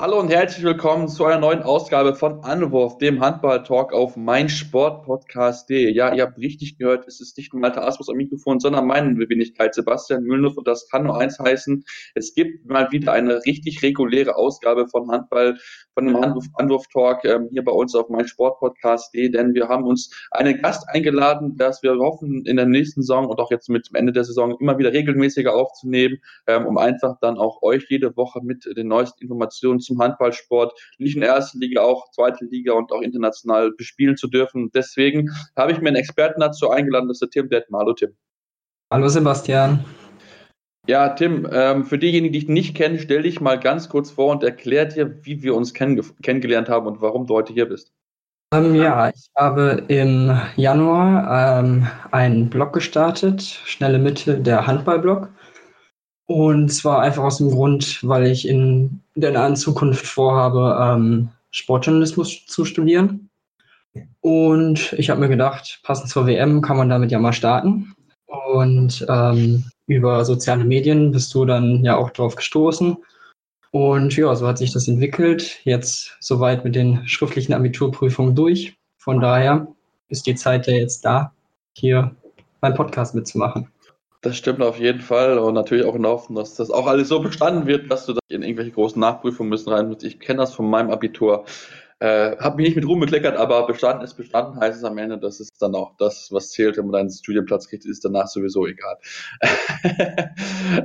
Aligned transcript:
Hallo 0.00 0.18
und 0.18 0.30
herzlich 0.30 0.64
willkommen 0.64 1.08
zu 1.08 1.26
einer 1.26 1.38
neuen 1.38 1.62
Ausgabe 1.62 2.14
von 2.14 2.42
Anwurf, 2.42 2.96
dem 2.96 3.20
Handball-Talk 3.20 3.92
auf 3.92 4.16
meinsportpodcast.de. 4.16 5.92
Ja, 5.92 6.14
ihr 6.14 6.22
habt 6.22 6.38
richtig 6.38 6.78
gehört, 6.78 7.06
es 7.06 7.20
ist 7.20 7.36
nicht 7.36 7.52
Malte 7.52 7.82
Asmus 7.82 8.08
am 8.08 8.16
Mikrofon, 8.16 8.60
sondern 8.60 8.86
meine 8.86 9.18
Wenigkeit 9.28 9.74
Sebastian 9.74 10.22
Mühlenhoff 10.22 10.56
und 10.56 10.66
das 10.66 10.88
kann 10.88 11.02
nur 11.02 11.20
eins 11.20 11.38
heißen. 11.38 11.84
Es 12.14 12.32
gibt 12.32 12.64
mal 12.66 12.90
wieder 12.92 13.12
eine 13.12 13.44
richtig 13.44 13.82
reguläre 13.82 14.36
Ausgabe 14.36 14.88
von 14.88 15.10
Handball, 15.10 15.58
von 15.92 16.06
dem 16.06 16.16
Anwurf, 16.16 16.46
Anwurf 16.54 16.86
Talk 16.90 17.26
ähm, 17.26 17.50
hier 17.52 17.62
bei 17.62 17.72
uns 17.72 17.94
auf 17.94 18.08
meinsportpodcast.de, 18.08 19.28
denn 19.28 19.52
wir 19.52 19.68
haben 19.68 19.84
uns 19.84 20.10
einen 20.30 20.62
Gast 20.62 20.88
eingeladen, 20.88 21.58
dass 21.58 21.82
wir 21.82 21.94
hoffen, 21.98 22.46
in 22.46 22.56
der 22.56 22.64
nächsten 22.64 23.02
Saison 23.02 23.26
und 23.26 23.38
auch 23.38 23.50
jetzt 23.50 23.68
mit 23.68 23.90
dem 23.90 23.96
Ende 23.96 24.12
der 24.12 24.24
Saison 24.24 24.56
immer 24.60 24.78
wieder 24.78 24.94
regelmäßiger 24.94 25.54
aufzunehmen, 25.54 26.22
ähm, 26.46 26.64
um 26.64 26.78
einfach 26.78 27.18
dann 27.20 27.36
auch 27.36 27.60
euch 27.60 27.84
jede 27.90 28.16
Woche 28.16 28.40
mit 28.42 28.64
den 28.64 28.88
neuesten 28.88 29.24
Informationen 29.24 29.80
zum 29.90 30.00
Handballsport, 30.00 30.72
nicht 30.98 31.16
in 31.16 31.20
der 31.20 31.30
ersten 31.30 31.60
Liga, 31.60 31.82
auch 31.82 32.10
zweite 32.12 32.44
Liga 32.44 32.72
und 32.72 32.92
auch 32.92 33.02
international 33.02 33.72
bespielen 33.72 34.16
zu 34.16 34.28
dürfen. 34.28 34.70
Deswegen 34.72 35.30
habe 35.56 35.72
ich 35.72 35.80
mir 35.80 35.88
einen 35.88 35.96
Experten 35.96 36.40
dazu 36.40 36.70
eingeladen, 36.70 37.08
das 37.08 37.16
ist 37.16 37.22
der 37.22 37.30
Tim 37.30 37.50
Detmar. 37.50 37.80
Hallo 37.80 37.94
Tim. 37.94 38.16
Hallo 38.92 39.08
Sebastian. 39.08 39.84
Ja, 40.86 41.10
Tim, 41.10 41.46
ähm, 41.52 41.84
für 41.84 41.98
diejenigen, 41.98 42.32
die 42.32 42.40
dich 42.40 42.48
nicht 42.48 42.74
kennen, 42.74 42.98
stell 42.98 43.22
dich 43.22 43.40
mal 43.40 43.60
ganz 43.60 43.88
kurz 43.88 44.10
vor 44.10 44.30
und 44.32 44.42
erklär 44.42 44.86
dir, 44.86 45.24
wie 45.24 45.42
wir 45.42 45.54
uns 45.54 45.74
kenn 45.74 46.00
kennengelernt 46.22 46.68
haben 46.68 46.86
und 46.86 47.00
warum 47.02 47.26
du 47.26 47.34
heute 47.34 47.52
hier 47.52 47.68
bist. 47.68 47.92
Ähm, 48.52 48.74
ja, 48.74 49.10
ich 49.10 49.30
habe 49.36 49.84
im 49.88 50.36
Januar 50.56 51.60
ähm, 51.60 51.86
einen 52.10 52.50
Blog 52.50 52.72
gestartet, 52.72 53.42
Schnelle 53.42 53.98
Mitte, 53.98 54.40
der 54.40 54.66
Handballblog. 54.66 55.28
Und 56.30 56.68
zwar 56.68 57.00
einfach 57.00 57.24
aus 57.24 57.38
dem 57.38 57.50
Grund, 57.50 57.98
weil 58.06 58.28
ich 58.28 58.46
in 58.46 59.00
der 59.16 59.32
nahen 59.32 59.56
Zukunft 59.56 60.06
vorhabe, 60.06 60.78
ähm, 60.80 61.30
Sportjournalismus 61.50 62.46
zu 62.46 62.64
studieren. 62.64 63.28
Und 64.20 64.92
ich 64.92 65.10
habe 65.10 65.18
mir 65.18 65.28
gedacht, 65.28 65.80
passend 65.82 66.08
zur 66.08 66.28
WM 66.28 66.62
kann 66.62 66.76
man 66.76 66.88
damit 66.88 67.10
ja 67.10 67.18
mal 67.18 67.32
starten. 67.32 67.96
Und 68.26 69.04
ähm, 69.08 69.64
über 69.88 70.24
soziale 70.24 70.64
Medien 70.64 71.10
bist 71.10 71.34
du 71.34 71.44
dann 71.44 71.82
ja 71.84 71.96
auch 71.96 72.10
drauf 72.10 72.36
gestoßen. 72.36 72.96
Und 73.72 74.16
ja, 74.16 74.32
so 74.36 74.46
hat 74.46 74.58
sich 74.58 74.72
das 74.72 74.86
entwickelt. 74.86 75.58
Jetzt 75.64 76.16
soweit 76.20 76.62
mit 76.62 76.76
den 76.76 77.08
schriftlichen 77.08 77.54
Abiturprüfungen 77.54 78.36
durch. 78.36 78.76
Von 78.98 79.18
daher 79.18 79.66
ist 80.10 80.28
die 80.28 80.36
Zeit 80.36 80.68
ja 80.68 80.74
jetzt 80.74 81.04
da, 81.04 81.32
hier 81.76 82.14
beim 82.60 82.74
Podcast 82.74 83.16
mitzumachen. 83.16 83.66
Das 84.22 84.36
stimmt 84.36 84.60
auf 84.60 84.78
jeden 84.78 85.00
Fall 85.00 85.38
und 85.38 85.54
natürlich 85.54 85.86
auch 85.86 85.94
in 85.94 86.02
der 86.02 86.10
Hoffnung, 86.12 86.36
dass 86.36 86.54
das 86.54 86.70
auch 86.70 86.86
alles 86.86 87.08
so 87.08 87.20
bestanden 87.20 87.66
wird, 87.66 87.90
dass 87.90 88.04
du 88.04 88.12
da 88.12 88.20
in 88.28 88.42
irgendwelche 88.42 88.72
großen 88.72 89.00
Nachprüfungen 89.00 89.48
müssen 89.48 89.70
rein 89.70 89.88
musst. 89.88 90.04
Ich 90.04 90.20
kenne 90.20 90.40
das 90.40 90.54
von 90.54 90.68
meinem 90.68 90.90
Abitur. 90.90 91.46
Äh, 92.02 92.38
habe 92.38 92.56
mich 92.56 92.68
nicht 92.68 92.76
mit 92.76 92.86
Ruhm 92.86 93.00
bekleckert, 93.00 93.36
aber 93.36 93.66
bestanden 93.66 94.02
ist 94.02 94.14
bestanden, 94.14 94.58
heißt 94.58 94.78
es 94.78 94.84
am 94.84 94.96
Ende, 94.96 95.18
das 95.18 95.38
ist 95.38 95.60
dann 95.60 95.74
auch 95.74 95.98
das, 95.98 96.28
was 96.32 96.50
zählt, 96.50 96.78
wenn 96.78 96.86
man 96.86 97.00
einen 97.00 97.10
Studienplatz 97.10 97.68
kriegt, 97.68 97.84
ist 97.84 98.02
danach 98.02 98.26
sowieso 98.26 98.66
egal. 98.66 98.96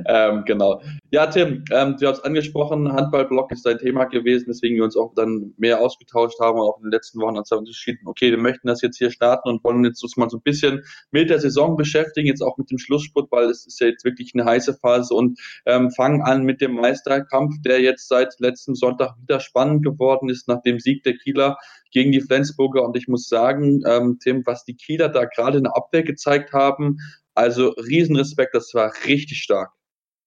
ähm, 0.06 0.44
genau. 0.44 0.82
Ja, 1.10 1.26
Tim, 1.28 1.64
ähm, 1.72 1.96
du 1.98 2.06
hast 2.06 2.20
angesprochen, 2.20 2.92
Handballblock 2.92 3.50
ist 3.50 3.64
dein 3.64 3.78
Thema 3.78 4.04
gewesen, 4.04 4.48
weswegen 4.48 4.76
wir 4.76 4.84
uns 4.84 4.94
auch 4.94 5.14
dann 5.14 5.54
mehr 5.56 5.80
ausgetauscht 5.80 6.38
haben 6.38 6.58
und 6.58 6.66
auch 6.66 6.76
in 6.76 6.84
den 6.84 6.92
letzten 6.92 7.18
Wochen 7.20 7.38
uns 7.38 7.50
entschieden, 7.50 8.00
okay, 8.04 8.30
wir 8.30 8.38
möchten 8.38 8.68
das 8.68 8.82
jetzt 8.82 8.98
hier 8.98 9.10
starten 9.10 9.48
und 9.48 9.64
wollen 9.64 9.82
jetzt 9.84 10.02
uns 10.02 10.18
mal 10.18 10.28
so 10.28 10.36
ein 10.36 10.42
bisschen 10.42 10.84
mit 11.12 11.30
der 11.30 11.40
Saison 11.40 11.78
beschäftigen, 11.78 12.26
jetzt 12.26 12.42
auch 12.42 12.58
mit 12.58 12.70
dem 12.70 12.76
Schlussspurt, 12.76 13.32
weil 13.32 13.46
es 13.46 13.66
ist 13.66 13.80
ja 13.80 13.86
jetzt 13.86 14.04
wirklich 14.04 14.32
eine 14.34 14.44
heiße 14.44 14.74
Phase 14.74 15.14
und 15.14 15.40
ähm, 15.64 15.90
fangen 15.92 16.20
an 16.20 16.42
mit 16.42 16.60
dem 16.60 16.74
Meisterkampf, 16.74 17.54
der 17.64 17.80
jetzt 17.80 18.06
seit 18.06 18.38
letztem 18.38 18.74
Sonntag 18.74 19.14
wieder 19.22 19.40
spannend 19.40 19.82
geworden 19.82 20.28
ist, 20.28 20.46
nach 20.46 20.60
dem 20.60 20.78
Sieg 20.78 21.05
der 21.06 21.16
Kieler 21.16 21.56
gegen 21.92 22.12
die 22.12 22.20
Flensburger. 22.20 22.84
Und 22.84 22.96
ich 22.96 23.08
muss 23.08 23.28
sagen, 23.28 23.82
ähm, 23.86 24.18
Tim, 24.22 24.42
was 24.44 24.64
die 24.64 24.74
Kieler 24.74 25.08
da 25.08 25.24
gerade 25.24 25.58
in 25.58 25.64
der 25.64 25.76
Abwehr 25.76 26.02
gezeigt 26.02 26.52
haben, 26.52 26.98
also 27.34 27.68
Riesenrespekt, 27.70 28.54
das 28.54 28.72
war 28.74 28.92
richtig 29.06 29.38
stark. 29.38 29.70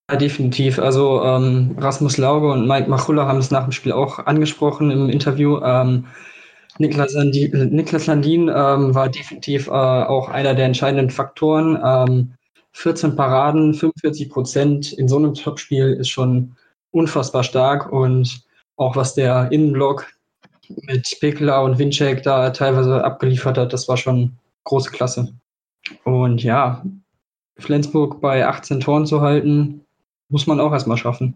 Ja, 0.10 0.16
definitiv. 0.16 0.80
Also 0.80 1.24
ähm, 1.24 1.76
Rasmus 1.78 2.18
Lauge 2.18 2.52
und 2.52 2.68
Mike 2.68 2.90
Machulla 2.90 3.28
haben 3.28 3.38
es 3.38 3.52
nach 3.52 3.64
dem 3.64 3.72
Spiel 3.72 3.92
auch 3.92 4.18
angesprochen 4.20 4.90
im 4.90 5.10
Interview. 5.10 5.60
Ähm, 5.64 6.08
Niklas, 6.80 7.14
Landin, 7.14 7.70
Niklas 7.70 8.08
Landin 8.08 8.44
ähm, 8.44 8.96
war 8.96 9.10
definitiv 9.10 9.68
äh, 9.68 9.72
auch 9.72 10.30
einer 10.30 10.56
der 10.56 10.66
entscheidenden 10.66 11.12
Faktoren. 11.12 12.36
14 12.72 13.10
ähm, 13.10 13.16
Paraden, 13.16 13.74
45 13.74 14.30
Prozent 14.30 14.94
in 14.94 15.08
so 15.08 15.18
einem 15.18 15.34
Topspiel 15.34 15.94
ist 15.94 16.10
schon 16.10 16.56
unfassbar 16.92 17.44
stark 17.44 17.92
und 17.92 18.42
auch 18.78 18.96
was 18.96 19.14
der 19.14 19.52
Innenblock 19.52 20.08
mit 20.70 21.18
Pekla 21.20 21.62
und 21.62 21.80
Winczek 21.80 22.24
da 22.24 22.52
teilweise 22.52 23.04
abgeliefert 23.04 23.58
hat, 23.58 23.74
das 23.74 23.88
war 23.88 23.98
schon 23.98 24.38
große 24.64 24.92
Klasse. 24.92 25.34
Und 26.04 26.44
ja, 26.44 26.84
Flensburg 27.58 28.22
bei 28.22 28.46
18 28.48 28.80
Toren 28.80 29.06
zu 29.06 29.22
halten, 29.22 29.86
muss 30.30 30.48
man 30.48 30.60
auch 30.60 30.72
erstmal 30.72 30.98
schaffen. 30.98 31.36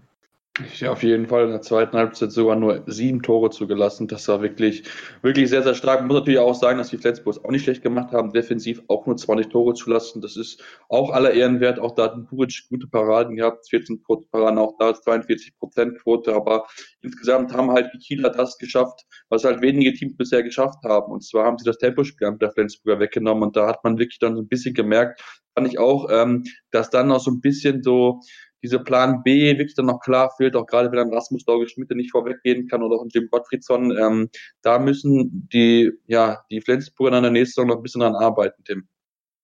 Ja, 0.80 0.92
auf 0.92 1.02
jeden 1.02 1.26
Fall 1.26 1.46
in 1.46 1.50
der 1.50 1.64
zweiten 1.64 1.98
Halbzeit 1.98 2.32
sogar 2.32 2.56
nur 2.56 2.84
sieben 2.86 3.24
Tore 3.24 3.50
zugelassen. 3.50 4.08
Das 4.08 4.28
war 4.28 4.44
wirklich, 4.44 4.84
wirklich 5.24 5.50
sehr, 5.50 5.64
sehr 5.64 5.74
stark. 5.74 6.02
Man 6.02 6.10
muss 6.10 6.18
natürlich 6.20 6.40
auch 6.40 6.54
sagen, 6.54 6.78
dass 6.78 6.92
die 6.92 7.00
Flensburgs 7.00 7.44
auch 7.44 7.50
nicht 7.50 7.64
schlecht 7.64 7.82
gemacht 7.82 8.12
haben. 8.12 8.34
Defensiv 8.34 8.80
auch 8.88 9.08
nur 9.08 9.18
20 9.18 9.50
Tore 9.50 9.74
zulassen. 9.74 10.22
Das 10.22 10.38
ist 10.38 10.64
auch 10.90 11.10
aller 11.10 11.34
Ehren 11.34 11.60
wert. 11.60 11.80
Auch 11.80 11.96
da 11.96 12.04
hat 12.04 12.30
Buric 12.30 12.54
gute 12.70 12.86
Paraden 12.86 13.36
gehabt. 13.36 13.68
14 13.68 14.04
Paraden, 14.04 14.60
auch 14.60 14.76
da 14.78 14.94
42 14.94 15.58
Prozent 15.58 15.98
Quote. 16.00 16.36
Aber 16.36 16.68
insgesamt 17.02 17.52
haben 17.52 17.72
halt 17.72 17.90
die 17.92 17.98
Kieler 17.98 18.30
das 18.30 18.60
geschafft, 18.60 19.08
was 19.30 19.46
halt 19.46 19.60
wenige 19.62 19.92
Teams 19.94 20.16
bisher 20.18 20.44
geschafft 20.44 20.84
haben. 20.84 21.12
Und 21.12 21.24
zwar 21.24 21.46
haben 21.46 21.58
sie 21.58 21.66
das 21.66 21.80
Tempospiel 21.80 22.30
mit 22.30 22.44
der 22.44 22.52
Flensburger 22.52 23.00
weggenommen. 23.00 23.42
Und 23.42 23.56
da 23.56 23.66
hat 23.66 23.84
man 23.84 23.98
wirklich 23.98 24.20
dann 24.20 24.36
so 24.36 24.44
ein 24.44 24.48
bisschen 24.48 24.76
gemerkt, 24.76 25.20
fand 25.56 25.68
ich 25.68 25.80
auch, 25.80 26.10
ähm, 26.12 26.44
dass 26.70 26.92
dann 26.92 27.08
noch 27.08 27.22
so 27.22 27.32
ein 27.32 27.42
bisschen 27.42 27.82
so 27.82 28.20
diese 28.64 28.80
Plan 28.80 29.22
B 29.24 29.58
wirklich 29.58 29.76
dann 29.76 29.88
noch 29.88 30.00
klar 30.00 30.32
fehlt, 30.38 30.56
auch 30.56 30.66
gerade 30.66 30.90
wenn 30.90 30.98
dann 30.98 31.14
Rasmus 31.14 31.46
Lauge-Schmidt 31.46 31.92
nicht 31.92 32.12
vorweggehen 32.12 32.68
kann 32.68 32.82
oder 32.82 32.96
auch 32.96 33.06
Jim 33.14 33.28
Gottfriedson, 33.30 33.96
ähm, 33.98 34.30
da 34.62 34.80
müssen 34.80 35.48
die, 35.52 35.92
ja, 36.08 36.40
die 36.50 36.62
Flensburger 36.62 37.18
in 37.18 37.24
der 37.24 37.32
nächsten 37.32 37.56
Saison 37.56 37.68
noch 37.68 37.78
ein 37.78 37.84
bisschen 37.84 38.02
dran 38.02 38.16
arbeiten, 38.16 38.64
Tim. 38.64 38.88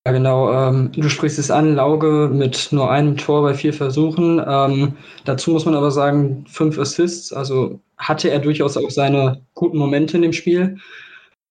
Ja, 0.06 0.12
genau. 0.12 0.50
Ähm, 0.50 0.92
du 0.92 1.10
sprichst 1.10 1.38
es 1.38 1.50
an, 1.50 1.74
Lauge 1.74 2.30
mit 2.32 2.68
nur 2.72 2.90
einem 2.90 3.18
Tor 3.18 3.42
bei 3.42 3.52
vier 3.52 3.74
Versuchen. 3.74 4.42
Ähm, 4.44 4.96
dazu 5.26 5.50
muss 5.50 5.66
man 5.66 5.74
aber 5.74 5.90
sagen, 5.90 6.46
fünf 6.48 6.78
Assists. 6.78 7.34
Also 7.34 7.80
hatte 7.98 8.30
er 8.30 8.38
durchaus 8.38 8.78
auch 8.78 8.90
seine 8.90 9.42
guten 9.52 9.76
Momente 9.76 10.16
in 10.16 10.22
dem 10.22 10.32
Spiel. 10.32 10.78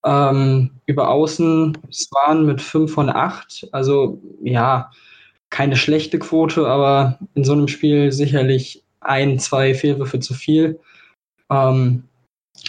Ähm, 0.03 0.71
über 0.87 1.09
Außen 1.09 1.77
Swan 1.91 2.47
mit 2.47 2.59
fünf 2.59 2.91
von 2.91 3.09
acht. 3.09 3.67
Also 3.71 4.19
ja, 4.41 4.89
keine 5.49 5.75
schlechte 5.75 6.19
Quote, 6.19 6.67
aber 6.67 7.19
in 7.35 7.43
so 7.43 7.53
einem 7.53 7.67
Spiel 7.67 8.11
sicherlich 8.11 8.83
ein, 9.01 9.39
zwei 9.39 9.73
Fehlwürfe 9.73 10.19
zu 10.19 10.33
viel. 10.33 10.79
Ähm, 11.49 12.03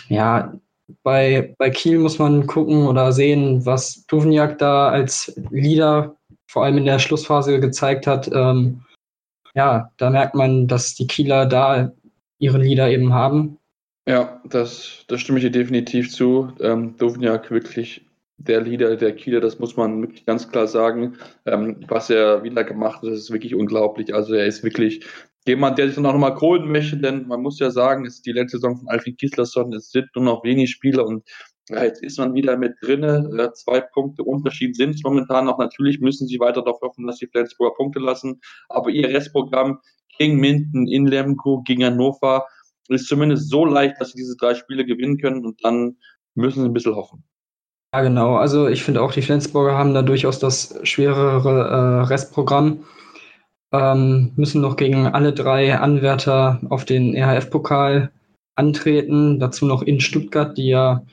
ja, 0.09 0.55
bei, 1.03 1.55
bei 1.59 1.71
Kiel 1.71 1.99
muss 1.99 2.19
man 2.19 2.47
gucken 2.47 2.87
oder 2.87 3.13
sehen, 3.13 3.65
was 3.67 4.07
Duvniak 4.07 4.59
da 4.59 4.89
als 4.89 5.33
Leader 5.51 6.17
vor 6.51 6.65
allem 6.65 6.79
in 6.79 6.85
der 6.85 6.99
Schlussphase 6.99 7.61
gezeigt 7.61 8.07
hat. 8.07 8.29
Ähm, 8.33 8.83
ja, 9.55 9.91
da 9.97 10.11
merkt 10.11 10.35
man, 10.35 10.67
dass 10.67 10.95
die 10.95 11.07
Kieler 11.07 11.47
da 11.47 11.93
ihre 12.39 12.59
Leader 12.59 12.91
eben 12.91 13.13
haben. 13.13 13.59
Ja, 14.09 14.41
das, 14.45 15.05
das 15.09 15.21
stimme 15.21 15.39
ich 15.39 15.45
dir 15.45 15.51
definitiv 15.51 16.11
zu. 16.11 16.53
Ähm, 16.61 16.97
Duvniak 16.97 17.51
wirklich 17.51 18.05
der 18.41 18.63
Leader 18.63 18.97
der 18.97 19.15
Kieler, 19.15 19.41
das 19.41 19.59
muss 19.59 19.77
man 19.77 20.01
wirklich 20.03 20.25
ganz 20.25 20.49
klar 20.49 20.67
sagen. 20.67 21.17
Ähm, 21.47 21.85
was 21.89 22.11
er 22.11 22.43
wieder 22.43 22.65
gemacht 22.65 23.03
hat, 23.03 23.11
ist 23.11 23.31
wirklich 23.31 23.55
unglaublich. 23.55 24.15
Also 24.15 24.35
er 24.35 24.47
ist 24.47 24.65
wirklich 24.65 25.05
jemand, 25.47 25.79
der 25.79 25.87
sich 25.87 25.97
dann 25.97 26.07
auch 26.07 26.13
nochmal 26.13 26.35
kohlen 26.35 26.71
möchte, 26.71 26.97
denn 26.97 27.27
man 27.27 27.43
muss 27.43 27.59
ja 27.59 27.71
sagen, 27.71 28.07
es 28.07 28.17
ist 28.17 28.27
die 28.27 28.33
letzte 28.33 28.59
Saison 28.59 28.79
von 28.79 28.89
Alfred 28.89 29.19
Gislason, 29.19 29.73
es 29.75 29.91
sind 29.91 30.07
nur 30.15 30.25
noch 30.25 30.45
wenige 30.45 30.69
Spieler 30.69 31.07
und 31.07 31.29
ja, 31.69 31.85
jetzt 31.85 32.03
ist 32.03 32.19
man 32.19 32.35
wieder 32.35 32.57
mit 32.57 32.75
drinne. 32.83 33.53
Zwei 33.55 33.81
Punkte 33.81 34.25
Unterschied 34.25 34.75
sind 34.75 34.97
es 34.97 35.05
momentan 35.05 35.45
noch. 35.45 35.59
Natürlich 35.59 36.01
müssen 36.01 36.27
sie 36.27 36.41
weiter 36.41 36.63
darauf 36.63 36.81
hoffen, 36.81 37.07
dass 37.07 37.19
die 37.19 37.29
Flensburger 37.29 37.77
Punkte 37.77 38.01
lassen. 38.01 38.41
Aber 38.69 38.91
ihr 38.91 39.09
Restprogramm 39.09 39.79
gegen 40.19 40.41
Minden, 40.41 40.89
in 40.89 41.07
Lemgo, 41.07 41.63
gegen 41.63 41.85
Hannover 41.85 42.45
ist 42.89 43.07
zumindest 43.07 43.51
so 43.51 43.65
leicht, 43.65 44.01
dass 44.01 44.11
sie 44.11 44.19
diese 44.19 44.37
drei 44.37 44.55
Spiele 44.55 44.85
gewinnen 44.85 45.19
können 45.19 45.47
und 45.47 45.65
dann 45.65 45.97
müssen 46.35 46.63
sie 46.63 46.69
ein 46.69 46.73
bisschen 46.73 46.97
hoffen. 46.97 47.23
Ja, 47.93 48.03
genau. 48.03 48.37
Also 48.37 48.69
ich 48.69 48.85
finde 48.85 49.03
auch, 49.03 49.13
die 49.13 49.23
Flensburger 49.23 49.77
haben 49.77 49.95
da 49.95 50.03
durchaus 50.03 50.39
das 50.39 50.79
schwerere 50.85 52.03
äh, 52.03 52.07
Restprogramm. 52.07 52.85
ähm, 53.73 54.33
müssen 54.37 54.61
noch 54.61 54.77
gegen 54.77 55.07
alle 55.09 55.33
drei 55.33 55.77
Anwärter 55.79 56.61
auf 56.71 56.85
den 56.85 57.15
EHF-Pokal 57.15 58.11
antreten. 58.57 59.41
Dazu 59.41 59.67
noch 59.67 59.83
in 59.83 60.01
Stuttgart, 60.01 60.57
die 60.57 60.69
ja 60.69 61.05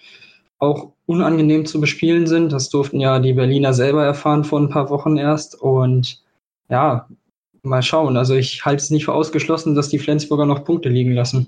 auch 0.59 0.93
unangenehm 1.05 1.65
zu 1.65 1.81
bespielen 1.81 2.27
sind. 2.27 2.51
Das 2.51 2.69
durften 2.69 2.99
ja 2.99 3.19
die 3.19 3.33
Berliner 3.33 3.73
selber 3.73 4.05
erfahren 4.05 4.43
vor 4.43 4.59
ein 4.59 4.69
paar 4.69 4.89
Wochen 4.89 5.17
erst. 5.17 5.59
Und 5.59 6.23
ja, 6.69 7.07
mal 7.63 7.81
schauen. 7.81 8.17
Also 8.17 8.35
ich 8.35 8.65
halte 8.65 8.83
es 8.83 8.91
nicht 8.91 9.05
für 9.05 9.13
ausgeschlossen, 9.13 9.75
dass 9.75 9.89
die 9.89 9.99
Flensburger 9.99 10.45
noch 10.45 10.63
Punkte 10.63 10.89
liegen 10.89 11.13
lassen. 11.13 11.47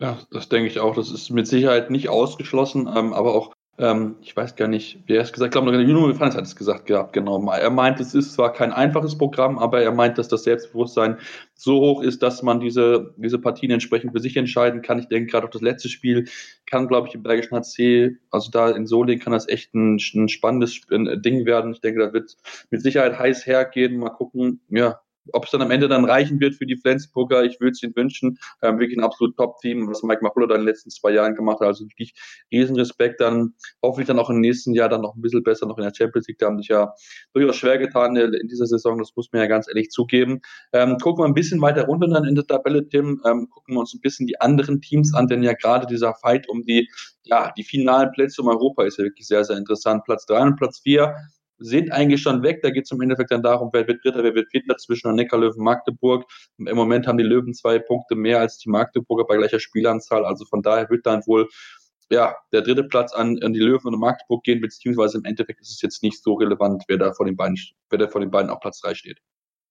Ja, 0.00 0.18
das 0.30 0.48
denke 0.48 0.68
ich 0.68 0.80
auch. 0.80 0.94
Das 0.94 1.10
ist 1.10 1.30
mit 1.30 1.46
Sicherheit 1.46 1.90
nicht 1.90 2.08
ausgeschlossen, 2.08 2.88
ähm, 2.94 3.12
aber 3.12 3.34
auch 3.34 3.52
ähm, 3.78 4.16
ich 4.22 4.36
weiß 4.36 4.56
gar 4.56 4.66
nicht, 4.66 5.00
wer 5.06 5.20
es 5.20 5.32
gesagt 5.32 5.54
hat, 5.54 5.62
ich 5.62 5.68
glaube, 5.70 5.82
Juno 5.82 6.12
Franz 6.14 6.34
hat 6.34 6.44
es 6.44 6.56
gesagt 6.56 6.86
gehabt, 6.86 7.12
genau. 7.12 7.48
Er 7.48 7.70
meint, 7.70 8.00
es 8.00 8.12
ist 8.12 8.32
zwar 8.32 8.52
kein 8.52 8.72
einfaches 8.72 9.16
Programm, 9.16 9.56
aber 9.58 9.82
er 9.82 9.92
meint, 9.92 10.18
dass 10.18 10.26
das 10.26 10.42
Selbstbewusstsein 10.42 11.18
so 11.54 11.80
hoch 11.80 12.02
ist, 12.02 12.22
dass 12.22 12.42
man 12.42 12.58
diese, 12.58 13.14
diese 13.16 13.38
Partien 13.38 13.70
entsprechend 13.70 14.12
für 14.12 14.20
sich 14.20 14.36
entscheiden 14.36 14.82
kann. 14.82 14.98
Ich 14.98 15.06
denke, 15.06 15.30
gerade 15.30 15.46
auch 15.46 15.50
das 15.50 15.62
letzte 15.62 15.88
Spiel 15.88 16.26
kann, 16.66 16.88
glaube 16.88 17.08
ich, 17.08 17.14
im 17.14 17.22
Bergischen 17.22 17.56
HC, 17.56 18.16
also 18.30 18.50
da 18.50 18.70
in 18.70 18.86
Solingen 18.86 19.22
kann 19.22 19.32
das 19.32 19.48
echt 19.48 19.72
ein, 19.74 19.98
ein 20.14 20.28
spannendes 20.28 20.80
Ding 20.90 21.46
werden. 21.46 21.72
Ich 21.72 21.80
denke, 21.80 22.00
da 22.00 22.12
wird 22.12 22.36
mit 22.70 22.82
Sicherheit 22.82 23.18
heiß 23.18 23.46
hergehen. 23.46 23.98
Mal 23.98 24.10
gucken, 24.10 24.60
ja, 24.70 25.00
ob 25.32 25.44
es 25.44 25.50
dann 25.50 25.62
am 25.62 25.70
Ende 25.70 25.88
dann 25.88 26.04
reichen 26.04 26.40
wird 26.40 26.54
für 26.54 26.66
die 26.66 26.76
Flensburger, 26.76 27.44
ich 27.44 27.60
würde 27.60 27.72
es 27.72 27.82
ihnen 27.82 27.94
wünschen. 27.96 28.38
Ähm, 28.62 28.78
wirklich 28.78 28.98
ein 28.98 29.04
absolut 29.04 29.36
Top-Team, 29.36 29.88
was 29.88 30.02
Mike 30.02 30.22
Machulla 30.22 30.46
dann 30.46 30.60
in 30.60 30.62
den 30.62 30.68
letzten 30.68 30.90
zwei 30.90 31.10
Jahren 31.12 31.34
gemacht 31.34 31.60
hat. 31.60 31.68
Also 31.68 31.84
wirklich 31.84 32.14
Riesenrespekt. 32.52 33.20
Dann 33.20 33.54
hoffe 33.82 34.00
ich 34.00 34.06
dann 34.06 34.18
auch 34.18 34.30
im 34.30 34.40
nächsten 34.40 34.74
Jahr 34.74 34.88
dann 34.88 35.02
noch 35.02 35.14
ein 35.14 35.20
bisschen 35.20 35.42
besser 35.42 35.66
noch 35.66 35.78
in 35.78 35.84
der 35.84 35.92
Champions 35.94 36.28
League. 36.28 36.38
Da 36.38 36.46
haben 36.46 36.58
sich 36.58 36.68
ja 36.68 36.92
durchaus 37.32 37.56
schwer 37.56 37.78
getan 37.78 38.16
in 38.16 38.48
dieser 38.48 38.66
Saison. 38.66 38.98
Das 38.98 39.14
muss 39.16 39.28
man 39.32 39.42
ja 39.42 39.48
ganz 39.48 39.68
ehrlich 39.68 39.90
zugeben. 39.90 40.40
Ähm, 40.72 40.96
gucken 40.98 41.22
wir 41.24 41.28
ein 41.28 41.34
bisschen 41.34 41.60
weiter 41.60 41.86
runter 41.86 42.08
dann 42.08 42.24
in 42.24 42.34
der 42.34 42.46
Tabelle, 42.46 42.88
Tim. 42.88 43.20
Ähm, 43.24 43.48
gucken 43.50 43.74
wir 43.74 43.80
uns 43.80 43.94
ein 43.94 44.00
bisschen 44.00 44.26
die 44.26 44.40
anderen 44.40 44.80
Teams 44.80 45.14
an, 45.14 45.26
denn 45.26 45.42
ja 45.42 45.52
gerade 45.52 45.86
dieser 45.86 46.14
Fight 46.14 46.48
um 46.48 46.64
die, 46.64 46.88
ja, 47.24 47.52
die 47.56 47.64
finalen 47.64 48.10
Plätze 48.12 48.42
um 48.42 48.48
Europa 48.48 48.84
ist 48.84 48.98
ja 48.98 49.04
wirklich 49.04 49.26
sehr, 49.26 49.44
sehr 49.44 49.56
interessant. 49.56 50.04
Platz 50.04 50.26
drei 50.26 50.42
und 50.42 50.56
Platz 50.56 50.80
vier 50.80 51.14
sind 51.58 51.92
eigentlich 51.92 52.22
schon 52.22 52.42
weg. 52.42 52.60
Da 52.62 52.70
geht 52.70 52.84
es 52.84 52.90
im 52.90 53.00
Endeffekt 53.00 53.30
dann 53.30 53.42
darum, 53.42 53.70
wer 53.72 53.86
wird 53.86 54.04
Dritter, 54.04 54.22
wer 54.22 54.34
wird 54.34 54.50
Vierter 54.50 54.76
zwischen 54.76 55.14
Neckarlöwen 55.14 55.58
und 55.58 55.64
Magdeburg. 55.64 56.24
Im 56.58 56.76
Moment 56.76 57.06
haben 57.06 57.18
die 57.18 57.24
Löwen 57.24 57.54
zwei 57.54 57.78
Punkte 57.78 58.14
mehr 58.14 58.40
als 58.40 58.58
die 58.58 58.70
Magdeburger 58.70 59.24
bei 59.24 59.36
gleicher 59.36 59.60
Spielanzahl. 59.60 60.24
Also 60.24 60.44
von 60.44 60.62
daher 60.62 60.88
wird 60.90 61.06
dann 61.06 61.22
wohl 61.26 61.48
ja, 62.10 62.34
der 62.52 62.62
dritte 62.62 62.84
Platz 62.84 63.12
an, 63.12 63.38
an 63.42 63.52
die 63.52 63.60
Löwen 63.60 63.94
und 63.94 64.00
Magdeburg 64.00 64.42
gehen, 64.42 64.60
beziehungsweise 64.60 65.18
im 65.18 65.24
Endeffekt 65.24 65.60
ist 65.60 65.70
es 65.70 65.82
jetzt 65.82 66.02
nicht 66.02 66.22
so 66.22 66.34
relevant, 66.34 66.84
wer 66.88 66.96
da 66.96 67.12
vor 67.12 67.26
den 67.26 67.36
beiden, 67.36 67.56
wer 67.90 67.98
da 67.98 68.08
vor 68.08 68.20
den 68.20 68.30
beiden 68.30 68.50
auf 68.50 68.60
Platz 68.60 68.80
drei 68.80 68.94
steht. 68.94 69.18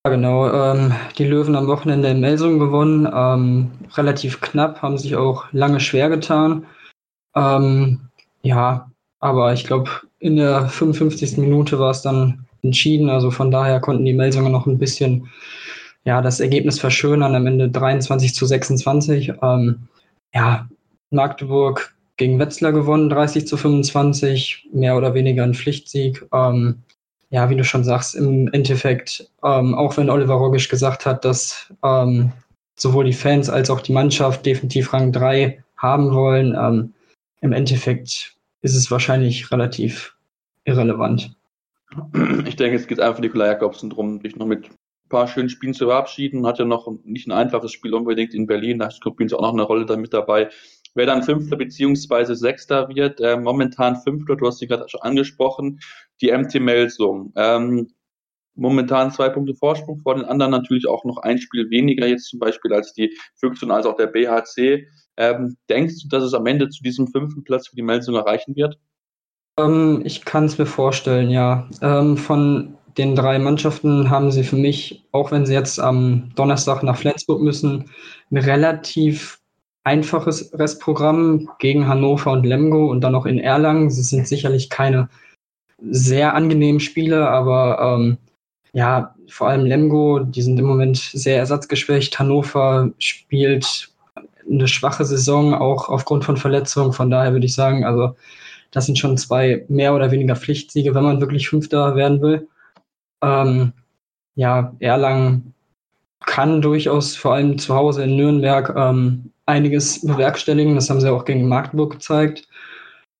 Ja, 0.06 0.12
genau. 0.12 0.50
Ähm, 0.52 0.94
die 1.18 1.26
Löwen 1.26 1.56
am 1.56 1.68
Wochenende 1.68 2.10
in 2.10 2.20
Melsung 2.20 2.60
gewonnen. 2.60 3.10
Ähm, 3.12 3.72
relativ 3.96 4.40
knapp, 4.40 4.82
haben 4.82 4.98
sich 4.98 5.16
auch 5.16 5.52
lange 5.52 5.80
schwer 5.80 6.10
getan. 6.10 6.66
Ähm, 7.36 8.10
ja, 8.42 8.92
aber 9.20 9.54
ich 9.54 9.66
glaube, 9.66 9.90
in 10.20 10.38
der 10.38 10.68
55. 10.68 11.38
Minute 11.38 11.80
war 11.80 11.92
es 11.92 12.02
dann 12.02 12.46
entschieden. 12.64 13.10
Also 13.10 13.32
von 13.32 13.52
daher 13.52 13.80
konnten 13.80 14.06
die 14.06 14.14
Melsunger 14.14 14.50
noch 14.50 14.66
ein 14.66 14.78
bisschen 14.78 15.30
ja, 16.04 16.22
das 16.22 16.40
Ergebnis 16.40 16.80
verschönern. 16.80 17.36
Am 17.36 17.48
Ende 17.48 17.70
23 17.70 18.34
zu 18.34 18.46
26. 18.46 19.34
Ähm, 19.42 19.88
ja, 20.34 20.68
Magdeburg 21.12 21.94
gegen 22.18 22.40
Wetzlar 22.40 22.72
gewonnen, 22.72 23.10
30 23.10 23.48
zu 23.48 23.58
25, 23.58 24.70
mehr 24.74 24.98
oder 24.98 25.14
weniger 25.14 25.44
ein 25.44 25.54
Pflichtsieg. 25.54 26.26
Ähm, 26.34 26.84
ja, 27.30 27.50
wie 27.50 27.56
du 27.56 27.64
schon 27.64 27.84
sagst, 27.84 28.16
im 28.16 28.48
Endeffekt, 28.54 29.30
ähm, 29.44 29.76
auch 29.76 29.98
wenn 29.98 30.10
Oliver 30.10 30.36
Rogisch 30.36 30.70
gesagt 30.70 31.06
hat, 31.06 31.26
dass 31.26 31.72
ähm, 31.84 32.32
sowohl 32.76 33.06
die 33.06 33.14
Fans 33.14 33.50
als 33.50 33.70
auch 33.70 33.82
die 33.82 33.92
Mannschaft 33.92 34.46
definitiv 34.46 34.94
Rang 34.94 35.12
3 35.12 35.62
haben 35.76 36.14
wollen, 36.14 36.56
ähm, 36.58 36.94
im 37.42 37.54
Endeffekt 37.54 38.37
ist 38.62 38.76
es 38.76 38.92
wahrscheinlich 38.92 39.52
relativ 39.52 40.16
irrelevant. 40.66 41.36
Ich 42.46 42.56
denke, 42.56 42.76
es 42.76 42.88
geht 42.88 43.00
einfach 43.00 43.20
Nikolai 43.20 43.48
Jakobsen 43.48 43.90
darum, 43.90 44.20
sich 44.22 44.36
noch 44.36 44.46
mit 44.46 44.66
ein 44.66 45.10
paar 45.10 45.28
schönen 45.28 45.50
Spielen 45.50 45.74
zu 45.74 45.86
verabschieden. 45.86 46.46
Hat 46.46 46.60
ja 46.60 46.66
noch 46.66 46.92
nicht 47.04 47.28
ein 47.28 47.32
einfaches 47.32 47.72
Spiel 47.72 47.94
unbedingt 47.94 48.34
in 48.34 48.46
Berlin. 48.46 48.80
Da 48.80 48.92
spielen 48.92 49.30
sie 49.30 49.38
auch 49.38 49.42
noch 49.42 49.54
eine 49.54 49.64
Rolle 49.64 49.86
damit 49.86 50.14
dabei. 50.14 50.50
Wer 50.96 51.06
dann 51.06 51.24
Fünfter 51.24 51.56
beziehungsweise 51.56 52.36
Sechster 52.36 52.90
wird, 52.90 53.22
äh, 53.22 53.38
momentan 53.38 53.96
Fünfter, 53.98 54.36
du 54.36 54.48
hast 54.48 54.60
sie 54.60 54.68
gerade 54.68 54.90
schon 54.90 55.02
angesprochen, 55.02 55.80
die 56.22 56.32
MT 56.32 56.60
Melsung. 56.60 57.32
Ähm, 57.36 57.92
momentan 58.58 59.12
zwei 59.12 59.30
Punkte 59.30 59.56
Vorsprung 59.56 60.00
vor 60.00 60.16
den 60.16 60.26
anderen, 60.26 60.52
natürlich 60.52 60.88
auch 60.88 61.06
noch 61.06 61.18
ein 61.18 61.38
Spiel 61.38 61.70
weniger 61.70 62.08
jetzt 62.08 62.30
zum 62.30 62.40
Beispiel 62.40 62.74
als 62.74 62.94
die 62.94 63.16
Füchse 63.36 63.66
und 63.66 63.72
als 63.72 63.86
auch 63.86 63.96
der 63.96 64.08
BHC. 64.08 64.88
Ähm, 65.18 65.58
denkst 65.70 66.04
du, 66.04 66.08
dass 66.10 66.24
es 66.24 66.34
am 66.34 66.46
Ende 66.46 66.70
zu 66.70 66.84
diesem 66.84 67.08
fünften 67.08 67.44
Platz 67.44 67.68
für 67.68 67.76
die 67.76 67.82
Melsung 67.82 68.16
erreichen 68.16 68.56
wird? 68.56 68.78
Ähm, 69.58 70.02
ich 70.06 70.26
kann 70.26 70.46
es 70.46 70.58
mir 70.58 70.66
vorstellen, 70.66 71.30
ja. 71.30 71.70
Ähm, 71.82 72.18
von 72.18 72.78
den 72.98 73.16
drei 73.16 73.40
Mannschaften 73.40 74.10
haben 74.10 74.32
sie 74.32 74.44
für 74.44 74.56
mich, 74.56 75.06
auch 75.12 75.32
wenn 75.32 75.46
sie 75.46 75.54
jetzt 75.54 75.80
am 75.80 76.32
Donnerstag 76.36 76.84
nach 76.84 76.98
Flensburg 76.98 77.42
müssen, 77.42 77.86
ein 78.32 78.38
relativ 78.38 79.40
einfaches 79.84 80.52
Restprogramm 80.54 81.50
gegen 81.60 81.88
Hannover 81.88 82.32
und 82.32 82.46
Lemgo 82.46 82.90
und 82.92 83.02
dann 83.02 83.14
noch 83.14 83.26
in 83.26 83.40
Erlangen. 83.40 83.90
Sie 83.90 84.02
sind 84.02 84.28
sicherlich 84.28 84.70
keine 84.70 85.10
sehr 85.80 86.34
angenehmen 86.34 86.80
Spiele, 86.80 87.30
aber 87.30 87.98
ähm, 87.98 88.18
ja, 88.78 89.16
vor 89.28 89.48
allem 89.48 89.66
Lemgo, 89.66 90.20
die 90.20 90.44
sind 90.44 90.60
im 90.60 90.66
Moment 90.66 90.98
sehr 90.98 91.40
ersatzgeschwächt. 91.40 92.20
Hannover 92.20 92.92
spielt 93.00 93.90
eine 94.48 94.68
schwache 94.68 95.04
Saison, 95.04 95.56
auch 95.56 95.90
aufgrund 95.90 96.24
von 96.24 96.38
Verletzungen. 96.38 96.94
Von 96.94 97.10
daher 97.10 97.34
würde 97.34 97.48
ich 97.48 97.56
sagen, 97.56 97.86
also 97.86 98.16
das 98.70 98.86
sind 98.86 99.00
schon 99.00 99.18
zwei 99.18 99.66
mehr 99.68 99.96
oder 99.96 100.12
weniger 100.12 100.36
Pflichtsiege, 100.36 100.94
wenn 100.94 101.04
man 101.04 101.20
wirklich 101.22 101.50
Fünfter 101.50 101.96
werden 101.96 102.22
will. 102.22 102.48
Ähm, 103.24 103.74
ja, 104.36 104.76
Erlangen 104.78 105.56
kann 106.28 106.62
durchaus 106.62 107.16
vor 107.16 107.34
allem 107.34 107.58
zu 107.58 107.74
Hause 107.74 108.04
in 108.04 108.16
Nürnberg 108.16 108.76
ähm, 108.78 109.32
einiges 109.48 110.06
bewerkstelligen. 110.06 110.76
Das 110.76 110.92
haben 110.92 111.02
sie 111.02 111.12
auch 111.12 111.26
gegen 111.26 111.48
Magdeburg 111.48 111.94
gezeigt. 111.94 112.48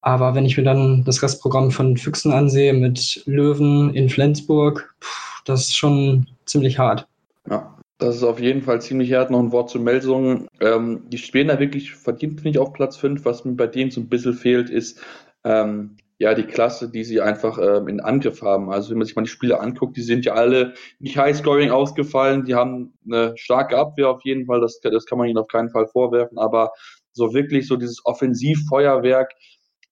Aber 0.02 0.36
wenn 0.36 0.46
ich 0.46 0.56
mir 0.56 0.64
dann 0.64 1.04
das 1.04 1.24
Restprogramm 1.24 1.72
von 1.72 1.98
Füchsen 1.98 2.32
ansehe 2.32 2.74
mit 2.74 3.24
Löwen 3.26 3.92
in 3.96 4.08
Flensburg, 4.08 4.94
pff, 5.02 5.27
das 5.48 5.62
ist 5.62 5.78
schon 5.78 6.28
ziemlich 6.46 6.78
hart. 6.78 7.08
Ja, 7.50 7.78
das 7.98 8.18
ist 8.18 8.24
auf 8.24 8.40
jeden 8.40 8.62
Fall 8.62 8.82
ziemlich 8.82 9.14
hart. 9.14 9.32
Noch 9.32 9.40
ein 9.40 9.52
Wort 9.52 9.70
zur 9.70 9.82
Meldung. 9.82 10.48
Ähm, 10.60 11.04
die 11.10 11.18
spielen 11.18 11.48
da 11.48 11.60
wirklich 11.60 11.94
verdient, 11.94 12.42
finde 12.42 12.50
ich, 12.50 12.60
auf 12.60 12.74
Platz 12.74 12.98
5. 12.98 13.24
Was 13.26 13.46
mir 13.46 13.54
bei 13.54 13.68
denen 13.68 13.92
so 13.92 14.02
ein 14.02 14.10
bisschen 14.10 14.34
fehlt, 14.34 14.70
ist 14.70 15.02
ähm, 15.44 15.96
ja 16.20 16.34
die 16.34 16.44
Klasse, 16.44 16.90
die 16.90 17.04
sie 17.04 17.22
einfach 17.22 17.58
ähm, 17.60 17.88
in 17.88 18.02
Angriff 18.02 18.42
haben. 18.42 18.70
Also 18.70 18.90
wenn 18.90 18.98
man 18.98 19.08
sich 19.08 19.16
mal 19.16 19.22
die 19.24 19.30
Spiele 19.30 19.60
anguckt, 19.60 19.96
die 19.96 20.02
sind 20.02 20.26
ja 20.26 20.34
alle 20.34 20.74
nicht 21.00 21.18
High-Scoring 21.18 21.72
ausgefallen. 21.72 22.44
Die 22.44 22.56
haben 22.56 22.94
eine 23.06 23.34
starke 23.38 23.78
Abwehr 23.78 24.10
auf 24.10 24.26
jeden 24.26 24.46
Fall. 24.48 24.60
Das, 24.60 24.80
das 24.82 25.06
kann 25.06 25.18
man 25.18 25.28
ihnen 25.28 25.38
auf 25.38 25.48
keinen 25.48 25.70
Fall 25.70 25.88
vorwerfen. 25.88 26.38
Aber 26.38 26.72
so 27.14 27.34
wirklich 27.34 27.68
so 27.68 27.78
dieses 27.78 28.06
Offensivfeuerwerk, 28.06 29.32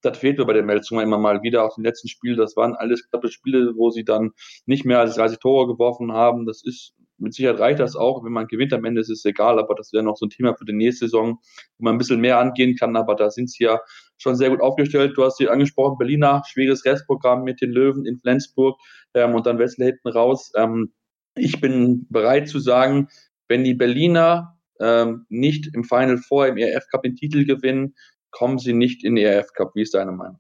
das 0.06 0.18
fehlt 0.18 0.38
mir 0.38 0.46
bei 0.46 0.54
den 0.54 0.66
Meldungen 0.66 1.04
immer 1.04 1.18
mal 1.18 1.42
wieder. 1.42 1.64
Auch 1.64 1.76
den 1.76 1.84
letzten 1.84 2.08
Spiel, 2.08 2.36
das 2.36 2.56
waren 2.56 2.76
alles 2.76 3.08
knappe 3.10 3.30
Spiele, 3.30 3.74
wo 3.76 3.90
sie 3.90 4.04
dann 4.04 4.32
nicht 4.66 4.86
mehr 4.86 5.00
als 5.00 5.16
30 5.16 5.40
Tore 5.40 5.68
geworfen 5.68 6.14
haben. 6.14 6.46
Das 6.46 6.64
ist 6.64 6.94
mit 7.18 7.34
Sicherheit 7.34 7.60
reicht 7.60 7.80
das 7.80 7.96
auch. 7.96 8.24
Wenn 8.24 8.32
man 8.32 8.48
gewinnt 8.48 8.74
am 8.74 8.86
Ende, 8.86 9.02
ist 9.02 9.10
es 9.10 9.24
egal, 9.26 9.60
aber 9.60 9.76
das 9.76 9.94
wäre 9.94 10.04
noch 10.04 10.18
so 10.18 10.26
ein 10.26 10.30
Thema 10.30 10.54
für 10.56 10.66
die 10.66 10.74
nächste 10.74 11.06
Saison, 11.06 11.40
wo 11.78 11.84
man 11.84 11.96
ein 11.96 11.98
bisschen 11.98 12.20
mehr 12.20 12.40
angehen 12.40 12.76
kann. 12.76 12.96
Aber 12.96 13.16
da 13.16 13.30
sind 13.30 13.50
sie 13.50 13.64
ja 13.64 13.80
schon 14.18 14.36
sehr 14.36 14.50
gut 14.50 14.62
aufgestellt. 14.62 15.14
Du 15.16 15.24
hast 15.24 15.38
sie 15.38 15.50
angesprochen, 15.50 15.98
Berliner, 15.98 16.44
schwieriges 16.46 16.86
Restprogramm 16.86 17.44
mit 17.44 17.62
den 17.62 17.72
Löwen 17.72 18.06
in 18.06 18.18
Flensburg 18.20 18.78
ähm, 19.14 19.34
und 19.34 19.46
dann 19.46 19.60
Wesley 19.60 19.88
hinten 19.88 20.10
raus. 20.10 20.52
Ähm, 20.56 20.94
ich 21.36 21.60
bin 21.60 22.08
bereit 22.10 22.48
zu 22.48 22.60
sagen, 22.60 23.08
wenn 23.48 23.64
die 23.64 23.74
Berliner 23.74 24.58
ähm, 24.80 25.26
nicht 25.30 25.74
im 25.74 25.84
Final 25.84 26.18
Four 26.18 26.48
im 26.48 26.58
ERF 26.58 26.88
Cup 26.92 27.04
den 27.04 27.16
Titel 27.16 27.46
gewinnen, 27.46 27.96
kommen 28.36 28.60
sie 28.60 28.74
nicht 28.74 29.04
in 29.04 29.16
den 29.16 29.26
ERF 29.26 29.54
Cup. 29.54 29.76
Wie 29.76 29.82
ist 29.82 29.94
deine 29.94 30.12
Meinung? 30.12 30.40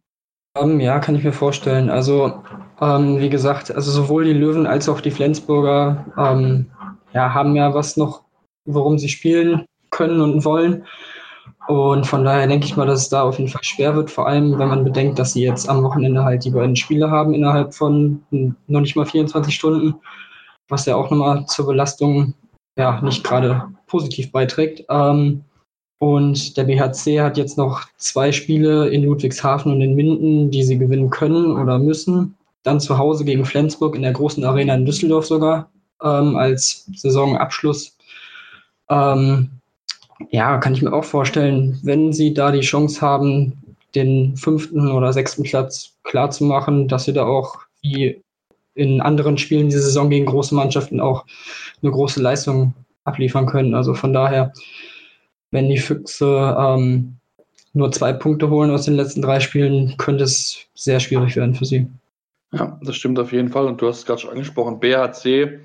Um, 0.57 0.71
ähm, 0.71 0.79
ja, 0.79 0.99
kann 0.99 1.15
ich 1.15 1.23
mir 1.23 1.33
vorstellen. 1.33 1.89
Also, 1.89 2.43
ähm, 2.81 3.19
wie 3.19 3.29
gesagt, 3.29 3.73
also 3.73 3.91
sowohl 3.91 4.25
die 4.25 4.33
Löwen 4.33 4.67
als 4.67 4.89
auch 4.89 5.01
die 5.01 5.11
Flensburger 5.11 6.05
ähm, 6.17 6.67
ja, 7.13 7.33
haben 7.33 7.55
ja 7.55 7.73
was 7.73 7.97
noch, 7.97 8.23
worum 8.65 8.99
sie 8.99 9.09
spielen 9.09 9.65
können 9.91 10.21
und 10.21 10.43
wollen. 10.43 10.85
Und 11.67 12.05
von 12.05 12.23
daher 12.23 12.47
denke 12.47 12.65
ich 12.65 12.75
mal, 12.75 12.85
dass 12.85 13.01
es 13.01 13.09
da 13.09 13.23
auf 13.23 13.39
jeden 13.39 13.49
Fall 13.49 13.63
schwer 13.63 13.95
wird, 13.95 14.11
vor 14.11 14.27
allem 14.27 14.59
wenn 14.59 14.67
man 14.67 14.83
bedenkt, 14.83 15.17
dass 15.17 15.33
sie 15.33 15.43
jetzt 15.43 15.67
am 15.67 15.83
Wochenende 15.83 16.23
halt 16.23 16.45
die 16.45 16.51
beiden 16.51 16.75
Spiele 16.75 17.09
haben 17.09 17.33
innerhalb 17.33 17.73
von 17.73 18.23
noch 18.67 18.81
nicht 18.81 18.95
mal 18.95 19.05
24 19.05 19.53
Stunden, 19.53 19.95
was 20.67 20.85
ja 20.85 20.95
auch 20.95 21.09
nochmal 21.09 21.45
zur 21.47 21.65
Belastung 21.65 22.35
ja 22.77 23.01
nicht 23.01 23.23
gerade 23.23 23.69
positiv 23.87 24.31
beiträgt. 24.31 24.83
Ähm, 24.89 25.43
und 25.99 26.57
der 26.57 26.65
BHC 26.65 27.21
hat 27.21 27.37
jetzt 27.37 27.57
noch 27.57 27.83
zwei 27.97 28.31
Spiele 28.31 28.89
in 28.89 29.03
Ludwigshafen 29.03 29.71
und 29.71 29.81
in 29.81 29.95
Minden, 29.95 30.51
die 30.51 30.63
sie 30.63 30.77
gewinnen 30.77 31.09
können 31.09 31.57
oder 31.57 31.79
müssen. 31.79 32.35
Dann 32.63 32.79
zu 32.79 32.97
Hause 32.97 33.25
gegen 33.25 33.45
Flensburg 33.45 33.95
in 33.95 34.01
der 34.01 34.11
großen 34.13 34.43
Arena 34.43 34.75
in 34.75 34.85
Düsseldorf 34.85 35.25
sogar. 35.25 35.69
ähm, 36.03 36.35
als 36.35 36.85
Saisonabschluss. 36.95 37.97
Ähm, 38.89 39.49
ja, 40.29 40.57
kann 40.57 40.73
ich 40.73 40.81
mir 40.81 40.93
auch 40.93 41.03
vorstellen, 41.03 41.79
wenn 41.83 42.13
sie 42.13 42.33
da 42.33 42.51
die 42.51 42.61
Chance 42.61 43.01
haben, 43.01 43.53
den 43.95 44.35
fünften 44.37 44.91
oder 44.91 45.13
sechsten 45.13 45.43
Platz 45.43 45.93
klar 46.03 46.29
zu 46.31 46.43
machen, 46.43 46.87
dass 46.87 47.05
sie 47.05 47.13
da 47.13 47.25
auch 47.25 47.57
wie 47.81 48.21
in 48.75 49.01
anderen 49.01 49.37
Spielen 49.37 49.69
diese 49.69 49.81
Saison 49.81 50.09
gegen 50.09 50.25
große 50.25 50.53
Mannschaften 50.53 50.99
auch 50.99 51.25
eine 51.81 51.91
große 51.91 52.21
Leistung 52.21 52.73
abliefern 53.05 53.45
können. 53.45 53.73
Also 53.73 53.93
von 53.93 54.11
daher, 54.11 54.51
wenn 55.55 55.69
die 55.69 55.79
Füchse 55.79 56.55
ähm, 56.59 57.17
nur 57.73 57.91
zwei 57.91 58.13
Punkte 58.13 58.49
holen 58.51 58.69
aus 58.69 58.85
den 58.85 58.95
letzten 58.95 59.23
drei 59.23 59.39
Spielen, 59.39 59.97
könnte 59.97 60.23
es 60.25 60.67
sehr 60.75 60.99
schwierig 60.99 61.35
werden 61.35 61.55
für 61.55 61.65
sie. 61.65 61.87
Ja, 62.51 62.79
das 62.83 62.95
stimmt 62.95 63.17
auf 63.17 63.31
jeden 63.31 63.49
Fall. 63.49 63.65
Und 63.65 63.81
du 63.81 63.87
hast 63.87 63.99
es 63.99 64.05
gerade 64.05 64.21
schon 64.21 64.29
angesprochen, 64.29 64.79
BHC 64.79 65.59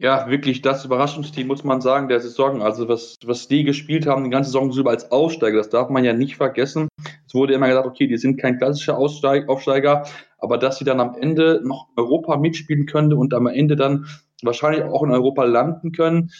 ja, 0.00 0.30
wirklich 0.30 0.62
das 0.62 0.86
Überraschungsteam, 0.86 1.46
muss 1.46 1.62
man 1.62 1.82
sagen, 1.82 2.08
der 2.08 2.20
Saison. 2.20 2.62
Also 2.62 2.88
was, 2.88 3.16
was 3.26 3.48
die 3.48 3.64
gespielt 3.64 4.06
haben, 4.06 4.24
die 4.24 4.30
ganze 4.30 4.48
Saison 4.48 4.72
sogar 4.72 4.94
als 4.94 5.12
Aussteiger, 5.12 5.58
das 5.58 5.68
darf 5.68 5.90
man 5.90 6.04
ja 6.04 6.14
nicht 6.14 6.36
vergessen. 6.36 6.88
Es 7.26 7.34
wurde 7.34 7.52
immer 7.52 7.68
gesagt, 7.68 7.86
okay, 7.86 8.06
die 8.06 8.16
sind 8.16 8.40
kein 8.40 8.56
klassischer 8.56 8.96
Aussteig, 8.96 9.50
Aufsteiger, 9.50 10.04
aber 10.38 10.56
dass 10.56 10.78
sie 10.78 10.86
dann 10.86 11.00
am 11.00 11.14
Ende 11.20 11.60
noch 11.64 11.88
Europa 11.96 12.38
mitspielen 12.38 12.86
können 12.86 13.12
und 13.12 13.34
am 13.34 13.46
Ende 13.46 13.76
dann 13.76 14.06
wahrscheinlich 14.42 14.84
auch 14.84 15.02
in 15.02 15.10
Europa 15.10 15.44
landen 15.44 15.92
können. 15.92 16.30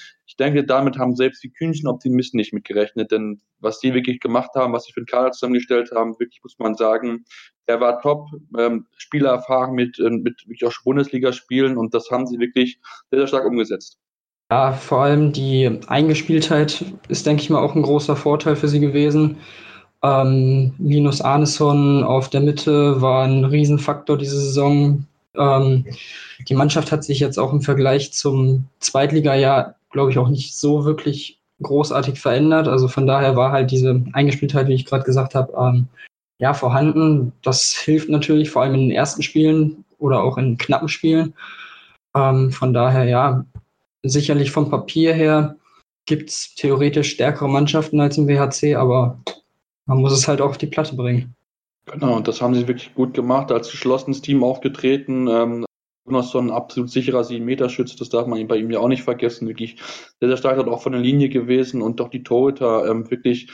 Ich 0.40 0.46
denke, 0.46 0.64
damit 0.64 0.96
haben 0.96 1.16
selbst 1.16 1.44
die 1.44 1.50
kühnsten 1.50 1.86
Optimisten 1.86 2.38
nicht 2.38 2.54
mitgerechnet, 2.54 3.12
denn 3.12 3.42
was 3.58 3.78
die 3.78 3.92
wirklich 3.92 4.20
gemacht 4.20 4.52
haben, 4.54 4.72
was 4.72 4.84
sie 4.84 4.92
für 4.94 5.02
den 5.02 5.06
Kader 5.06 5.32
zusammengestellt 5.32 5.90
haben, 5.94 6.18
wirklich 6.18 6.40
muss 6.42 6.58
man 6.58 6.74
sagen, 6.76 7.26
der 7.68 7.78
war 7.82 8.00
top, 8.00 8.26
ähm, 8.58 8.86
Spielerfahrung 8.96 9.74
mit, 9.74 9.98
äh, 9.98 10.08
mit 10.08 10.40
wirklich 10.46 10.64
auch 10.64 10.72
Bundesligaspielen 10.82 11.76
und 11.76 11.92
das 11.92 12.10
haben 12.10 12.26
sie 12.26 12.38
wirklich 12.38 12.80
sehr, 13.10 13.18
sehr 13.18 13.26
stark 13.26 13.44
umgesetzt. 13.44 13.98
Ja, 14.50 14.72
vor 14.72 15.02
allem 15.02 15.34
die 15.34 15.78
Eingespieltheit 15.88 16.86
ist, 17.08 17.26
denke 17.26 17.42
ich 17.42 17.50
mal, 17.50 17.60
auch 17.62 17.74
ein 17.74 17.82
großer 17.82 18.16
Vorteil 18.16 18.56
für 18.56 18.68
sie 18.68 18.80
gewesen. 18.80 19.36
Ähm, 20.02 20.72
Linus 20.78 21.20
Arneson 21.20 22.02
auf 22.02 22.30
der 22.30 22.40
Mitte 22.40 23.02
war 23.02 23.24
ein 23.24 23.44
Riesenfaktor 23.44 24.16
diese 24.16 24.40
Saison. 24.40 25.04
Ähm, 25.36 25.84
die 26.48 26.54
Mannschaft 26.54 26.92
hat 26.92 27.04
sich 27.04 27.20
jetzt 27.20 27.38
auch 27.38 27.52
im 27.52 27.60
Vergleich 27.60 28.14
zum 28.14 28.64
Zweitliga-Jahr, 28.78 29.76
glaube 29.90 30.10
ich, 30.10 30.18
auch 30.18 30.28
nicht 30.28 30.56
so 30.56 30.84
wirklich 30.84 31.40
großartig 31.62 32.18
verändert. 32.18 32.68
Also 32.68 32.88
von 32.88 33.06
daher 33.06 33.36
war 33.36 33.52
halt 33.52 33.70
diese 33.70 34.02
Eingespieltheit, 34.12 34.68
wie 34.68 34.74
ich 34.74 34.86
gerade 34.86 35.04
gesagt 35.04 35.34
habe, 35.34 35.52
ähm, 35.58 35.86
ja, 36.38 36.54
vorhanden. 36.54 37.32
Das 37.42 37.72
hilft 37.72 38.08
natürlich 38.08 38.50
vor 38.50 38.62
allem 38.62 38.74
in 38.74 38.80
den 38.80 38.90
ersten 38.90 39.22
Spielen 39.22 39.84
oder 39.98 40.22
auch 40.22 40.38
in 40.38 40.56
knappen 40.56 40.88
Spielen. 40.88 41.34
Ähm, 42.14 42.50
von 42.50 42.72
daher, 42.72 43.04
ja, 43.04 43.44
sicherlich 44.02 44.50
vom 44.50 44.70
Papier 44.70 45.12
her 45.12 45.56
gibt 46.06 46.30
es 46.30 46.54
theoretisch 46.54 47.10
stärkere 47.10 47.48
Mannschaften 47.48 48.00
als 48.00 48.16
im 48.16 48.26
WHC, 48.26 48.74
aber 48.74 49.20
man 49.86 49.98
muss 49.98 50.12
es 50.12 50.26
halt 50.26 50.40
auch 50.40 50.50
auf 50.50 50.58
die 50.58 50.66
Platte 50.66 50.96
bringen. 50.96 51.34
Genau, 51.86 52.16
und 52.16 52.26
das 52.28 52.40
haben 52.40 52.54
sie 52.54 52.68
wirklich 52.68 52.94
gut 52.94 53.14
gemacht, 53.14 53.52
als 53.52 53.70
geschlossenes 53.70 54.22
Team 54.22 54.42
aufgetreten. 54.42 55.28
Ähm, 55.28 55.64
Ein 56.10 56.50
absolut 56.50 56.90
sicherer 56.90 57.22
7-Meter-Schütze, 57.22 57.96
das 57.96 58.08
darf 58.08 58.26
man 58.26 58.46
bei 58.46 58.56
ihm 58.56 58.70
ja 58.70 58.80
auch 58.80 58.88
nicht 58.88 59.02
vergessen. 59.02 59.48
Wirklich 59.48 59.76
sehr, 60.18 60.28
sehr 60.28 60.36
stark 60.36 60.58
hat 60.58 60.68
auch 60.68 60.82
von 60.82 60.92
der 60.92 61.00
Linie 61.00 61.28
gewesen 61.28 61.82
und 61.82 62.00
doch 62.00 62.08
die 62.08 62.22
Torhüter 62.22 62.88
ähm, 62.88 63.10
wirklich 63.10 63.48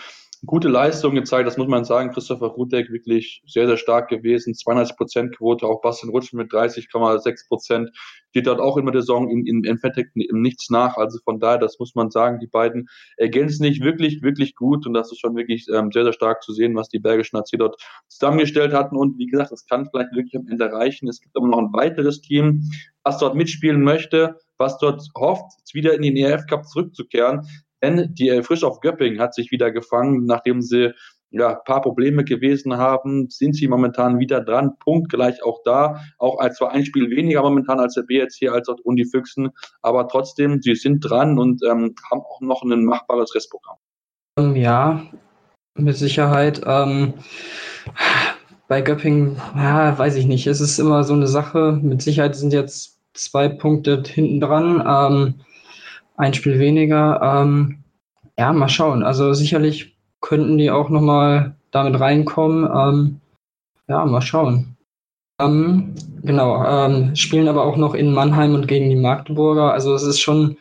gute 0.45 0.69
Leistung 0.69 1.15
gezeigt, 1.15 1.47
das 1.47 1.57
muss 1.57 1.69
man 1.69 1.85
sagen. 1.85 2.11
Christopher 2.11 2.49
Rudek 2.49 2.91
wirklich 2.91 3.43
sehr, 3.47 3.67
sehr 3.67 3.77
stark 3.77 4.09
gewesen. 4.09 4.53
92% 4.53 5.37
Quote, 5.37 5.67
auch 5.67 5.81
Bastian 5.81 6.11
Rutschen 6.11 6.37
mit 6.39 6.53
30,6 6.53 7.49
Prozent. 7.49 7.91
Steht 8.31 8.47
dort 8.47 8.61
auch 8.61 8.77
immer 8.77 8.91
der 8.91 9.01
Saison 9.01 9.31
in, 9.31 9.47
in, 9.47 9.65
in 9.65 9.79
Fettek 9.79 10.09
nichts 10.15 10.69
nach. 10.69 10.97
Also 10.97 11.19
von 11.25 11.41
daher, 11.41 11.59
das 11.59 11.79
muss 11.79 11.95
man 11.95 12.11
sagen, 12.11 12.39
die 12.39 12.47
beiden 12.47 12.89
ergänzen 13.17 13.65
sich 13.65 13.81
wirklich, 13.81 14.23
wirklich 14.23 14.55
gut. 14.55 14.87
Und 14.87 14.95
das 14.95 15.11
ist 15.11 15.21
schon 15.21 15.37
wirklich 15.37 15.67
ähm, 15.73 15.91
sehr, 15.91 16.05
sehr 16.05 16.13
stark 16.13 16.43
zu 16.43 16.53
sehen, 16.53 16.75
was 16.75 16.89
die 16.89 16.99
Bergischen 16.99 17.39
AC 17.39 17.49
dort 17.59 17.81
zusammengestellt 18.09 18.73
hatten. 18.73 18.97
Und 18.97 19.19
wie 19.19 19.27
gesagt, 19.27 19.53
das 19.53 19.67
kann 19.67 19.89
vielleicht 19.91 20.15
wirklich 20.15 20.37
am 20.37 20.47
Ende 20.49 20.71
reichen. 20.71 21.09
Es 21.09 21.21
gibt 21.21 21.37
aber 21.37 21.49
noch 21.49 21.59
ein 21.59 21.73
weiteres 21.73 22.21
Team, 22.21 22.63
was 23.05 23.19
dort 23.19 23.37
mitspielen 23.37 23.83
möchte 23.83 24.37
was 24.59 24.79
dort 24.79 25.03
hofft, 25.17 25.75
wieder 25.75 25.95
in 25.95 26.03
den 26.03 26.17
ERF 26.17 26.47
Cup 26.47 26.67
zurückzukehren. 26.67 27.47
Denn 27.83 28.15
die 28.15 28.29
äh, 28.29 28.43
Frisch 28.43 28.65
auf 28.65 28.81
Göpping 28.81 29.19
hat 29.19 29.35
sich 29.35 29.51
wieder 29.51 29.71
gefangen, 29.71 30.25
nachdem 30.25 30.63
sie 30.63 30.93
ja, 31.31 31.55
paar 31.55 31.83
Probleme 31.83 32.25
gewesen 32.25 32.77
haben, 32.77 33.29
sind 33.29 33.55
sie 33.55 33.69
momentan 33.69 34.19
wieder 34.19 34.41
dran, 34.41 34.79
punktgleich 34.79 35.43
auch 35.43 35.61
da, 35.65 36.01
auch 36.19 36.39
als 36.39 36.57
zwar 36.57 36.71
ein 36.73 36.85
Spiel 36.85 37.11
weniger 37.11 37.43
momentan 37.43 37.81
als 37.81 37.95
der 37.95 38.03
BSC, 38.03 38.49
als 38.49 38.69
auch 38.69 38.79
und 38.85 38.97
die 38.97 39.05
Füchsen, 39.05 39.51
aber 39.83 40.09
trotzdem, 40.09 40.63
sie 40.63 40.75
sind 40.75 41.01
dran 41.01 41.39
und 41.39 41.63
ähm, 41.65 41.95
haben 42.11 42.21
auch 42.21 42.41
noch 42.41 42.63
ein 42.63 42.85
machbares 42.85 43.35
Restprogramm. 43.35 43.77
Ähm, 44.39 44.57
ja, 44.57 45.03
mit 45.75 45.97
Sicherheit. 45.97 46.63
Ähm, 46.65 47.15
bei 48.69 48.81
Göpping, 48.81 49.37
ja, 49.55 49.97
weiß 49.99 50.17
ich 50.17 50.27
nicht, 50.27 50.47
es 50.47 50.61
ist 50.61 50.79
immer 50.79 51.05
so 51.05 51.15
eine 51.15 51.27
Sache, 51.27 51.79
mit 51.83 52.03
Sicherheit 52.03 52.37
sind 52.37 52.53
jetzt 52.53 52.99
zwei 53.15 53.49
Punkte 53.49 54.03
hinten 54.07 54.41
dran. 54.41 54.83
Ähm, 54.87 55.35
ein 56.17 56.35
Spiel 56.35 56.59
weniger. 56.59 57.21
Ähm, 57.23 57.79
ja, 58.39 58.53
mal 58.53 58.69
schauen. 58.69 59.03
Also 59.03 59.33
sicherlich 59.33 59.97
könnten 60.21 60.59
die 60.59 60.71
auch 60.71 60.91
nochmal 60.91 61.57
damit 61.71 61.99
reinkommen. 62.01 62.65
Ähm, 62.65 63.21
ja, 63.89 64.05
mal 64.05 64.23
schauen. 64.23 64.77
Ähm, 65.39 65.95
genau, 66.23 66.65
ähm, 66.65 67.15
spielen 67.15 67.49
aber 67.49 67.65
auch 67.65 67.77
noch 67.77 67.95
in 67.95 68.13
Mannheim 68.13 68.55
und 68.55 68.67
gegen 68.69 68.89
die 68.89 68.97
Magdeburger. 68.97 69.73
Also 69.73 69.95
es 69.95 70.03
ist 70.03 70.21
schon, 70.21 70.57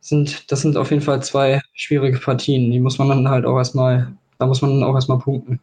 sind, 0.00 0.50
das 0.50 0.62
sind 0.62 0.76
auf 0.76 0.90
jeden 0.90 1.02
Fall 1.02 1.22
zwei 1.22 1.60
schwierige 1.74 2.18
Partien. 2.18 2.70
Die 2.70 2.80
muss 2.80 2.98
man 2.98 3.08
dann 3.08 3.28
halt 3.28 3.44
auch 3.46 3.56
erstmal, 3.56 4.12
da 4.38 4.46
muss 4.46 4.62
man 4.62 4.72
dann 4.72 4.82
auch 4.82 4.94
erstmal 4.94 5.18
punkten. 5.18 5.60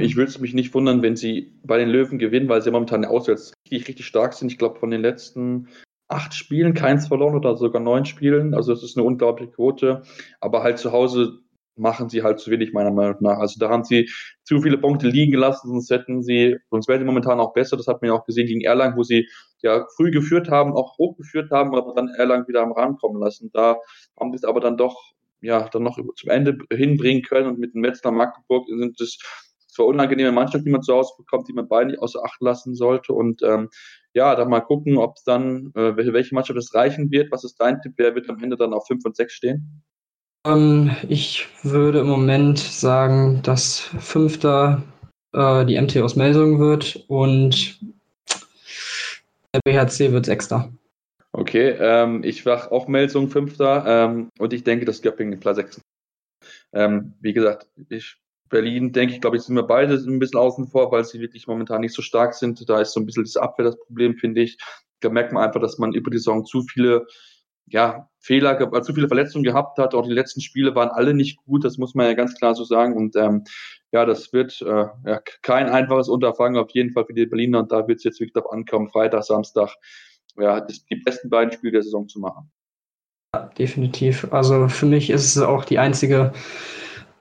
Ich 0.00 0.16
würde 0.16 0.30
es 0.30 0.40
mich 0.40 0.52
nicht 0.52 0.74
wundern, 0.74 1.00
wenn 1.02 1.14
sie 1.14 1.52
bei 1.62 1.78
den 1.78 1.88
Löwen 1.88 2.18
gewinnen, 2.18 2.48
weil 2.48 2.60
sie 2.60 2.72
momentan 2.72 3.04
auswärts 3.04 3.52
richtig, 3.64 3.88
richtig 3.88 4.06
stark 4.06 4.34
sind. 4.34 4.50
Ich 4.50 4.58
glaube, 4.58 4.80
von 4.80 4.90
den 4.90 5.00
letzten 5.00 5.68
acht 6.12 6.34
Spielen 6.34 6.74
keins 6.74 7.08
verloren 7.08 7.34
oder 7.34 7.56
sogar 7.56 7.80
neun 7.80 8.04
Spielen. 8.04 8.54
Also 8.54 8.72
das 8.72 8.82
ist 8.82 8.96
eine 8.96 9.06
unglaubliche 9.06 9.52
Quote. 9.52 10.02
Aber 10.40 10.62
halt 10.62 10.78
zu 10.78 10.92
Hause 10.92 11.40
machen 11.76 12.08
sie 12.08 12.22
halt 12.22 12.38
zu 12.38 12.50
wenig, 12.50 12.72
meiner 12.72 12.90
Meinung 12.90 13.16
nach. 13.20 13.38
Also 13.38 13.58
da 13.58 13.70
haben 13.70 13.84
sie 13.84 14.10
zu 14.44 14.60
viele 14.60 14.78
Punkte 14.78 15.08
liegen 15.08 15.32
gelassen, 15.32 15.68
sonst 15.68 15.90
hätten 15.90 16.22
sie, 16.22 16.58
sonst 16.70 16.88
wären 16.88 17.00
sie 17.00 17.06
momentan 17.06 17.40
auch 17.40 17.54
besser. 17.54 17.76
Das 17.76 17.86
hat 17.86 18.02
man 18.02 18.10
ja 18.10 18.14
auch 18.14 18.26
gesehen 18.26 18.46
gegen 18.46 18.60
Erlangen, 18.60 18.96
wo 18.96 19.02
sie 19.02 19.28
ja 19.62 19.86
früh 19.96 20.10
geführt 20.10 20.50
haben, 20.50 20.74
auch 20.74 20.98
hoch 20.98 21.16
geführt 21.16 21.50
haben, 21.50 21.74
aber 21.74 21.94
dann 21.94 22.08
Erlangen 22.08 22.46
wieder 22.48 22.62
am 22.62 22.72
Rand 22.72 23.00
kommen 23.00 23.20
lassen. 23.20 23.50
Da 23.52 23.76
haben 24.18 24.32
sie 24.32 24.36
es 24.36 24.44
aber 24.44 24.60
dann 24.60 24.76
doch, 24.76 25.12
ja, 25.40 25.68
dann 25.68 25.82
noch 25.82 25.98
zum 26.16 26.30
Ende 26.30 26.58
hinbringen 26.72 27.22
können 27.22 27.48
und 27.48 27.58
mit 27.58 27.74
dem 27.74 27.80
Metzler 27.80 28.10
Magdeburg 28.10 28.66
sind 28.68 29.00
es 29.00 29.18
zwar 29.72 29.86
unangenehme 29.86 30.32
Mannschaft, 30.32 30.66
die 30.66 30.70
man 30.70 30.82
zu 30.82 30.94
Hause 30.94 31.14
bekommt, 31.16 31.48
die 31.48 31.52
man 31.52 31.68
beide 31.68 31.90
nicht 31.90 32.00
außer 32.00 32.22
Acht 32.24 32.40
lassen 32.40 32.74
sollte 32.74 33.12
und 33.12 33.42
ähm, 33.42 33.68
ja, 34.14 34.34
dann 34.36 34.50
mal 34.50 34.60
gucken, 34.60 34.98
ob 34.98 35.16
es 35.16 35.24
dann, 35.24 35.72
äh, 35.74 35.96
welche 35.96 36.34
Mannschaft 36.34 36.58
es 36.58 36.74
reichen 36.74 37.10
wird. 37.10 37.32
Was 37.32 37.44
ist 37.44 37.56
dein 37.58 37.80
Tipp? 37.80 37.94
Wer 37.96 38.14
wird 38.14 38.28
am 38.28 38.42
Ende 38.42 38.56
dann 38.56 38.74
auf 38.74 38.86
5 38.86 39.04
und 39.04 39.16
6 39.16 39.32
stehen? 39.32 39.82
Ähm, 40.46 40.90
ich 41.08 41.48
würde 41.62 42.00
im 42.00 42.08
Moment 42.08 42.58
sagen, 42.58 43.40
dass 43.42 43.80
Fünfter 43.80 44.82
äh, 45.32 45.64
die 45.64 45.80
MT 45.80 45.98
aus 45.98 46.16
Melsungen 46.16 46.58
wird 46.58 47.04
und 47.08 47.80
der 49.54 49.60
BHC 49.64 50.12
wird 50.12 50.26
Sechster. 50.26 50.72
Okay, 51.32 51.76
ähm, 51.78 52.24
ich 52.24 52.44
wach 52.44 52.70
auch 52.70 52.88
Melsungen 52.88 53.30
Fünfter 53.30 53.84
ähm, 53.86 54.28
und 54.38 54.52
ich 54.52 54.64
denke, 54.64 54.84
dass 54.84 55.00
Göppingen 55.00 55.40
Platz 55.40 55.56
6. 55.56 55.80
Ähm, 56.74 57.14
wie 57.20 57.32
gesagt, 57.32 57.68
ich 57.88 58.16
Berlin, 58.52 58.92
denke 58.92 59.14
ich, 59.14 59.20
glaube 59.20 59.36
ich, 59.36 59.42
sind 59.42 59.56
wir 59.56 59.64
beide 59.64 59.94
ein 59.94 60.18
bisschen 60.18 60.38
außen 60.38 60.68
vor, 60.68 60.92
weil 60.92 61.04
sie 61.04 61.20
wirklich 61.20 61.48
momentan 61.48 61.80
nicht 61.80 61.94
so 61.94 62.02
stark 62.02 62.34
sind. 62.34 62.68
Da 62.68 62.80
ist 62.80 62.92
so 62.92 63.00
ein 63.00 63.06
bisschen 63.06 63.24
das 63.24 63.36
Abwehr 63.36 63.64
das 63.64 63.78
Problem, 63.78 64.16
finde 64.16 64.42
ich. 64.42 64.58
Da 65.00 65.08
merkt 65.08 65.32
man 65.32 65.42
einfach, 65.42 65.60
dass 65.60 65.78
man 65.78 65.94
über 65.94 66.10
die 66.10 66.18
Saison 66.18 66.44
zu 66.44 66.62
viele 66.62 67.06
ja, 67.66 68.08
Fehler, 68.20 68.82
zu 68.82 68.92
viele 68.92 69.08
Verletzungen 69.08 69.44
gehabt 69.44 69.78
hat. 69.78 69.94
Auch 69.94 70.06
die 70.06 70.12
letzten 70.12 70.42
Spiele 70.42 70.74
waren 70.74 70.90
alle 70.90 71.14
nicht 71.14 71.38
gut, 71.44 71.64
das 71.64 71.78
muss 71.78 71.94
man 71.94 72.06
ja 72.06 72.12
ganz 72.12 72.34
klar 72.34 72.54
so 72.54 72.64
sagen. 72.64 72.94
Und 72.94 73.16
ähm, 73.16 73.44
ja, 73.90 74.04
das 74.04 74.32
wird 74.32 74.60
äh, 74.60 74.86
ja, 75.06 75.20
kein 75.40 75.70
einfaches 75.70 76.08
Unterfangen, 76.08 76.60
auf 76.62 76.70
jeden 76.70 76.92
Fall 76.92 77.06
für 77.06 77.14
die 77.14 77.26
Berliner. 77.26 77.60
Und 77.60 77.72
da 77.72 77.88
wird 77.88 77.98
es 77.98 78.04
jetzt 78.04 78.20
wirklich 78.20 78.34
darauf 78.34 78.52
ankommen, 78.52 78.90
Freitag, 78.90 79.24
Samstag, 79.24 79.74
ja, 80.36 80.60
die 80.60 80.96
besten 80.96 81.30
beiden 81.30 81.52
Spiele 81.52 81.72
der 81.72 81.82
Saison 81.82 82.06
zu 82.06 82.20
machen. 82.20 82.50
Ja, 83.34 83.46
definitiv. 83.58 84.30
Also 84.30 84.68
für 84.68 84.86
mich 84.86 85.08
ist 85.08 85.36
es 85.36 85.42
auch 85.42 85.64
die 85.64 85.78
einzige 85.78 86.32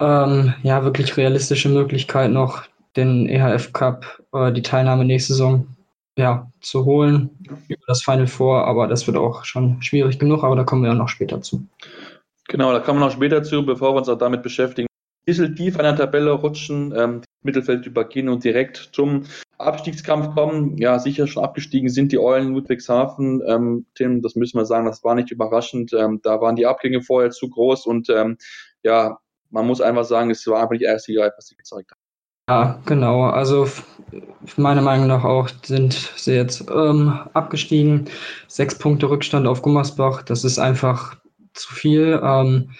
ähm, 0.01 0.53
ja, 0.63 0.84
wirklich 0.84 1.15
realistische 1.15 1.70
Möglichkeit 1.70 2.31
noch, 2.31 2.63
den 2.98 3.29
EHF 3.29 3.72
Cup, 3.72 4.22
äh, 4.34 4.51
die 4.51 4.63
Teilnahme 4.63 5.05
nächste 5.05 5.34
Saison 5.34 5.67
ja, 6.17 6.51
zu 6.60 6.84
holen 6.86 7.29
über 7.67 7.84
das 7.88 8.03
Final 8.03 8.27
Four, 8.27 8.65
aber 8.65 8.88
das 8.88 9.08
wird 9.08 9.15
auch 9.15 9.46
schon 9.46 9.81
schwierig 9.81 10.20
genug, 10.20 10.43
aber 10.43 10.55
da 10.55 10.63
kommen 10.63 10.84
wir 10.84 10.89
ja 10.89 10.96
noch 10.96 11.08
später 11.08 11.41
zu. 11.41 11.65
Genau, 12.48 12.74
da 12.74 12.79
kommen 12.79 13.00
wir 13.00 13.05
noch 13.05 13.13
später 13.13 13.43
zu, 13.43 13.65
bevor 13.65 13.93
wir 13.93 14.00
uns 14.00 14.10
auch 14.10 14.17
damit 14.17 14.43
beschäftigen, 14.43 14.88
bisschen 15.25 15.55
tief 15.55 15.77
an 15.77 15.84
der 15.84 15.96
Tabelle 15.96 16.31
rutschen, 16.31 16.93
ähm, 16.98 17.22
Mittelfeld 17.43 17.86
übergehen 17.86 18.27
und 18.27 18.43
direkt 18.43 18.89
zum 18.91 19.24
Abstiegskampf 19.58 20.34
kommen. 20.34 20.77
Ja, 20.77 21.00
sicher 21.00 21.27
schon 21.27 21.43
abgestiegen 21.43 21.89
sind 21.89 22.12
die 22.12 22.20
Eulen 22.20 22.53
Ludwigshafen. 22.53 23.41
Ähm, 23.48 23.86
Tim, 23.96 24.22
das 24.22 24.36
müssen 24.36 24.58
wir 24.58 24.65
sagen, 24.65 24.86
das 24.86 25.03
war 25.03 25.15
nicht 25.15 25.31
überraschend. 25.31 25.93
Ähm, 25.93 26.20
da 26.24 26.41
waren 26.41 26.55
die 26.55 26.65
Abgänge 26.65 27.01
vorher 27.01 27.31
zu 27.31 27.50
groß 27.50 27.86
und 27.86 28.10
ähm, 28.10 28.38
ja, 28.84 29.20
man 29.51 29.67
muss 29.67 29.81
einfach 29.81 30.05
sagen, 30.05 30.31
es 30.31 30.46
war 30.48 30.62
einfach 30.62 30.77
die 30.77 30.86
erste 30.86 31.12
Liga, 31.12 31.31
was 31.36 31.48
sie 31.48 31.55
gezeigt 31.55 31.91
haben. 31.91 32.00
Ja, 32.50 32.79
genau. 32.86 33.24
Also 33.25 33.67
meiner 34.58 34.81
Meinung 34.81 35.08
nach 35.08 35.24
auch 35.24 35.50
sind 35.63 35.93
sie 36.15 36.34
jetzt 36.34 36.70
ähm, 36.70 37.20
abgestiegen. 37.34 38.10
Sechs 38.48 38.77
Punkte 38.77 39.10
Rückstand 39.10 39.48
auf 39.48 39.62
Gummersbach. 39.62 40.24
Das 40.24 40.43
ist 40.43 40.60
einfach 40.60 41.15
zu 41.53 41.74
viel. 41.74 42.20
Ähm, 42.24 42.72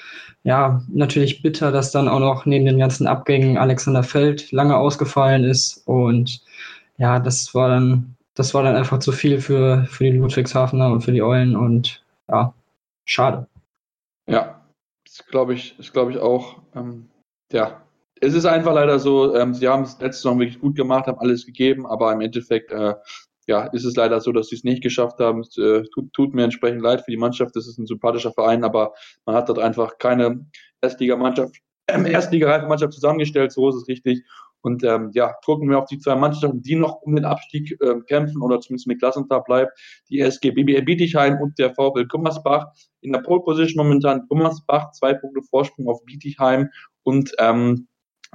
ja, 0.43 0.81
natürlich 0.89 1.41
bitter, 1.41 1.71
dass 1.71 1.91
dann 1.91 2.07
auch 2.07 2.19
noch 2.19 2.45
neben 2.45 2.65
den 2.65 2.79
ganzen 2.79 3.05
Abgängen 3.07 3.57
Alexander 3.57 4.03
Feld 4.03 4.51
lange 4.51 4.75
ausgefallen 4.75 5.43
ist. 5.43 5.83
Und 5.85 6.41
ja, 6.97 7.19
das 7.19 7.53
war 7.53 7.69
dann, 7.69 8.15
das 8.33 8.53
war 8.53 8.63
dann 8.63 8.75
einfach 8.75 8.99
zu 8.99 9.11
viel 9.11 9.39
für, 9.39 9.85
für 9.85 10.05
die 10.05 10.17
Ludwigshafener 10.17 10.91
und 10.91 11.01
für 11.01 11.11
die 11.11 11.21
Eulen. 11.21 11.55
Und 11.55 12.03
ja, 12.27 12.53
schade. 13.05 13.47
Ja, 14.27 14.60
das 15.17 15.27
glaube 15.27 15.53
ich, 15.53 15.75
das 15.77 15.91
glaube 15.91 16.11
ich 16.11 16.17
auch. 16.17 16.61
Ähm, 16.75 17.09
ja, 17.51 17.85
es 18.21 18.33
ist 18.33 18.45
einfach 18.45 18.73
leider 18.73 18.99
so, 18.99 19.35
ähm, 19.35 19.53
sie 19.53 19.67
haben 19.67 19.83
es 19.83 19.99
letzte 19.99 20.21
Saison 20.21 20.39
wirklich 20.39 20.59
gut 20.59 20.75
gemacht, 20.75 21.07
haben 21.07 21.19
alles 21.19 21.45
gegeben, 21.45 21.85
aber 21.85 22.13
im 22.13 22.21
Endeffekt 22.21 22.71
äh, 22.71 22.95
ja, 23.47 23.65
ist 23.65 23.83
es 23.83 23.95
leider 23.95 24.21
so, 24.21 24.31
dass 24.31 24.47
sie 24.47 24.55
es 24.55 24.63
nicht 24.63 24.83
geschafft 24.83 25.19
haben. 25.19 25.41
Es 25.41 25.57
äh, 25.57 25.83
tut, 25.93 26.13
tut, 26.13 26.33
mir 26.33 26.43
entsprechend 26.43 26.81
leid 26.81 27.01
für 27.01 27.11
die 27.11 27.17
Mannschaft. 27.17 27.55
Das 27.55 27.67
ist 27.67 27.77
ein 27.77 27.87
sympathischer 27.87 28.31
Verein, 28.31 28.63
aber 28.63 28.93
man 29.25 29.35
hat 29.35 29.49
dort 29.49 29.59
einfach 29.59 29.97
keine 29.97 30.45
Erstligamannschaft, 30.81 31.57
äh, 31.87 32.11
Erstliga-Mannschaft 32.11 32.93
zusammengestellt. 32.93 33.51
So 33.51 33.67
ist 33.69 33.75
es 33.75 33.87
richtig. 33.87 34.23
Und 34.61 34.83
ähm, 34.83 35.09
ja, 35.13 35.33
gucken 35.43 35.69
wir 35.69 35.79
auf 35.79 35.85
die 35.85 35.99
zwei 35.99 36.15
Mannschaften, 36.15 36.61
die 36.61 36.75
noch 36.75 37.01
um 37.01 37.15
den 37.15 37.25
Abstieg 37.25 37.77
äh, 37.81 37.99
kämpfen 38.07 38.41
oder 38.41 38.59
zumindest 38.59 38.87
mit 38.87 38.99
Klassentab 38.99 39.45
bleibt. 39.45 39.77
Die 40.09 40.19
SG 40.19 40.51
BBL 40.51 40.83
Bietigheim 40.83 41.39
und 41.41 41.57
der 41.57 41.73
VfL 41.73 42.05
Gummersbach. 42.07 42.67
In 43.01 43.11
der 43.11 43.19
Pole 43.19 43.41
Position 43.41 43.85
momentan 43.85 44.27
Gummersbach, 44.27 44.91
zwei 44.91 45.13
Punkte 45.13 45.41
Vorsprung 45.41 45.87
auf 45.87 46.03
Bietigheim 46.05 46.69
und 47.03 47.33
ähm, 47.39 47.87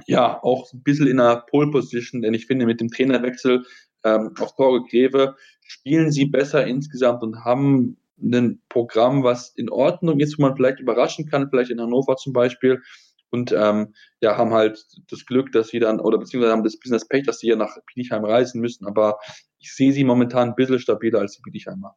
ja, 0.05 0.41
auch 0.43 0.71
ein 0.73 0.83
bisschen 0.83 1.07
in 1.07 1.17
der 1.17 1.45
Pole 1.49 1.71
Position, 1.71 2.21
denn 2.21 2.33
ich 2.33 2.45
finde, 2.45 2.65
mit 2.65 2.79
dem 2.81 2.89
Trainerwechsel 2.89 3.63
ähm, 4.03 4.33
auf 4.39 4.55
Torge 4.55 4.85
Greve 4.89 5.35
spielen 5.61 6.11
sie 6.11 6.25
besser 6.25 6.65
insgesamt 6.67 7.23
und 7.23 7.43
haben 7.43 7.97
ein 8.21 8.61
Programm, 8.69 9.23
was 9.23 9.49
in 9.55 9.69
Ordnung 9.69 10.19
ist, 10.19 10.37
wo 10.37 10.43
man 10.43 10.55
vielleicht 10.55 10.79
überraschen 10.79 11.27
kann, 11.27 11.49
vielleicht 11.49 11.71
in 11.71 11.81
Hannover 11.81 12.15
zum 12.15 12.33
Beispiel. 12.33 12.81
Und 13.29 13.51
ähm, 13.51 13.93
ja, 14.21 14.37
haben 14.37 14.53
halt 14.53 14.85
das 15.09 15.25
Glück, 15.25 15.51
dass 15.51 15.67
sie 15.69 15.79
dann, 15.79 15.99
oder 15.99 16.17
beziehungsweise 16.17 16.53
haben 16.53 16.63
das 16.63 16.79
Business 16.79 17.07
Pech, 17.07 17.25
dass 17.25 17.39
sie 17.39 17.47
hier 17.47 17.57
nach 17.57 17.77
Bietigheim 17.85 18.23
reisen 18.23 18.61
müssen. 18.61 18.87
Aber 18.87 19.19
ich 19.59 19.73
sehe 19.73 19.91
sie 19.91 20.03
momentan 20.03 20.49
ein 20.49 20.55
bisschen 20.55 20.79
stabiler 20.79 21.19
als 21.19 21.35
die 21.35 21.41
Bietigheimer. 21.41 21.95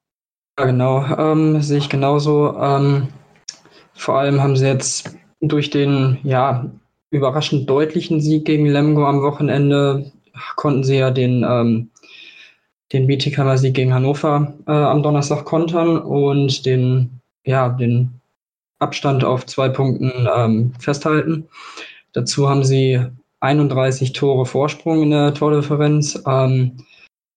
Ja, 0.58 0.64
genau, 0.66 1.04
ähm, 1.16 1.62
sehe 1.62 1.78
ich 1.78 1.88
genauso. 1.88 2.56
Ähm, 2.58 3.08
vor 3.94 4.18
allem 4.18 4.42
haben 4.42 4.56
sie 4.56 4.66
jetzt 4.66 5.16
durch 5.40 5.70
den 5.70 6.18
ja, 6.22 6.70
überraschend 7.10 7.68
deutlichen 7.68 8.20
Sieg 8.20 8.44
gegen 8.44 8.66
Lemgo 8.66 9.06
am 9.06 9.22
Wochenende 9.22 10.12
konnten 10.56 10.84
sie 10.84 10.96
ja 10.96 11.10
den, 11.10 11.44
ähm, 11.49 11.90
den 12.92 13.06
Bietigheimer 13.06 13.58
Sieg 13.58 13.75
gegen 13.75 13.94
Hannover 13.94 14.54
äh, 14.66 14.72
am 14.72 15.02
Donnerstag 15.02 15.44
kontern 15.44 15.99
und 15.99 16.66
den, 16.66 17.20
ja, 17.44 17.68
den 17.68 18.20
Abstand 18.80 19.25
auf 19.25 19.46
zwei 19.46 19.68
Punkten 19.68 20.28
ähm, 20.34 20.72
festhalten. 20.78 21.49
Dazu 22.12 22.49
haben 22.49 22.64
sie 22.64 23.00
31 23.40 24.12
Tore 24.12 24.46
Vorsprung 24.46 25.02
in 25.02 25.10
der 25.10 25.34
Tordifferenz. 25.34 26.22
Ähm, 26.26 26.78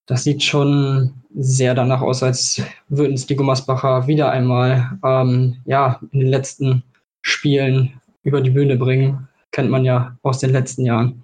das 0.06 0.24
sieht 0.24 0.44
schon 0.44 1.14
sehr 1.36 1.76
danach 1.76 2.02
aus, 2.02 2.24
als 2.24 2.62
würden 2.90 3.14
es 3.14 3.26
die 3.26 3.36
Gummersbacher 3.36 4.08
wieder 4.08 4.32
einmal 4.32 5.00
ähm, 5.04 5.62
ja, 5.66 6.00
in 6.12 6.20
den 6.20 6.30
letzten 6.30 6.84
Spielen 7.22 8.02
über 8.24 8.42
die 8.42 8.50
Bühne 8.50 8.78
bringen. 8.78 9.28
Kennt 9.52 9.70
man 9.70 9.86
ja 9.86 10.18
aus 10.24 10.40
den 10.40 10.52
letzten 10.52 10.86
Jahren. 10.86 11.24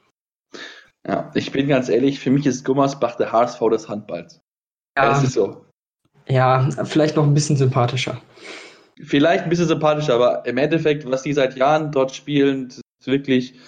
Ja, 1.08 1.32
ich 1.34 1.51
bin 1.51 1.67
ganz 1.67 1.89
ehrlich, 1.89 2.19
für 2.19 2.29
mich 2.29 2.45
ist 2.45 2.63
Gummersbach 2.65 3.15
der 3.15 3.32
HSV 3.32 3.60
des 3.71 3.89
Handballs. 3.89 4.41
Ja, 4.97 5.10
das 5.10 5.23
ist 5.23 5.34
so. 5.34 5.65
Ja, 6.27 6.69
vielleicht 6.84 7.15
noch 7.15 7.23
ein 7.23 7.34
bisschen 7.34 7.58
sympathischer. 7.58 8.21
Vielleicht 9.01 9.43
ein 9.43 9.49
bisschen 9.49 9.67
sympathischer, 9.67 10.15
aber 10.15 10.45
im 10.45 10.57
Endeffekt, 10.57 11.09
was 11.09 11.23
die 11.23 11.33
seit 11.33 11.55
Jahren 11.55 11.91
dort 11.91 12.13
spielen, 12.13 12.67
ist 12.67 12.83
wirklich 13.05 13.59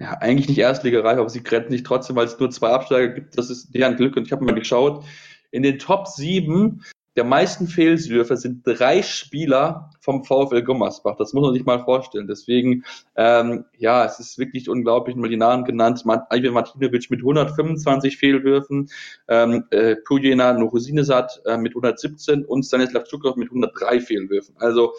ja, 0.00 0.12
eigentlich 0.20 0.48
nicht 0.48 0.58
Erstligareif, 0.58 1.18
aber 1.18 1.28
sie 1.28 1.42
grenzen 1.42 1.72
sich 1.72 1.82
trotzdem, 1.82 2.14
weil 2.16 2.26
es 2.26 2.38
nur 2.38 2.50
zwei 2.50 2.68
Absteiger 2.68 3.08
gibt. 3.08 3.36
Das 3.36 3.50
ist 3.50 3.74
deren 3.74 3.96
Glück. 3.96 4.16
Und 4.16 4.26
ich 4.26 4.32
habe 4.32 4.44
mal 4.44 4.54
geschaut, 4.54 5.04
in 5.50 5.62
den 5.62 5.78
Top 5.78 6.06
7 6.06 6.84
der 7.18 7.24
meisten 7.24 7.66
Fehlwürfe 7.66 8.36
sind 8.36 8.64
drei 8.64 9.02
Spieler 9.02 9.90
vom 9.98 10.22
VfL 10.22 10.62
Gummersbach. 10.62 11.16
Das 11.16 11.32
muss 11.32 11.42
man 11.42 11.52
sich 11.52 11.64
mal 11.64 11.80
vorstellen. 11.80 12.28
Deswegen, 12.28 12.84
ähm, 13.16 13.64
ja, 13.76 14.04
es 14.04 14.20
ist 14.20 14.38
wirklich 14.38 14.68
unglaublich, 14.68 15.16
mal 15.16 15.28
die 15.28 15.36
Namen 15.36 15.64
genannt. 15.64 16.04
Ivan 16.04 16.52
Martinovic 16.52 17.10
mit 17.10 17.18
125 17.18 18.18
Fehlwürfen, 18.18 18.88
ähm, 19.26 19.64
äh, 19.72 19.96
Pujena 19.96 20.52
Nurusinesat 20.52 21.42
äh, 21.44 21.56
mit 21.56 21.72
117 21.72 22.44
und 22.44 22.62
Stanislav 22.62 23.02
Zukov 23.02 23.34
mit 23.34 23.48
103 23.48 23.98
Fehlwürfen. 23.98 24.54
Also 24.60 24.92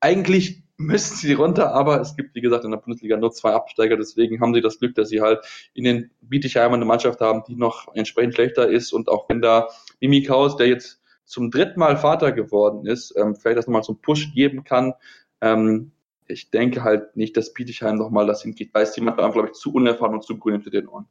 eigentlich 0.00 0.62
müssten 0.78 1.16
sie 1.16 1.34
runter, 1.34 1.74
aber 1.74 2.00
es 2.00 2.16
gibt, 2.16 2.34
wie 2.34 2.40
gesagt, 2.40 2.64
in 2.64 2.70
der 2.70 2.78
Bundesliga 2.78 3.18
nur 3.18 3.32
zwei 3.32 3.52
Absteiger, 3.52 3.98
deswegen 3.98 4.40
haben 4.40 4.54
sie 4.54 4.62
das 4.62 4.78
Glück, 4.78 4.94
dass 4.94 5.10
sie 5.10 5.20
halt 5.20 5.40
in 5.74 5.84
den 5.84 6.10
Bietigheim 6.22 6.72
eine 6.72 6.86
Mannschaft 6.86 7.20
haben, 7.20 7.42
die 7.46 7.56
noch 7.56 7.94
entsprechend 7.94 8.36
schlechter 8.36 8.70
ist 8.70 8.94
und 8.94 9.10
auch 9.10 9.28
wenn 9.28 9.42
da 9.42 9.68
Mimi 10.00 10.22
Kaus, 10.22 10.56
der 10.56 10.68
jetzt 10.68 11.01
zum 11.24 11.50
dritten 11.50 11.80
Mal 11.80 11.96
Vater 11.96 12.32
geworden 12.32 12.86
ist, 12.86 13.14
ähm, 13.16 13.34
vielleicht 13.34 13.58
das 13.58 13.66
nochmal 13.66 13.82
so 13.82 13.92
einen 13.92 14.02
Push 14.02 14.32
geben 14.34 14.64
kann. 14.64 14.94
Ähm, 15.40 15.92
ich 16.26 16.50
denke 16.50 16.82
halt 16.82 17.16
nicht, 17.16 17.36
dass 17.36 17.52
Bietigheim 17.52 17.96
nochmal 17.96 18.26
das 18.26 18.42
hingeht. 18.42 18.70
Da 18.74 18.80
ist 18.80 18.96
jemand, 18.96 19.16
glaube 19.16 19.48
ich, 19.48 19.52
zu 19.52 19.72
unerfahren 19.72 20.14
und 20.14 20.24
zu 20.24 20.38
grün 20.38 20.54
hinter 20.54 20.70
den 20.70 20.88
Ohren. 20.88 21.06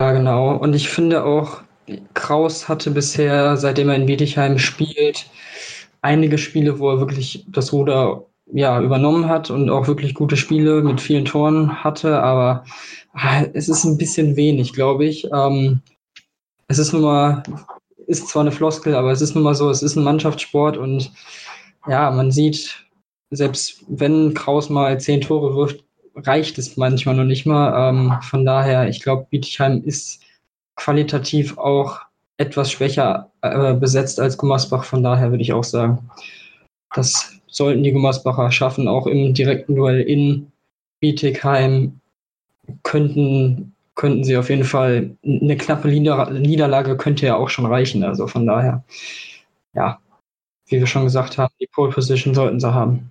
Ja, 0.00 0.12
genau. 0.12 0.56
Und 0.56 0.74
ich 0.74 0.88
finde 0.88 1.24
auch, 1.24 1.62
Kraus 2.14 2.68
hatte 2.68 2.90
bisher, 2.90 3.56
seitdem 3.56 3.88
er 3.88 3.96
in 3.96 4.06
Bietigheim 4.06 4.58
spielt, 4.58 5.26
einige 6.02 6.38
Spiele, 6.38 6.78
wo 6.78 6.90
er 6.90 7.00
wirklich 7.00 7.44
das 7.48 7.72
Ruder 7.72 8.26
ja, 8.52 8.80
übernommen 8.80 9.28
hat 9.28 9.50
und 9.50 9.70
auch 9.70 9.86
wirklich 9.86 10.14
gute 10.14 10.36
Spiele 10.36 10.82
mit 10.82 11.00
vielen 11.00 11.24
Toren 11.24 11.84
hatte, 11.84 12.20
aber 12.20 12.64
ah, 13.12 13.44
es 13.52 13.68
ist 13.68 13.84
ein 13.84 13.98
bisschen 13.98 14.36
wenig, 14.36 14.72
glaube 14.72 15.04
ich. 15.04 15.28
Ähm, 15.32 15.82
es 16.66 16.78
ist 16.78 16.92
nun 16.92 17.02
mal 17.02 17.42
ist 18.10 18.28
zwar 18.28 18.42
eine 18.42 18.52
Floskel, 18.52 18.94
aber 18.94 19.12
es 19.12 19.20
ist 19.20 19.34
nun 19.34 19.44
mal 19.44 19.54
so, 19.54 19.70
es 19.70 19.82
ist 19.82 19.96
ein 19.96 20.04
Mannschaftssport 20.04 20.76
und 20.76 21.12
ja, 21.86 22.10
man 22.10 22.30
sieht, 22.30 22.84
selbst 23.30 23.84
wenn 23.88 24.34
Kraus 24.34 24.68
mal 24.68 25.00
zehn 25.00 25.20
Tore 25.20 25.54
wirft, 25.54 25.84
reicht 26.16 26.58
es 26.58 26.76
manchmal 26.76 27.14
noch 27.14 27.24
nicht 27.24 27.46
mal. 27.46 27.88
Ähm, 27.88 28.12
von 28.22 28.44
daher, 28.44 28.88
ich 28.88 29.00
glaube, 29.00 29.26
Bietigheim 29.30 29.82
ist 29.84 30.22
qualitativ 30.74 31.56
auch 31.56 32.00
etwas 32.36 32.72
schwächer 32.72 33.30
äh, 33.42 33.74
besetzt 33.74 34.18
als 34.18 34.36
Gummersbach. 34.36 34.84
Von 34.84 35.02
daher 35.02 35.30
würde 35.30 35.42
ich 35.42 35.52
auch 35.52 35.64
sagen, 35.64 36.10
das 36.94 37.40
sollten 37.46 37.84
die 37.84 37.92
Gummersbacher 37.92 38.50
schaffen, 38.50 38.88
auch 38.88 39.06
im 39.06 39.34
direkten 39.34 39.76
Duell 39.76 40.00
in 40.00 40.50
Bietigheim 41.00 42.00
könnten 42.82 43.74
könnten 43.94 44.24
sie 44.24 44.36
auf 44.36 44.48
jeden 44.50 44.64
Fall, 44.64 45.16
eine 45.24 45.56
knappe 45.56 45.88
Nieder 45.88 46.30
Niederlage 46.30 46.96
könnte 46.96 47.26
ja 47.26 47.36
auch 47.36 47.48
schon 47.48 47.66
reichen. 47.66 48.02
Also 48.04 48.26
von 48.26 48.46
daher, 48.46 48.84
ja, 49.74 50.00
wie 50.66 50.78
wir 50.78 50.86
schon 50.86 51.04
gesagt 51.04 51.38
haben, 51.38 51.52
die 51.60 51.66
Pole 51.66 51.92
Position 51.92 52.34
sollten 52.34 52.60
sie 52.60 52.72
haben. 52.72 53.10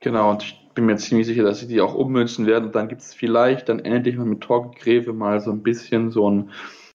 Genau, 0.00 0.30
und 0.30 0.42
ich 0.42 0.60
bin 0.74 0.86
mir 0.86 0.96
ziemlich 0.96 1.26
sicher, 1.26 1.44
dass 1.44 1.60
sie 1.60 1.68
die 1.68 1.80
auch 1.80 1.94
ummünzen 1.94 2.46
werden. 2.46 2.66
Und 2.66 2.74
dann 2.74 2.88
gibt 2.88 3.00
es 3.00 3.14
vielleicht 3.14 3.68
dann 3.68 3.80
endlich 3.80 4.16
mal 4.16 4.26
mit 4.26 4.42
Torge 4.42 4.76
Greve 4.78 5.12
mal 5.12 5.40
so 5.40 5.50
ein 5.50 5.62
bisschen 5.62 6.10
so 6.10 6.30
ein, 6.30 6.50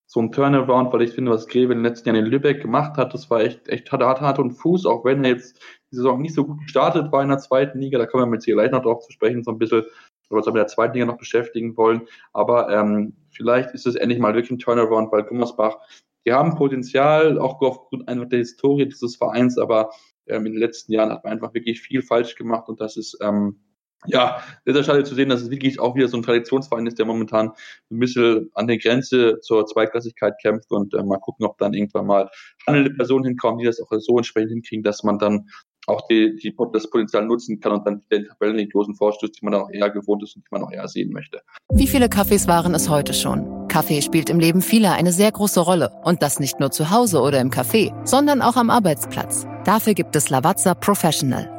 so 0.05 0.19
ein 0.21 0.31
Turnaround, 0.31 0.93
weil 0.93 1.03
ich 1.03 1.11
finde, 1.11 1.31
was 1.31 1.47
Greve 1.47 1.73
in 1.73 1.79
den 1.79 1.85
letzten 1.85 2.09
Jahren 2.09 2.23
in 2.23 2.31
Lübeck 2.31 2.61
gemacht 2.61 2.97
hat, 2.97 3.13
das 3.13 3.29
war 3.29 3.41
echt, 3.41 3.67
echt 3.67 3.91
hat, 3.91 4.01
hat, 4.01 4.21
hat 4.21 4.39
und 4.39 4.51
Fuß, 4.51 4.85
auch 4.85 5.05
wenn 5.05 5.23
er 5.23 5.31
jetzt 5.31 5.59
die 5.91 5.95
Saison 5.95 6.21
nicht 6.21 6.35
so 6.35 6.45
gut 6.45 6.59
gestartet 6.61 7.11
war 7.11 7.23
in 7.23 7.29
der 7.29 7.39
zweiten 7.39 7.79
Liga, 7.79 7.97
da 7.97 8.05
kommen 8.05 8.23
wir 8.23 8.29
mit 8.29 8.43
hier 8.43 8.55
gleich 8.55 8.71
noch 8.71 8.83
drauf 8.83 9.03
zu 9.05 9.11
sprechen, 9.11 9.43
so 9.43 9.51
ein 9.51 9.59
bisschen 9.59 9.83
oder 10.29 10.37
uns 10.37 10.47
mit 10.47 10.55
der 10.55 10.67
zweiten 10.67 10.93
Liga 10.93 11.05
noch 11.05 11.17
beschäftigen 11.17 11.75
wollen. 11.77 12.07
Aber 12.33 12.69
ähm, 12.69 13.13
vielleicht 13.31 13.71
ist 13.71 13.87
es 13.87 13.95
endlich 13.95 14.19
mal 14.19 14.33
wirklich 14.33 14.51
ein 14.51 14.59
Turnaround, 14.59 15.11
weil 15.11 15.23
Gummersbach, 15.23 15.77
die 16.25 16.33
haben 16.33 16.55
Potenzial, 16.55 17.39
auch 17.39 17.61
aufgrund 17.61 18.07
einfach 18.07 18.29
der 18.29 18.39
Historie 18.39 18.85
dieses 18.85 19.15
Vereins, 19.15 19.57
aber 19.57 19.91
ähm, 20.27 20.45
in 20.45 20.53
den 20.53 20.61
letzten 20.61 20.93
Jahren 20.93 21.11
hat 21.11 21.23
man 21.23 21.33
einfach 21.33 21.53
wirklich 21.53 21.81
viel 21.81 22.01
falsch 22.01 22.35
gemacht 22.35 22.69
und 22.69 22.81
das 22.81 22.97
ist 22.97 23.17
ähm, 23.21 23.59
ja, 24.05 24.41
sehr, 24.65 24.83
schade 24.83 25.03
zu 25.03 25.13
sehen, 25.13 25.27
dass 25.27 25.41
es 25.41 25.49
wirklich 25.49 25.79
auch 25.79 25.95
wieder 25.95 26.07
so 26.07 26.15
ein 26.15 26.23
Traditionsverein 26.23 26.87
ist, 26.87 26.99
der 26.99 27.05
momentan 27.05 27.51
ein 27.91 27.99
bisschen 27.99 28.49
an 28.53 28.67
der 28.67 28.77
Grenze 28.77 29.39
zur 29.41 29.65
Zweitklassigkeit 29.65 30.35
kämpft 30.41 30.71
und 30.71 30.93
äh, 30.93 31.03
mal 31.03 31.19
gucken, 31.19 31.45
ob 31.45 31.57
dann 31.57 31.73
irgendwann 31.73 32.05
mal 32.05 32.29
handelnde 32.65 32.91
Personen 32.91 33.25
hinkommen, 33.25 33.59
die 33.59 33.65
das 33.65 33.81
auch 33.81 33.91
so 33.99 34.17
entsprechend 34.17 34.51
hinkriegen, 34.51 34.83
dass 34.83 35.03
man 35.03 35.19
dann 35.19 35.49
auch 35.87 36.01
die, 36.07 36.35
die, 36.35 36.55
das 36.73 36.89
Potenzial 36.89 37.25
nutzen 37.25 37.59
kann 37.59 37.73
und 37.73 37.85
dann 37.85 38.01
den 38.11 38.25
Tabellenliglosen 38.25 38.95
vorstößt, 38.95 39.39
die 39.39 39.45
man 39.45 39.53
dann 39.53 39.61
auch 39.63 39.71
eher 39.71 39.89
gewohnt 39.89 40.23
ist 40.23 40.35
und 40.35 40.43
die 40.45 40.49
man 40.51 40.63
auch 40.63 40.71
eher 40.71 40.87
sehen 40.87 41.11
möchte. 41.11 41.41
Wie 41.73 41.87
viele 41.87 42.09
Kaffees 42.09 42.47
waren 42.47 42.73
es 42.75 42.89
heute 42.89 43.13
schon? 43.13 43.67
Kaffee 43.67 44.01
spielt 44.01 44.29
im 44.29 44.39
Leben 44.39 44.61
vieler 44.61 44.93
eine 44.93 45.11
sehr 45.11 45.31
große 45.31 45.59
Rolle. 45.59 45.91
Und 46.03 46.21
das 46.21 46.39
nicht 46.39 46.59
nur 46.59 46.71
zu 46.71 46.89
Hause 46.89 47.21
oder 47.21 47.39
im 47.39 47.49
Café, 47.49 47.93
sondern 48.05 48.41
auch 48.41 48.55
am 48.55 48.69
Arbeitsplatz. 48.69 49.45
Dafür 49.65 49.93
gibt 49.93 50.15
es 50.15 50.29
Lavazza 50.29 50.73
Professional. 50.73 51.58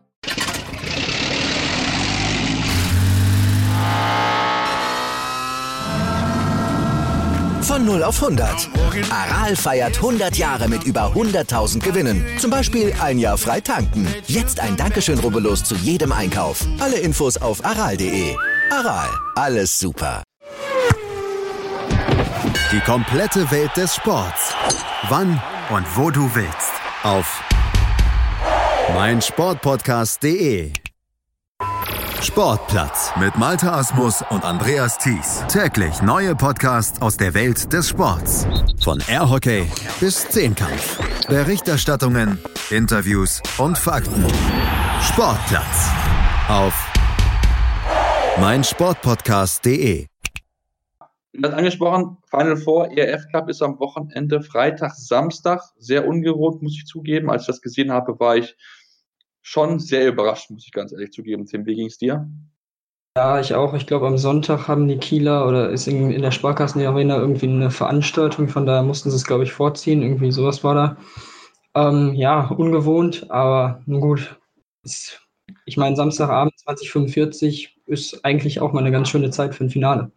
Von 7.81 7.87
0 7.87 8.03
auf 8.03 8.21
100. 8.21 8.69
Aral 9.09 9.55
feiert 9.55 9.95
100 9.95 10.37
Jahre 10.37 10.67
mit 10.67 10.83
über 10.83 11.13
100.000 11.15 11.79
Gewinnen. 11.79 12.23
Zum 12.37 12.51
Beispiel 12.51 12.93
ein 13.01 13.17
Jahr 13.17 13.39
frei 13.39 13.59
tanken. 13.59 14.07
Jetzt 14.27 14.59
ein 14.59 14.77
Dankeschön, 14.77 15.17
rubbellos 15.17 15.63
zu 15.63 15.73
jedem 15.73 16.11
Einkauf. 16.11 16.63
Alle 16.79 16.99
Infos 16.99 17.37
auf 17.37 17.65
aral.de. 17.65 18.35
Aral, 18.69 19.09
alles 19.35 19.79
super. 19.79 20.21
Die 22.71 22.81
komplette 22.81 23.49
Welt 23.49 23.75
des 23.75 23.95
Sports. 23.95 24.53
Wann 25.09 25.41
und 25.71 25.97
wo 25.97 26.11
du 26.11 26.29
willst. 26.35 26.73
Auf 27.01 27.41
meinsportpodcast.de. 28.93 30.71
Sportplatz 32.21 33.11
mit 33.19 33.35
Malta 33.35 33.79
Asmus 33.79 34.23
und 34.29 34.45
Andreas 34.45 34.99
Thies. 34.99 35.43
Täglich 35.47 36.03
neue 36.03 36.35
Podcasts 36.35 37.01
aus 37.01 37.17
der 37.17 37.33
Welt 37.33 37.73
des 37.73 37.89
Sports. 37.89 38.45
Von 38.79 39.01
Airhockey 39.09 39.65
bis 39.99 40.29
Zehnkampf. 40.29 40.99
Berichterstattungen, 41.27 42.37
Interviews 42.69 43.41
und 43.57 43.75
Fakten. 43.75 44.23
Sportplatz 45.01 45.89
auf 46.47 46.93
meinsportpodcast.de. 48.39 50.05
Du 51.33 51.47
hast 51.47 51.55
angesprochen, 51.55 52.17
Final 52.29 52.57
Four 52.57 52.91
ERF 52.91 53.23
Cup 53.31 53.49
ist 53.49 53.63
am 53.63 53.79
Wochenende 53.79 54.41
Freitag, 54.41 54.93
Samstag. 54.93 55.61
Sehr 55.79 56.07
ungewohnt, 56.07 56.61
muss 56.61 56.73
ich 56.73 56.85
zugeben. 56.85 57.31
Als 57.31 57.43
ich 57.43 57.47
das 57.47 57.61
gesehen 57.61 57.91
habe, 57.91 58.19
war 58.19 58.35
ich 58.37 58.55
schon 59.41 59.79
sehr 59.79 60.07
überrascht, 60.07 60.49
muss 60.49 60.65
ich 60.65 60.71
ganz 60.71 60.91
ehrlich 60.91 61.11
zugeben. 61.11 61.45
Tim, 61.45 61.65
wie 61.65 61.75
ging 61.75 61.87
es 61.87 61.97
dir? 61.97 62.29
Ja, 63.17 63.41
ich 63.41 63.53
auch. 63.53 63.73
Ich 63.73 63.87
glaube, 63.87 64.07
am 64.07 64.17
Sonntag 64.17 64.69
haben 64.69 64.87
die 64.87 64.97
Kieler 64.97 65.45
oder 65.45 65.69
ist 65.69 65.87
in, 65.87 66.11
in 66.11 66.21
der 66.21 66.31
Sparkassen-Arena 66.31 67.17
irgendwie 67.17 67.47
eine 67.47 67.69
Veranstaltung, 67.69 68.47
von 68.47 68.65
daher 68.65 68.83
mussten 68.83 69.09
sie 69.09 69.17
es, 69.17 69.25
glaube 69.25 69.43
ich, 69.43 69.51
vorziehen. 69.51 70.01
Irgendwie 70.01 70.31
sowas 70.31 70.63
war 70.63 70.75
da. 70.75 70.97
Ähm, 71.75 72.13
ja, 72.13 72.47
ungewohnt, 72.47 73.29
aber 73.29 73.81
nun 73.85 73.99
gut. 74.01 74.39
Ist, 74.83 75.21
ich 75.65 75.75
meine, 75.75 75.95
Samstagabend 75.97 76.57
2045 76.59 77.81
ist 77.85 78.23
eigentlich 78.23 78.61
auch 78.61 78.71
mal 78.71 78.79
eine 78.79 78.91
ganz 78.91 79.09
schöne 79.09 79.29
Zeit 79.29 79.55
für 79.55 79.65
ein 79.65 79.69
Finale. 79.69 80.11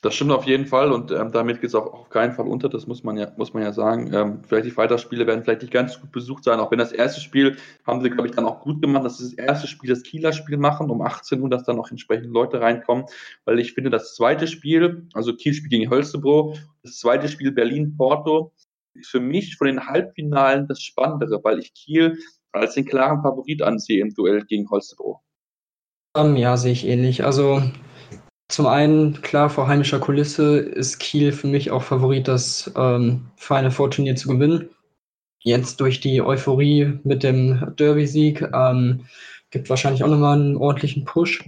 Das 0.00 0.14
stimmt 0.14 0.30
auf 0.30 0.46
jeden 0.46 0.66
Fall 0.66 0.92
und 0.92 1.10
ähm, 1.10 1.32
damit 1.32 1.60
geht 1.60 1.70
es 1.70 1.74
auch 1.74 1.92
auf 1.92 2.08
keinen 2.08 2.32
Fall 2.32 2.46
unter, 2.46 2.68
das 2.68 2.86
muss 2.86 3.02
man 3.02 3.16
ja, 3.16 3.32
muss 3.36 3.52
man 3.52 3.64
ja 3.64 3.72
sagen. 3.72 4.12
Ähm, 4.14 4.44
vielleicht 4.44 4.66
die 4.66 4.70
Freitagsspiele 4.70 5.26
werden 5.26 5.42
vielleicht 5.42 5.62
nicht 5.62 5.72
ganz 5.72 6.00
gut 6.00 6.12
besucht 6.12 6.44
sein, 6.44 6.60
auch 6.60 6.70
wenn 6.70 6.78
das 6.78 6.92
erste 6.92 7.20
Spiel 7.20 7.56
haben 7.84 8.00
sie, 8.00 8.08
glaube 8.08 8.28
ich, 8.28 8.34
dann 8.36 8.46
auch 8.46 8.60
gut 8.60 8.80
gemacht, 8.80 9.04
dass 9.04 9.18
sie 9.18 9.24
das 9.24 9.32
erste 9.32 9.66
Spiel 9.66 9.90
das 9.90 10.04
Kieler 10.04 10.32
Spiel 10.32 10.56
machen, 10.56 10.88
um 10.90 11.02
18 11.02 11.42
Uhr, 11.42 11.50
dass 11.50 11.64
dann 11.64 11.80
auch 11.80 11.90
entsprechend 11.90 12.32
Leute 12.32 12.60
reinkommen, 12.60 13.06
weil 13.44 13.58
ich 13.58 13.72
finde, 13.72 13.90
das 13.90 14.14
zweite 14.14 14.46
Spiel, 14.46 15.08
also 15.14 15.34
Kiel 15.34 15.52
spielt 15.52 15.72
gegen 15.72 15.90
Holstebro, 15.90 16.54
das 16.84 16.98
zweite 16.98 17.28
Spiel 17.28 17.50
Berlin-Porto, 17.50 18.52
ist 18.94 19.10
für 19.10 19.20
mich 19.20 19.56
von 19.56 19.66
den 19.66 19.84
Halbfinalen 19.84 20.68
das 20.68 20.80
Spannendere, 20.80 21.40
weil 21.42 21.58
ich 21.58 21.74
Kiel 21.74 22.18
als 22.52 22.74
den 22.74 22.84
klaren 22.84 23.20
Favorit 23.22 23.62
ansehe 23.62 24.00
im 24.00 24.14
Duell 24.14 24.44
gegen 24.44 24.70
Holstebro. 24.70 25.20
Ähm, 26.16 26.36
ja, 26.36 26.56
sehe 26.56 26.72
ich 26.72 26.86
ähnlich. 26.86 27.24
Also 27.24 27.62
zum 28.48 28.66
einen, 28.66 29.20
klar, 29.20 29.50
vor 29.50 29.68
heimischer 29.68 30.00
Kulisse 30.00 30.58
ist 30.58 30.98
Kiel 30.98 31.32
für 31.32 31.46
mich 31.46 31.70
auch 31.70 31.82
Favorit, 31.82 32.28
das 32.28 32.70
ähm, 32.76 33.26
Final 33.36 33.70
Four 33.70 33.90
Turnier 33.90 34.16
zu 34.16 34.28
gewinnen. 34.28 34.70
Jetzt 35.40 35.80
durch 35.80 36.00
die 36.00 36.22
Euphorie 36.22 36.98
mit 37.04 37.22
dem 37.22 37.74
Derby-Sieg 37.76 38.42
ähm, 38.54 39.04
gibt 39.50 39.68
wahrscheinlich 39.70 40.02
auch 40.02 40.08
nochmal 40.08 40.38
einen 40.38 40.56
ordentlichen 40.56 41.04
Push. 41.04 41.44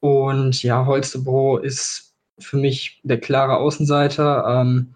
Und 0.00 0.62
ja, 0.62 0.84
Holstebro 0.84 1.58
ist 1.58 2.14
für 2.38 2.58
mich 2.58 3.00
der 3.04 3.20
klare 3.20 3.56
Außenseiter. 3.56 4.44
Ähm, 4.46 4.94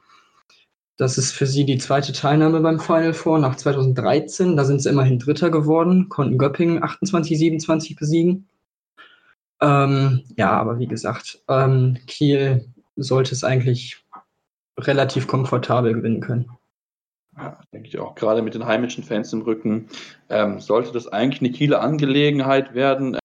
das 0.98 1.18
ist 1.18 1.32
für 1.32 1.46
sie 1.46 1.64
die 1.64 1.78
zweite 1.78 2.12
Teilnahme 2.12 2.60
beim 2.60 2.80
Final 2.80 3.14
Four 3.14 3.38
nach 3.38 3.56
2013. 3.56 4.56
Da 4.56 4.64
sind 4.64 4.82
sie 4.82 4.88
immerhin 4.90 5.18
Dritter 5.18 5.50
geworden, 5.50 6.08
konnten 6.08 6.38
Göppingen 6.38 6.82
28-27 6.82 7.98
besiegen. 7.98 8.48
Ähm, 9.60 10.22
ja, 10.36 10.50
aber 10.50 10.78
wie 10.78 10.86
gesagt, 10.86 11.42
ähm, 11.48 11.98
Kiel 12.06 12.72
sollte 12.96 13.32
es 13.32 13.44
eigentlich 13.44 14.04
relativ 14.78 15.26
komfortabel 15.26 15.94
gewinnen 15.94 16.20
können. 16.20 16.50
Ja, 17.36 17.58
denke 17.72 17.88
ich 17.88 17.98
auch. 17.98 18.14
Gerade 18.14 18.42
mit 18.42 18.54
den 18.54 18.66
heimischen 18.66 19.04
Fans 19.04 19.32
im 19.32 19.42
Rücken 19.42 19.88
ähm, 20.28 20.60
sollte 20.60 20.92
das 20.92 21.08
eigentlich 21.08 21.40
eine 21.40 21.50
Kieler 21.50 21.80
Angelegenheit 21.82 22.74
werden 22.74 23.18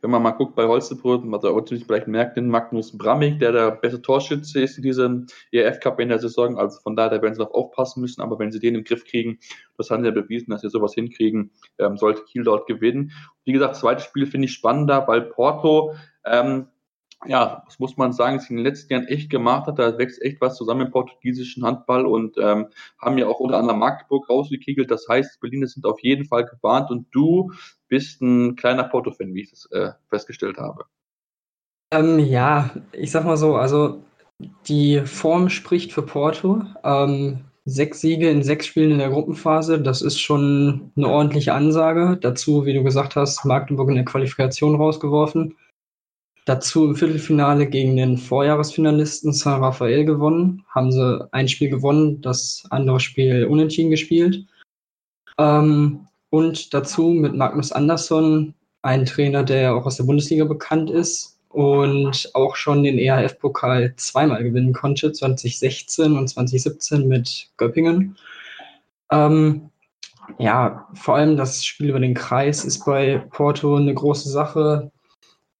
wenn 0.00 0.10
man 0.10 0.22
mal 0.22 0.32
guckt 0.32 0.56
bei 0.56 0.66
Holstebrot, 0.66 1.24
man 1.24 1.40
da 1.40 1.54
vielleicht 1.86 2.08
merkt 2.08 2.36
den 2.36 2.48
Magnus 2.48 2.96
Brammig, 2.96 3.38
der 3.38 3.52
der 3.52 3.70
beste 3.70 4.02
Torschütze 4.02 4.60
ist 4.60 4.76
in 4.76 4.82
diesem 4.82 5.26
ERF 5.52 5.78
Cup 5.80 6.00
in 6.00 6.08
der 6.08 6.18
Saison. 6.18 6.58
Also 6.58 6.80
von 6.80 6.96
daher, 6.96 7.10
da 7.10 7.22
werden 7.22 7.34
sie 7.34 7.38
darauf 7.38 7.54
aufpassen 7.54 8.00
müssen. 8.00 8.20
Aber 8.20 8.38
wenn 8.38 8.50
sie 8.50 8.58
den 8.58 8.74
im 8.74 8.84
Griff 8.84 9.04
kriegen, 9.04 9.38
das 9.76 9.90
haben 9.90 10.02
sie 10.02 10.08
ja 10.08 10.14
bewiesen, 10.14 10.50
dass 10.50 10.62
sie 10.62 10.70
sowas 10.70 10.94
hinkriegen, 10.94 11.52
ähm, 11.78 11.96
sollte 11.96 12.24
Kiel 12.24 12.42
dort 12.42 12.66
gewinnen. 12.66 13.12
Wie 13.44 13.52
gesagt, 13.52 13.76
zweites 13.76 14.04
Spiel 14.04 14.26
finde 14.26 14.46
ich 14.46 14.52
spannender, 14.52 15.06
weil 15.06 15.22
Porto 15.22 15.94
ähm, 16.24 16.66
ja, 17.26 17.62
das 17.66 17.78
muss 17.78 17.96
man 17.96 18.12
sagen, 18.12 18.36
es 18.36 18.50
in 18.50 18.56
den 18.56 18.64
letzten 18.64 18.92
Jahren 18.92 19.06
echt 19.06 19.30
gemacht 19.30 19.66
hat. 19.66 19.78
Da 19.78 19.96
wächst 19.98 20.20
echt 20.22 20.40
was 20.40 20.56
zusammen 20.56 20.86
im 20.86 20.92
portugiesischen 20.92 21.64
Handball 21.64 22.06
und 22.06 22.36
ähm, 22.38 22.68
haben 22.98 23.18
ja 23.18 23.26
auch 23.26 23.40
unter 23.40 23.58
anderem 23.58 23.80
Magdeburg 23.80 24.28
rausgekegelt. 24.28 24.90
Das 24.90 25.06
heißt, 25.08 25.40
Berliner 25.40 25.66
sind 25.66 25.86
auf 25.86 26.00
jeden 26.00 26.24
Fall 26.24 26.44
gewarnt 26.44 26.90
und 26.90 27.06
du 27.12 27.52
bist 27.88 28.20
ein 28.22 28.56
kleiner 28.56 28.84
Porto-Fan, 28.84 29.34
wie 29.34 29.42
ich 29.42 29.50
das 29.50 29.66
äh, 29.72 29.92
festgestellt 30.08 30.58
habe. 30.58 30.84
Ähm, 31.92 32.18
ja, 32.18 32.70
ich 32.92 33.10
sag 33.10 33.24
mal 33.24 33.36
so, 33.36 33.56
also 33.56 34.02
die 34.66 35.00
Form 35.00 35.48
spricht 35.48 35.92
für 35.92 36.02
Porto. 36.02 36.62
Ähm, 36.82 37.44
sechs 37.64 38.00
Siege 38.00 38.28
in 38.28 38.42
sechs 38.42 38.66
Spielen 38.66 38.92
in 38.92 38.98
der 38.98 39.10
Gruppenphase, 39.10 39.80
das 39.80 40.02
ist 40.02 40.18
schon 40.18 40.90
eine 40.96 41.08
ordentliche 41.08 41.54
Ansage. 41.54 42.18
Dazu, 42.20 42.66
wie 42.66 42.74
du 42.74 42.82
gesagt 42.82 43.14
hast, 43.14 43.44
Magdeburg 43.44 43.88
in 43.90 43.96
der 43.96 44.04
Qualifikation 44.04 44.74
rausgeworfen. 44.74 45.56
Dazu 46.44 46.86
im 46.86 46.96
Viertelfinale 46.96 47.66
gegen 47.68 47.96
den 47.96 48.18
Vorjahresfinalisten 48.18 49.32
San 49.32 49.62
Rafael 49.62 50.04
gewonnen. 50.04 50.64
Haben 50.68 50.90
sie 50.90 51.28
ein 51.32 51.48
Spiel 51.48 51.70
gewonnen, 51.70 52.20
das 52.20 52.64
andere 52.70 52.98
Spiel 52.98 53.44
unentschieden 53.44 53.90
gespielt. 53.90 54.44
Ähm, 55.38 56.08
und 56.30 56.74
dazu 56.74 57.08
mit 57.10 57.34
Magnus 57.34 57.72
Andersson, 57.72 58.54
ein 58.82 59.06
Trainer, 59.06 59.44
der 59.44 59.74
auch 59.74 59.86
aus 59.86 59.96
der 59.96 60.04
Bundesliga 60.04 60.44
bekannt 60.44 60.90
ist 60.90 61.38
und 61.48 62.30
auch 62.34 62.56
schon 62.56 62.82
den 62.82 62.98
EHF-Pokal 62.98 63.94
zweimal 63.96 64.42
gewinnen 64.42 64.72
konnte, 64.72 65.12
2016 65.12 66.16
und 66.16 66.28
2017 66.28 67.06
mit 67.06 67.50
Göppingen. 67.56 68.16
Ähm, 69.10 69.70
ja, 70.38 70.88
vor 70.94 71.16
allem 71.16 71.36
das 71.36 71.64
Spiel 71.64 71.90
über 71.90 72.00
den 72.00 72.14
Kreis 72.14 72.64
ist 72.64 72.84
bei 72.84 73.18
Porto 73.30 73.76
eine 73.76 73.94
große 73.94 74.30
Sache. 74.30 74.90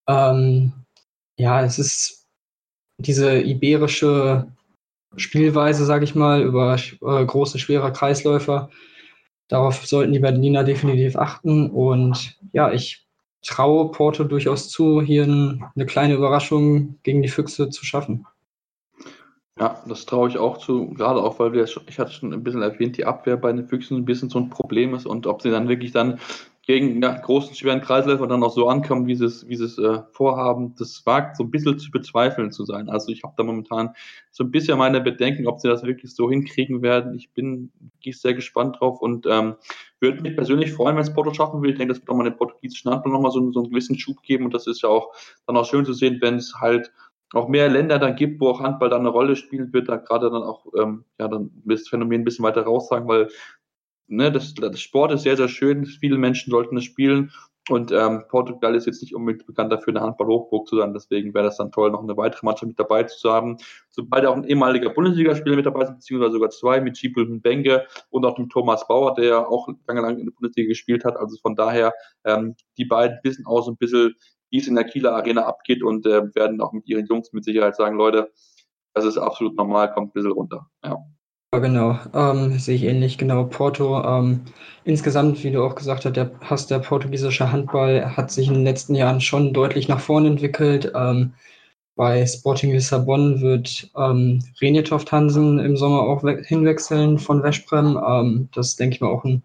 Ähm, 0.06 0.72
ja, 1.36 1.62
es 1.64 1.78
ist 1.78 2.26
diese 2.98 3.40
iberische 3.40 4.46
Spielweise, 5.16 5.84
sage 5.84 6.04
ich 6.04 6.14
mal, 6.14 6.42
über 6.42 6.76
äh, 6.76 7.24
große, 7.24 7.58
schwere 7.58 7.92
Kreisläufer. 7.92 8.70
Darauf 9.48 9.86
sollten 9.86 10.12
die 10.12 10.18
Berliner 10.18 10.64
definitiv 10.64 11.16
achten. 11.16 11.70
Und 11.70 12.38
ja, 12.52 12.72
ich 12.72 13.06
traue 13.42 13.90
Porto 13.90 14.24
durchaus 14.24 14.70
zu, 14.70 15.02
hier 15.02 15.24
ein, 15.24 15.64
eine 15.74 15.86
kleine 15.86 16.14
Überraschung 16.14 16.98
gegen 17.02 17.22
die 17.22 17.28
Füchse 17.28 17.68
zu 17.68 17.84
schaffen. 17.84 18.26
Ja, 19.58 19.82
das 19.86 20.06
traue 20.06 20.30
ich 20.30 20.38
auch 20.38 20.56
zu, 20.58 20.94
gerade 20.94 21.22
auch, 21.22 21.38
weil 21.38 21.52
wir, 21.52 21.64
ich 21.64 21.98
hatte 21.98 22.12
schon 22.12 22.32
ein 22.32 22.42
bisschen 22.42 22.62
erwähnt, 22.62 22.96
die 22.96 23.04
Abwehr 23.04 23.36
bei 23.36 23.52
den 23.52 23.68
Füchsen 23.68 23.98
ein 23.98 24.04
bisschen 24.06 24.30
so 24.30 24.38
ein 24.38 24.48
Problem 24.48 24.94
ist 24.94 25.04
und 25.04 25.26
ob 25.26 25.42
sie 25.42 25.50
dann 25.50 25.68
wirklich 25.68 25.92
dann 25.92 26.18
gegen 26.64 27.02
ja, 27.02 27.18
großen, 27.18 27.56
schweren 27.56 27.80
Kreisläufer 27.80 28.26
dann 28.28 28.42
auch 28.44 28.54
so 28.54 28.68
ankommen, 28.68 29.08
wie 29.08 29.16
sie 29.16 29.24
es, 29.24 29.48
wie 29.48 29.56
sie 29.56 29.64
es 29.64 29.78
äh, 29.78 30.02
vorhaben, 30.12 30.74
das 30.78 31.04
wagt 31.04 31.36
so 31.36 31.42
ein 31.42 31.50
bisschen 31.50 31.78
zu 31.78 31.90
bezweifeln 31.90 32.52
zu 32.52 32.64
sein. 32.64 32.88
Also 32.88 33.10
ich 33.10 33.24
habe 33.24 33.34
da 33.36 33.42
momentan 33.42 33.90
so 34.30 34.44
ein 34.44 34.52
bisschen 34.52 34.78
meine 34.78 35.00
Bedenken, 35.00 35.48
ob 35.48 35.60
sie 35.60 35.68
das 35.68 35.82
wirklich 35.82 36.14
so 36.14 36.30
hinkriegen 36.30 36.80
werden. 36.80 37.16
Ich 37.16 37.32
bin 37.32 37.72
wirklich 37.80 38.20
sehr 38.20 38.34
gespannt 38.34 38.76
drauf 38.78 39.00
und 39.02 39.26
ähm, 39.26 39.56
würde 39.98 40.22
mich 40.22 40.36
persönlich 40.36 40.72
freuen, 40.72 40.94
wenn 40.94 41.02
es 41.02 41.12
Porto 41.12 41.34
schaffen 41.34 41.62
will. 41.62 41.70
Ich 41.70 41.78
denke, 41.78 41.94
das 41.94 42.00
wird 42.00 42.10
auch 42.10 42.16
mal 42.16 42.24
den 42.24 42.36
portugiesischen 42.36 42.92
Handball 42.92 43.12
nochmal 43.12 43.32
so, 43.32 43.50
so 43.50 43.60
einen 43.60 43.70
gewissen 43.70 43.98
Schub 43.98 44.22
geben 44.22 44.44
und 44.44 44.54
das 44.54 44.68
ist 44.68 44.82
ja 44.82 44.88
auch 44.88 45.12
dann 45.46 45.56
auch 45.56 45.66
schön 45.66 45.84
zu 45.84 45.94
sehen, 45.94 46.18
wenn 46.20 46.36
es 46.36 46.54
halt 46.60 46.92
auch 47.34 47.48
mehr 47.48 47.68
Länder 47.70 47.98
dann 47.98 48.14
gibt, 48.14 48.40
wo 48.40 48.48
auch 48.48 48.60
Handball 48.60 48.90
dann 48.90 49.00
eine 49.00 49.08
Rolle 49.08 49.36
spielen 49.36 49.72
wird, 49.72 49.88
da 49.88 49.96
gerade 49.96 50.30
dann 50.30 50.42
auch, 50.42 50.66
ähm, 50.78 51.04
ja, 51.18 51.28
dann 51.28 51.50
das 51.64 51.88
Phänomen 51.88 52.20
ein 52.20 52.24
bisschen 52.24 52.44
weiter 52.44 52.62
raussagen, 52.62 53.08
weil 53.08 53.28
ne, 54.12 54.30
das, 54.30 54.54
das 54.54 54.80
Sport 54.80 55.12
ist 55.12 55.22
sehr, 55.22 55.36
sehr 55.36 55.48
schön. 55.48 55.86
Viele 55.86 56.18
Menschen 56.18 56.50
sollten 56.50 56.76
es 56.76 56.84
spielen. 56.84 57.32
Und 57.68 57.92
ähm, 57.92 58.24
Portugal 58.28 58.74
ist 58.74 58.86
jetzt 58.86 59.02
nicht 59.02 59.14
unbedingt 59.14 59.46
bekannt 59.46 59.72
dafür, 59.72 59.94
eine 59.94 60.00
Handball-Hochburg 60.00 60.66
zu 60.66 60.78
sein. 60.78 60.92
Deswegen 60.94 61.32
wäre 61.32 61.44
das 61.44 61.58
dann 61.58 61.70
toll, 61.70 61.92
noch 61.92 62.02
eine 62.02 62.16
weitere 62.16 62.44
Mannschaft 62.44 62.66
mit 62.66 62.78
dabei 62.78 63.04
zu 63.04 63.32
haben. 63.32 63.56
Sobald 63.88 64.26
auch 64.26 64.34
ein 64.34 64.44
ehemaliger 64.44 64.90
Bundesligaspieler 64.90 65.54
mit 65.54 65.66
dabei 65.66 65.84
ist, 65.84 65.94
beziehungsweise 65.94 66.32
sogar 66.32 66.50
zwei, 66.50 66.80
mit 66.80 66.98
Schipul 66.98 67.26
Benge 67.38 67.86
und 68.10 68.24
auch 68.24 68.34
dem 68.34 68.48
Thomas 68.48 68.86
Bauer, 68.88 69.14
der 69.14 69.48
auch 69.48 69.68
lange, 69.86 70.00
lange 70.00 70.18
in 70.18 70.26
der 70.26 70.32
Bundesliga 70.32 70.68
gespielt 70.68 71.04
hat. 71.04 71.16
Also 71.16 71.36
von 71.40 71.54
daher, 71.54 71.94
ähm, 72.24 72.56
die 72.78 72.84
beiden 72.84 73.18
wissen 73.22 73.46
auch 73.46 73.62
so 73.62 73.70
ein 73.70 73.76
bisschen, 73.76 74.16
wie 74.50 74.58
es 74.58 74.66
in 74.66 74.74
der 74.74 74.84
Kieler 74.84 75.14
Arena 75.14 75.46
abgeht 75.46 75.84
und 75.84 76.04
äh, 76.04 76.34
werden 76.34 76.60
auch 76.60 76.72
mit 76.72 76.88
ihren 76.88 77.06
Jungs 77.06 77.32
mit 77.32 77.44
Sicherheit 77.44 77.76
sagen, 77.76 77.96
Leute, 77.96 78.32
das 78.92 79.04
ist 79.04 79.18
absolut 79.18 79.56
normal, 79.56 79.92
kommt 79.92 80.08
ein 80.08 80.12
bisschen 80.12 80.32
runter. 80.32 80.66
Ja. 80.84 80.98
Ja, 81.54 81.58
genau, 81.58 81.98
ähm, 82.14 82.58
sehe 82.58 82.76
ich 82.76 82.84
ähnlich. 82.84 83.18
Genau, 83.18 83.44
Porto. 83.44 84.02
Ähm, 84.02 84.40
insgesamt, 84.84 85.44
wie 85.44 85.50
du 85.50 85.62
auch 85.62 85.74
gesagt 85.74 86.06
hast, 86.06 86.16
der, 86.16 86.30
hast, 86.40 86.70
der 86.70 86.78
portugiesische 86.78 87.52
Handball 87.52 88.16
hat 88.16 88.30
sich 88.30 88.48
in 88.48 88.54
den 88.54 88.64
letzten 88.64 88.94
Jahren 88.94 89.20
schon 89.20 89.52
deutlich 89.52 89.86
nach 89.86 90.00
vorne 90.00 90.28
entwickelt. 90.28 90.90
Ähm, 90.94 91.34
bei 91.94 92.24
Sporting 92.26 92.72
Lissabon 92.72 93.42
wird 93.42 93.90
ähm, 93.98 94.42
Renetoft 94.62 95.12
Hansen 95.12 95.58
im 95.58 95.76
Sommer 95.76 96.00
auch 96.00 96.22
hinwechseln 96.22 97.18
von 97.18 97.42
Veszprem. 97.42 98.00
Ähm, 98.02 98.48
das 98.54 98.68
ist, 98.68 98.80
denke 98.80 98.94
ich 98.96 99.00
mal, 99.02 99.10
auch 99.10 99.24
ein 99.24 99.42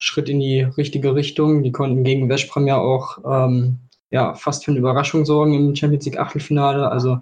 Schritt 0.00 0.28
in 0.28 0.40
die 0.40 0.62
richtige 0.62 1.14
Richtung. 1.14 1.62
Die 1.62 1.72
konnten 1.72 2.02
gegen 2.02 2.28
Veszprem 2.28 2.66
ja 2.66 2.78
auch 2.78 3.18
ähm, 3.24 3.78
ja, 4.10 4.34
fast 4.34 4.64
für 4.64 4.72
eine 4.72 4.80
Überraschung 4.80 5.24
sorgen 5.24 5.54
im 5.54 5.76
Champions 5.76 6.04
League 6.06 6.18
Achtelfinale. 6.18 6.90
Also 6.90 7.20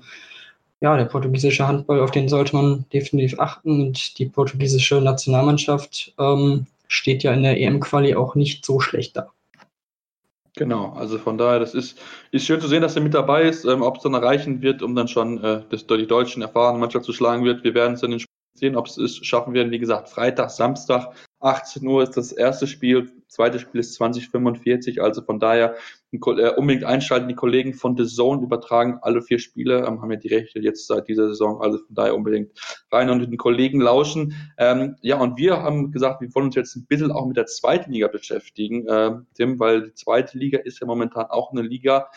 ja, 0.83 0.97
der 0.97 1.05
portugiesische 1.05 1.67
Handball, 1.67 2.01
auf 2.01 2.11
den 2.11 2.29
sollte 2.29 2.57
man 2.57 2.85
definitiv 2.93 3.39
achten. 3.39 3.81
Und 3.81 4.19
die 4.19 4.27
portugiesische 4.27 5.01
Nationalmannschaft 5.01 6.13
ähm, 6.19 6.67
steht 6.89 7.23
ja 7.23 7.33
in 7.33 7.45
der 7.45 7.59
EM-Quali 7.59 8.17
auch 8.17 8.35
nicht 8.35 8.67
so 8.67 8.81
schlecht 8.81 9.17
da. 9.17 9.31
Genau, 10.57 10.93
also 10.93 11.19
von 11.19 11.39
daher, 11.39 11.61
das 11.61 11.75
ist, 11.75 11.99
ist 12.33 12.45
schön 12.45 12.61
zu 12.61 12.67
sehen, 12.67 12.83
dass 12.83 12.97
er 12.97 13.03
mit 13.03 13.15
dabei 13.15 13.45
ist. 13.45 13.65
Ähm, 13.65 13.81
ob 13.81 13.97
es 13.97 14.03
dann 14.03 14.13
erreichen 14.13 14.61
wird, 14.61 14.83
um 14.83 14.97
dann 14.97 15.07
schon 15.07 15.43
äh, 15.43 15.63
das, 15.71 15.87
die 15.87 16.07
deutschen 16.07 16.43
erfahrenen 16.43 16.81
Mannschaft 16.81 17.07
zu 17.07 17.13
schlagen 17.13 17.45
wird, 17.45 17.63
wir 17.63 17.75
werden 17.75 17.95
es 17.95 18.03
in 18.03 18.11
den 18.11 18.21
Spielen 18.21 18.59
sehen, 18.59 18.77
ob 18.77 18.89
es 18.89 19.17
schaffen 19.25 19.55
werden. 19.55 19.71
Wie 19.71 19.79
gesagt, 19.79 20.09
Freitag, 20.09 20.51
Samstag 20.51 21.15
18 21.41 21.87
Uhr 21.87 22.03
ist 22.03 22.17
das 22.17 22.33
erste 22.33 22.67
Spiel, 22.67 23.09
zweite 23.33 23.59
Spiel 23.59 23.81
ist 23.81 23.95
2045, 23.95 25.03
also 25.03 25.23
von 25.23 25.41
daher 25.41 25.75
äh, 26.13 26.51
unbedingt 26.57 26.85
einschalten. 26.85 27.29
Die 27.29 27.35
Kollegen 27.35 27.73
von 27.73 27.97
The 27.97 28.07
Zone 28.07 28.43
übertragen 28.43 28.99
alle 29.01 29.23
vier 29.23 29.39
Spiele, 29.39 29.87
ähm, 29.87 30.03
haben 30.03 30.11
ja 30.11 30.19
die 30.19 30.29
Rechte 30.29 30.61
jetzt 30.61 30.87
seit 30.87 31.09
dieser 31.09 31.29
Saison, 31.29 31.63
also 31.63 31.79
von 31.79 31.95
daher 31.95 32.15
unbedingt 32.15 32.51
rein 32.91 33.09
und 33.09 33.21
den 33.21 33.37
Kollegen 33.39 33.81
lauschen. 33.81 34.35
Ähm, 34.59 34.97
ja, 35.01 35.19
und 35.19 35.39
wir 35.39 35.63
haben 35.63 35.91
gesagt, 35.93 36.21
wir 36.21 36.35
wollen 36.35 36.47
uns 36.47 36.57
jetzt 36.57 36.77
ein 36.77 36.87
bisschen 36.87 37.11
auch 37.11 37.27
mit 37.27 37.39
der 37.39 37.47
zweiten 37.47 37.93
Liga 37.93 38.09
beschäftigen, 38.09 38.87
äh, 38.87 39.13
Tim, 39.35 39.59
weil 39.59 39.85
die 39.85 39.95
zweite 39.95 40.37
Liga 40.37 40.59
ist 40.59 40.81
ja 40.81 40.87
momentan 40.87 41.27
auch 41.27 41.53
eine 41.53 41.63
Liga, 41.63 42.09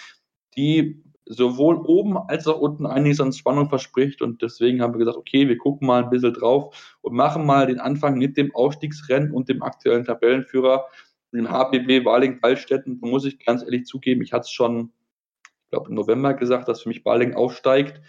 die 0.58 1.01
sowohl 1.25 1.78
oben 1.78 2.17
als 2.17 2.47
auch 2.47 2.60
unten 2.60 2.86
einiges 2.86 3.19
an 3.19 3.34
Spannung 3.34 3.67
verspricht. 3.69 4.21
Und 4.21 4.41
deswegen 4.41 4.82
haben 4.82 4.93
wir 4.93 4.99
gesagt, 4.99 5.17
okay, 5.17 5.47
wir 5.47 5.58
gucken 5.58 5.88
mal 5.88 6.04
ein 6.04 6.10
bisschen 6.10 6.34
drauf 6.34 6.97
und 7.01 7.13
machen 7.13 7.45
mal 7.45 7.67
den 7.67 7.80
Anfang 7.80 8.17
mit 8.17 8.38
dem 8.38 8.54
Aufstiegsrennen 8.54 9.32
und 9.32 9.49
dem 9.49 9.63
aktuellen 9.63 10.06
Tabellenführer, 10.06 10.86
dem 11.31 11.49
HPB 11.49 12.05
Waling-Waldstätten. 12.05 12.99
Muss 13.01 13.25
ich 13.25 13.43
ganz 13.43 13.63
ehrlich 13.63 13.85
zugeben, 13.85 14.21
ich 14.21 14.33
hatte 14.33 14.43
es 14.43 14.51
schon, 14.51 14.91
ich 15.63 15.71
glaube, 15.71 15.89
im 15.89 15.95
November 15.95 16.33
gesagt, 16.33 16.67
dass 16.67 16.83
für 16.83 16.89
mich 16.89 17.05
Waling 17.05 17.33
aufsteigt. 17.33 18.01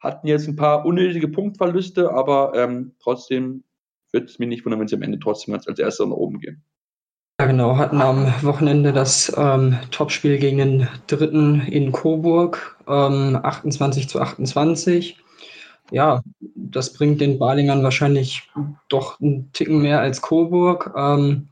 Hatten 0.00 0.26
jetzt 0.26 0.48
ein 0.48 0.56
paar 0.56 0.84
unnötige 0.84 1.28
Punktverluste, 1.28 2.12
aber 2.12 2.52
ähm, 2.54 2.94
trotzdem 3.00 3.64
wird 4.12 4.30
es 4.30 4.38
mir 4.38 4.46
nicht 4.46 4.64
wundern, 4.64 4.80
wenn 4.80 4.88
sie 4.88 4.96
am 4.96 5.02
Ende 5.02 5.18
trotzdem 5.18 5.54
als, 5.54 5.66
als 5.66 5.78
Erster 5.78 6.06
nach 6.06 6.16
oben 6.16 6.40
gehen. 6.40 6.62
Ja, 7.40 7.46
genau, 7.46 7.76
hatten 7.76 8.00
am 8.00 8.32
Wochenende 8.42 8.92
das 8.92 9.32
ähm, 9.36 9.76
Topspiel 9.90 10.38
gegen 10.38 10.58
den 10.58 10.88
Dritten 11.08 11.62
in 11.62 11.90
Coburg, 11.90 12.78
ähm, 12.86 13.40
28 13.42 14.08
zu 14.08 14.20
28. 14.20 15.18
Ja, 15.90 16.22
das 16.54 16.92
bringt 16.92 17.20
den 17.20 17.40
Balingern 17.40 17.82
wahrscheinlich 17.82 18.48
doch 18.88 19.20
einen 19.20 19.50
Ticken 19.52 19.82
mehr 19.82 20.00
als 20.00 20.22
Coburg. 20.22 20.94
Ähm, 20.96 21.48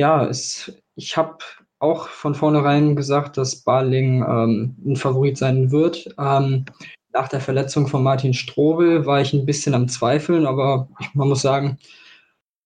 ja, 0.00 0.24
es, 0.24 0.72
ich 0.94 1.18
habe 1.18 1.36
auch 1.78 2.08
von 2.08 2.34
vornherein 2.34 2.96
gesagt, 2.96 3.36
dass 3.36 3.56
Baling 3.56 4.22
ähm, 4.22 4.76
ein 4.86 4.96
Favorit 4.96 5.36
sein 5.36 5.70
wird. 5.70 6.08
Ähm, 6.18 6.64
nach 7.12 7.28
der 7.28 7.40
Verletzung 7.40 7.86
von 7.86 8.02
Martin 8.02 8.32
Strobel 8.32 9.04
war 9.04 9.20
ich 9.20 9.34
ein 9.34 9.44
bisschen 9.44 9.74
am 9.74 9.88
Zweifeln, 9.88 10.46
aber 10.46 10.88
ich, 11.00 11.14
man 11.14 11.28
muss 11.28 11.42
sagen, 11.42 11.78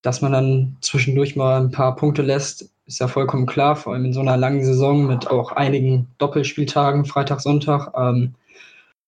dass 0.02 0.20
man 0.22 0.30
dann 0.30 0.76
zwischendurch 0.80 1.34
mal 1.34 1.60
ein 1.60 1.72
paar 1.72 1.96
Punkte 1.96 2.22
lässt, 2.22 2.70
ist 2.86 3.00
ja 3.00 3.08
vollkommen 3.08 3.46
klar, 3.46 3.74
vor 3.74 3.94
allem 3.94 4.04
in 4.04 4.12
so 4.12 4.20
einer 4.20 4.36
langen 4.36 4.64
Saison 4.64 5.04
mit 5.06 5.26
auch 5.28 5.50
einigen 5.50 6.06
Doppelspieltagen, 6.18 7.04
Freitag, 7.04 7.40
Sonntag. 7.40 7.92
Ähm, 7.96 8.34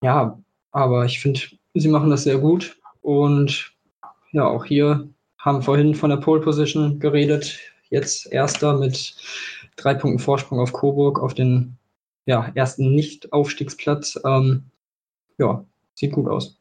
ja, 0.03 0.37
aber 0.73 1.05
ich 1.05 1.21
finde, 1.21 1.41
sie 1.75 1.89
machen 1.89 2.11
das 2.11 2.25
sehr 2.25 2.39
gut. 2.39 2.77
Und 3.03 3.73
ja, 4.33 4.47
auch 4.49 4.65
hier 4.65 5.09
haben 5.39 5.63
vorhin 5.63 5.95
von 5.95 6.11
der 6.11 6.17
Pole 6.17 6.41
Position 6.41 6.99
geredet. 6.99 7.76
Jetzt 7.91 8.33
erster 8.33 8.77
mit 8.79 9.17
drei 9.77 9.95
Punkten 9.95 10.19
Vorsprung 10.19 10.61
auf 10.61 10.73
Coburg 10.73 11.21
auf 11.21 11.35
den 11.35 11.77
ja, 12.27 12.51
ersten 12.55 12.95
Nicht-Aufstiegsplatz. 12.95 14.19
Ähm, 14.25 14.65
ja, 15.39 15.65
sieht 15.95 16.13
gut 16.13 16.29
aus. 16.29 16.59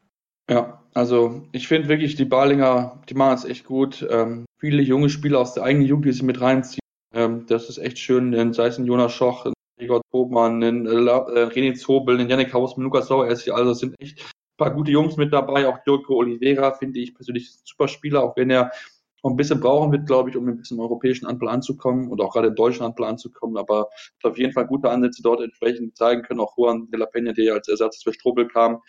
Ja, 0.48 0.82
also 0.94 1.42
ich 1.52 1.66
finde 1.66 1.88
wirklich, 1.88 2.14
die 2.14 2.24
Balinger, 2.24 3.02
die 3.08 3.14
machen 3.14 3.34
es 3.34 3.44
echt 3.44 3.64
gut. 3.64 4.06
Ähm, 4.08 4.46
viele 4.58 4.82
junge 4.82 5.10
Spieler 5.10 5.40
aus 5.40 5.54
der 5.54 5.64
eigenen 5.64 5.88
Jugend, 5.88 6.06
die 6.06 6.12
sie 6.12 6.24
mit 6.24 6.40
reinziehen. 6.40 6.80
Ähm, 7.12 7.46
das 7.48 7.68
ist 7.68 7.78
echt 7.78 7.98
schön, 7.98 8.32
denn 8.32 8.52
sei 8.52 8.68
es 8.68 8.78
ein 8.78 8.86
Jonas 8.86 9.12
Schoch, 9.12 9.46
ein 9.46 9.52
Gregor 9.78 10.02
Tobmann, 10.12 10.62
ein 10.62 10.86
äh, 10.86 10.90
äh, 10.90 11.46
René 11.46 11.74
Zobel, 11.74 12.20
ein 12.20 12.28
Janik 12.28 12.52
Hausmann, 12.52 12.84
Lukas 12.84 13.08
Sauer, 13.08 13.26
also 13.26 13.70
es 13.70 13.78
sind 13.78 13.94
echt 13.98 14.20
ein 14.20 14.56
paar 14.56 14.72
gute 14.72 14.92
Jungs 14.92 15.16
mit 15.16 15.32
dabei. 15.32 15.66
Auch 15.66 15.78
Jürgen 15.86 16.12
Oliveira 16.12 16.72
finde 16.72 17.00
ich 17.00 17.14
persönlich 17.14 17.48
ein 17.48 17.60
super 17.64 17.88
Spieler, 17.88 18.22
auch 18.22 18.36
wenn 18.36 18.50
er 18.50 18.70
noch 19.22 19.30
ein 19.30 19.36
bisschen 19.36 19.60
brauchen 19.60 19.92
wird, 19.92 20.06
glaube 20.06 20.30
ich, 20.30 20.36
um 20.36 20.48
ein 20.48 20.56
bisschen 20.56 20.76
im 20.76 20.82
europäischen 20.82 21.26
Handball 21.26 21.48
anzukommen 21.48 22.08
oder 22.10 22.24
auch 22.24 22.32
gerade 22.32 22.48
im 22.48 22.54
deutschen 22.54 22.84
Handball 22.84 23.08
anzukommen. 23.08 23.56
Aber 23.56 23.88
auf 24.22 24.38
jeden 24.38 24.52
Fall 24.52 24.66
gute 24.66 24.90
Ansätze 24.90 25.22
dort 25.22 25.40
entsprechend 25.40 25.96
zeigen 25.96 26.22
können. 26.22 26.40
Auch 26.40 26.56
Juan 26.56 26.90
de 26.90 27.00
la 27.00 27.06
Peña, 27.06 27.32
der 27.32 27.54
als 27.54 27.68
Ersatz 27.68 28.02
für 28.02 28.12
Strobel 28.12 28.46
kam, 28.48 28.80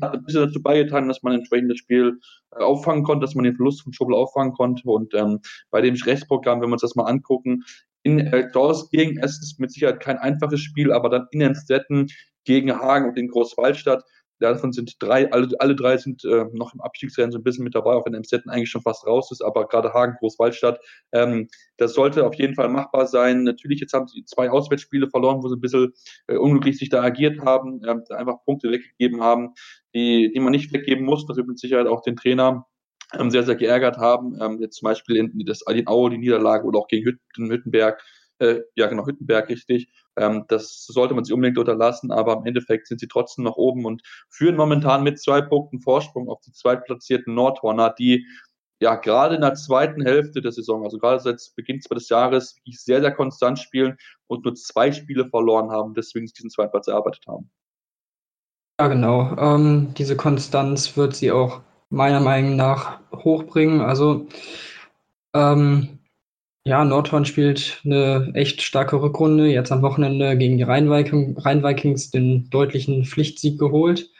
hat 0.00 0.14
ein 0.14 0.24
bisschen 0.24 0.46
dazu 0.46 0.62
beigetragen, 0.62 1.08
dass 1.08 1.22
man 1.22 1.34
entsprechend 1.34 1.70
das 1.70 1.78
Spiel 1.78 2.18
äh, 2.52 2.62
auffangen 2.62 3.04
konnte, 3.04 3.26
dass 3.26 3.34
man 3.34 3.44
den 3.44 3.56
Verlust 3.56 3.82
von 3.82 3.92
Schobel 3.92 4.14
auffangen 4.14 4.54
konnte. 4.54 4.88
Und 4.88 5.14
ähm, 5.14 5.40
bei 5.70 5.80
dem 5.80 5.94
Rechtsprogramm, 5.94 6.60
wenn 6.60 6.68
wir 6.68 6.74
uns 6.74 6.82
das 6.82 6.94
mal 6.94 7.04
angucken, 7.04 7.62
in 8.02 8.18
äh, 8.18 8.50
Dors 8.52 8.90
gegen 8.90 9.18
Essen 9.18 9.42
ist 9.42 9.60
mit 9.60 9.70
Sicherheit 9.70 10.00
kein 10.00 10.18
einfaches 10.18 10.60
Spiel, 10.60 10.92
aber 10.92 11.08
dann 11.08 11.26
in 11.30 11.40
den 11.40 11.54
Städten 11.54 12.08
gegen 12.44 12.72
Hagen 12.72 13.10
und 13.10 13.18
in 13.18 13.28
Großwaldstadt 13.28 14.02
Davon 14.42 14.72
sind 14.72 14.96
drei, 14.98 15.30
alle, 15.32 15.48
alle 15.58 15.76
drei 15.76 15.96
sind 15.96 16.24
äh, 16.24 16.46
noch 16.52 16.74
im 16.74 16.80
Abstiegsrennen 16.80 17.32
so 17.32 17.38
ein 17.38 17.44
bisschen 17.44 17.64
mit 17.64 17.74
dabei, 17.74 17.92
auch 17.92 18.04
wenn 18.06 18.14
Emstetten 18.14 18.50
eigentlich 18.50 18.70
schon 18.70 18.82
fast 18.82 19.06
raus 19.06 19.30
ist, 19.30 19.40
aber 19.42 19.68
gerade 19.68 19.94
Hagen, 19.94 20.16
Großwaldstadt, 20.18 20.80
ähm, 21.12 21.48
das 21.76 21.94
sollte 21.94 22.26
auf 22.26 22.34
jeden 22.34 22.54
Fall 22.54 22.68
machbar 22.68 23.06
sein. 23.06 23.44
Natürlich, 23.44 23.80
jetzt 23.80 23.92
haben 23.92 24.08
sie 24.08 24.24
zwei 24.24 24.50
Auswärtsspiele 24.50 25.08
verloren, 25.08 25.42
wo 25.42 25.48
sie 25.48 25.56
ein 25.56 25.60
bisschen 25.60 25.92
äh, 26.26 26.36
unglücklich 26.36 26.78
sich 26.78 26.88
da 26.88 27.02
agiert 27.02 27.40
haben, 27.40 27.82
äh, 27.84 28.14
einfach 28.14 28.44
Punkte 28.44 28.70
weggegeben 28.70 29.22
haben, 29.22 29.54
die, 29.94 30.32
die 30.34 30.40
man 30.40 30.50
nicht 30.50 30.72
weggeben 30.72 31.04
muss, 31.04 31.28
was 31.28 31.36
wir 31.36 31.44
mit 31.44 31.58
Sicherheit 31.58 31.86
auch 31.86 32.02
den 32.02 32.16
Trainer 32.16 32.66
ähm, 33.18 33.30
sehr, 33.30 33.42
sehr 33.42 33.56
geärgert 33.56 33.98
haben. 33.98 34.36
Ähm, 34.40 34.60
jetzt 34.60 34.78
zum 34.78 34.86
Beispiel 34.86 35.16
in 35.16 35.32
das 35.46 35.66
Alin 35.66 35.86
Aue, 35.86 36.10
die 36.10 36.18
Niederlage 36.18 36.66
oder 36.66 36.78
auch 36.78 36.88
gegen 36.88 37.04
Hütten, 37.04 37.50
Hüttenberg, 37.50 38.02
äh, 38.42 38.62
ja 38.74 38.88
genau, 38.88 39.06
Hüttenberg 39.06 39.48
richtig. 39.48 39.88
Ähm, 40.16 40.44
das 40.48 40.84
sollte 40.86 41.14
man 41.14 41.24
sich 41.24 41.32
unbedingt 41.32 41.58
unterlassen, 41.58 42.10
aber 42.10 42.34
im 42.34 42.44
Endeffekt 42.44 42.88
sind 42.88 43.00
sie 43.00 43.08
trotzdem 43.08 43.44
noch 43.44 43.56
oben 43.56 43.84
und 43.84 44.02
führen 44.28 44.56
momentan 44.56 45.02
mit 45.04 45.20
zwei 45.20 45.40
Punkten 45.40 45.80
Vorsprung 45.80 46.28
auf 46.28 46.40
die 46.40 46.52
zweitplatzierten 46.52 47.34
Nordhorner, 47.34 47.90
die 47.90 48.26
ja 48.80 48.96
gerade 48.96 49.36
in 49.36 49.42
der 49.42 49.54
zweiten 49.54 50.02
Hälfte 50.02 50.42
der 50.42 50.50
Saison, 50.50 50.82
also 50.84 50.98
gerade 50.98 51.20
seit 51.20 51.40
Beginn 51.54 51.78
des 51.78 52.08
Jahres, 52.08 52.56
sehr, 52.68 53.00
sehr 53.00 53.12
konstant 53.12 53.60
spielen 53.60 53.96
und 54.26 54.44
nur 54.44 54.54
zwei 54.54 54.90
Spiele 54.90 55.28
verloren 55.28 55.70
haben, 55.70 55.94
deswegen 55.94 56.26
diesen 56.26 56.50
zweiten 56.50 56.72
Platz 56.72 56.88
erarbeitet 56.88 57.24
haben. 57.28 57.48
Ja, 58.80 58.88
genau. 58.88 59.36
Ähm, 59.36 59.94
diese 59.96 60.16
Konstanz 60.16 60.96
wird 60.96 61.14
sie 61.14 61.30
auch 61.30 61.60
meiner 61.90 62.18
Meinung 62.18 62.56
nach 62.56 62.98
hochbringen. 63.14 63.80
Also 63.82 64.26
ähm, 65.34 66.00
Ja, 66.64 66.84
Nordhorn 66.84 67.24
spielt 67.24 67.80
eine 67.84 68.30
echt 68.34 68.62
starke 68.62 69.02
Rückrunde. 69.02 69.48
Jetzt 69.48 69.72
am 69.72 69.82
Wochenende 69.82 70.36
gegen 70.36 70.58
die 70.58 70.62
Rhein-Vikings 70.62 72.10
den 72.10 72.48
deutlichen 72.50 73.04
Pflichtsieg 73.04 73.58
geholt. 73.58 74.10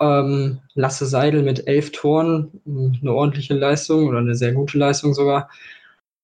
Ähm, 0.00 0.60
Lasse 0.74 1.04
Seidel 1.06 1.42
mit 1.42 1.66
elf 1.68 1.92
Toren, 1.92 2.60
eine 2.66 3.12
ordentliche 3.12 3.54
Leistung 3.54 4.08
oder 4.08 4.18
eine 4.18 4.34
sehr 4.34 4.52
gute 4.52 4.78
Leistung 4.78 5.12
sogar. 5.12 5.50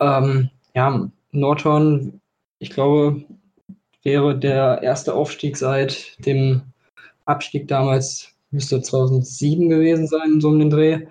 Ähm, 0.00 0.48
ja, 0.74 1.10
Nordhorn, 1.32 2.20
ich 2.58 2.70
glaube, 2.70 3.22
wäre 4.02 4.38
der 4.38 4.82
erste 4.82 5.14
Aufstieg 5.14 5.58
seit 5.58 6.16
dem 6.24 6.62
Abstieg 7.26 7.68
damals, 7.68 8.34
müsste 8.50 8.80
2007 8.80 9.68
gewesen 9.68 10.06
sein, 10.06 10.40
so 10.40 10.48
um 10.48 10.58
den 10.58 10.70
Dreh. 10.70 11.06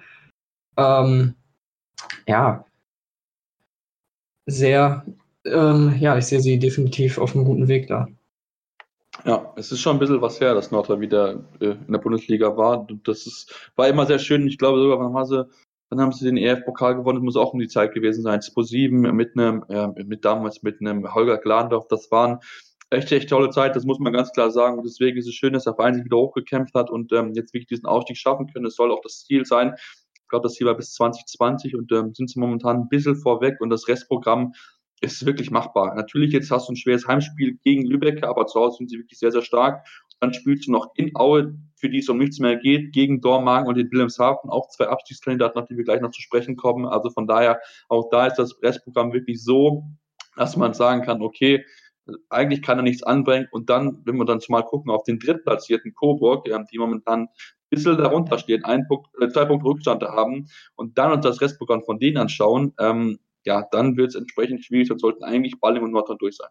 Ähm, 0.75 1.35
ja, 2.27 2.65
sehr, 4.49 5.05
ähm, 5.45 5.95
ja, 5.99 6.17
ich 6.17 6.25
sehe 6.25 6.39
sie 6.39 6.59
definitiv 6.59 7.17
auf 7.17 7.35
einem 7.35 7.45
guten 7.45 7.67
Weg 7.67 7.87
da. 7.87 8.07
Ja, 9.25 9.53
es 9.57 9.71
ist 9.71 9.81
schon 9.81 9.97
ein 9.97 9.99
bisschen 9.99 10.21
was 10.21 10.39
her, 10.39 10.53
dass 10.53 10.71
Nordrhein 10.71 11.01
wieder 11.01 11.43
äh, 11.59 11.71
in 11.71 11.91
der 11.91 11.99
Bundesliga 11.99 12.55
war. 12.55 12.87
Das 13.03 13.27
ist, 13.27 13.71
war 13.75 13.87
immer 13.87 14.05
sehr 14.05 14.19
schön. 14.19 14.47
Ich 14.47 14.57
glaube 14.57 14.79
sogar, 14.79 14.99
wann 14.99 15.13
haben 15.13 15.25
sie, 15.25 15.45
dann 15.89 15.99
haben 15.99 16.11
sie 16.13 16.25
den 16.25 16.37
EF-Pokal 16.37 16.95
gewonnen, 16.95 17.17
das 17.17 17.23
muss 17.23 17.35
auch 17.35 17.53
um 17.53 17.59
die 17.59 17.67
Zeit 17.67 17.93
gewesen 17.93 18.21
sein. 18.21 18.41
2007 18.41 19.15
mit 19.15 19.35
einem, 19.35 19.65
äh, 19.69 19.87
mit 20.03 20.23
damals 20.23 20.63
mit 20.63 20.79
einem 20.79 21.13
Holger 21.13 21.37
Glandorf. 21.37 21.87
Das 21.89 22.09
waren 22.11 22.39
echt, 22.91 23.11
echt 23.11 23.29
tolle 23.29 23.49
Zeit, 23.49 23.75
das 23.75 23.85
muss 23.85 23.99
man 23.99 24.13
ganz 24.13 24.31
klar 24.31 24.51
sagen. 24.51 24.77
Und 24.77 24.85
deswegen 24.85 25.17
ist 25.17 25.27
es 25.27 25.35
schön, 25.35 25.53
dass 25.53 25.65
der 25.65 25.75
Verein 25.75 25.95
sich 25.95 26.05
wieder 26.05 26.17
hochgekämpft 26.17 26.73
hat 26.73 26.89
und 26.89 27.11
ähm, 27.11 27.33
jetzt 27.33 27.53
wirklich 27.53 27.67
diesen 27.67 27.87
Aufstieg 27.87 28.17
schaffen 28.17 28.47
können. 28.47 28.65
Das 28.65 28.75
soll 28.75 28.91
auch 28.91 29.01
das 29.01 29.25
Ziel 29.25 29.45
sein. 29.45 29.75
Ich 30.29 30.31
glaube, 30.31 30.43
das 30.43 30.53
Ziel 30.53 30.67
war 30.67 30.77
bis 30.77 30.93
2020 30.93 31.75
und 31.75 31.91
ähm, 31.91 32.13
sind 32.13 32.29
sie 32.29 32.39
momentan 32.39 32.81
ein 32.81 32.87
bisschen 32.87 33.15
vorweg 33.15 33.59
und 33.61 33.71
das 33.71 33.87
Restprogramm 33.87 34.53
ist 35.01 35.25
wirklich 35.25 35.49
machbar. 35.49 35.95
Natürlich, 35.95 36.33
jetzt 36.33 36.51
hast 36.51 36.69
du 36.69 36.73
ein 36.73 36.75
schweres 36.75 37.07
Heimspiel 37.07 37.57
gegen 37.63 37.83
Lübeck, 37.83 38.23
aber 38.23 38.45
zu 38.45 38.59
Hause 38.59 38.77
sind 38.77 38.91
sie 38.91 38.99
wirklich 38.99 39.17
sehr, 39.17 39.31
sehr 39.31 39.41
stark. 39.41 39.87
Dann 40.19 40.31
spielst 40.31 40.67
du 40.67 40.71
noch 40.71 40.91
in 40.93 41.15
Aue, 41.15 41.55
für 41.77 41.89
die 41.89 41.97
es 41.97 42.09
um 42.09 42.19
nichts 42.19 42.37
mehr 42.37 42.57
geht, 42.57 42.93
gegen 42.93 43.21
Dormagen 43.21 43.67
und 43.67 43.75
den 43.75 43.89
Wilhelmshaven, 43.91 44.51
auch 44.51 44.69
zwei 44.69 44.89
Abstiegskandidaten, 44.89 45.59
auf 45.59 45.67
die 45.67 45.77
wir 45.77 45.83
gleich 45.83 46.01
noch 46.01 46.11
zu 46.11 46.21
sprechen 46.21 46.55
kommen. 46.55 46.85
Also 46.85 47.09
von 47.09 47.25
daher, 47.25 47.59
auch 47.87 48.11
da 48.11 48.27
ist 48.27 48.35
das 48.35 48.55
Restprogramm 48.61 49.11
wirklich 49.13 49.43
so, 49.43 49.83
dass 50.35 50.57
man 50.57 50.75
sagen 50.75 51.01
kann, 51.01 51.23
okay, 51.23 51.65
eigentlich 52.29 52.61
kann 52.61 52.79
er 52.79 52.83
nichts 52.83 53.03
anbringen. 53.03 53.47
Und 53.51 53.69
dann, 53.69 54.01
wenn 54.05 54.17
wir 54.17 54.25
dann 54.25 54.39
mal 54.49 54.63
gucken 54.63 54.91
auf 54.91 55.03
den 55.03 55.19
drittplatzierten 55.19 55.93
Coburg, 55.93 56.45
die 56.45 56.77
momentan 56.77 57.29
bisschen 57.69 57.97
darunter 57.97 58.37
stehen, 58.37 58.65
ein 58.65 58.87
Punkt, 58.87 59.09
äh, 59.21 59.29
zwei 59.29 59.45
Punkte 59.45 59.67
Rückstand 59.67 60.03
haben 60.03 60.49
und 60.75 60.97
dann 60.97 61.11
uns 61.11 61.23
das 61.23 61.41
Restprogramm 61.41 61.83
von 61.83 61.99
denen 61.99 62.17
anschauen, 62.17 62.73
ähm, 62.79 63.19
ja, 63.45 63.67
dann 63.71 63.95
wird 63.95 64.09
es 64.09 64.15
entsprechend 64.15 64.65
schwierig 64.65 64.91
und 64.91 64.99
sollten 64.99 65.23
eigentlich 65.23 65.59
Balling 65.59 65.83
und 65.83 65.91
Nordrhein 65.91 66.17
durch 66.17 66.37
sein. 66.37 66.49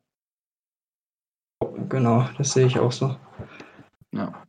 Genau, 1.88 2.28
das 2.36 2.52
sehe 2.52 2.66
ich 2.66 2.78
auch 2.78 2.92
so. 2.92 3.16
Ja. 4.12 4.44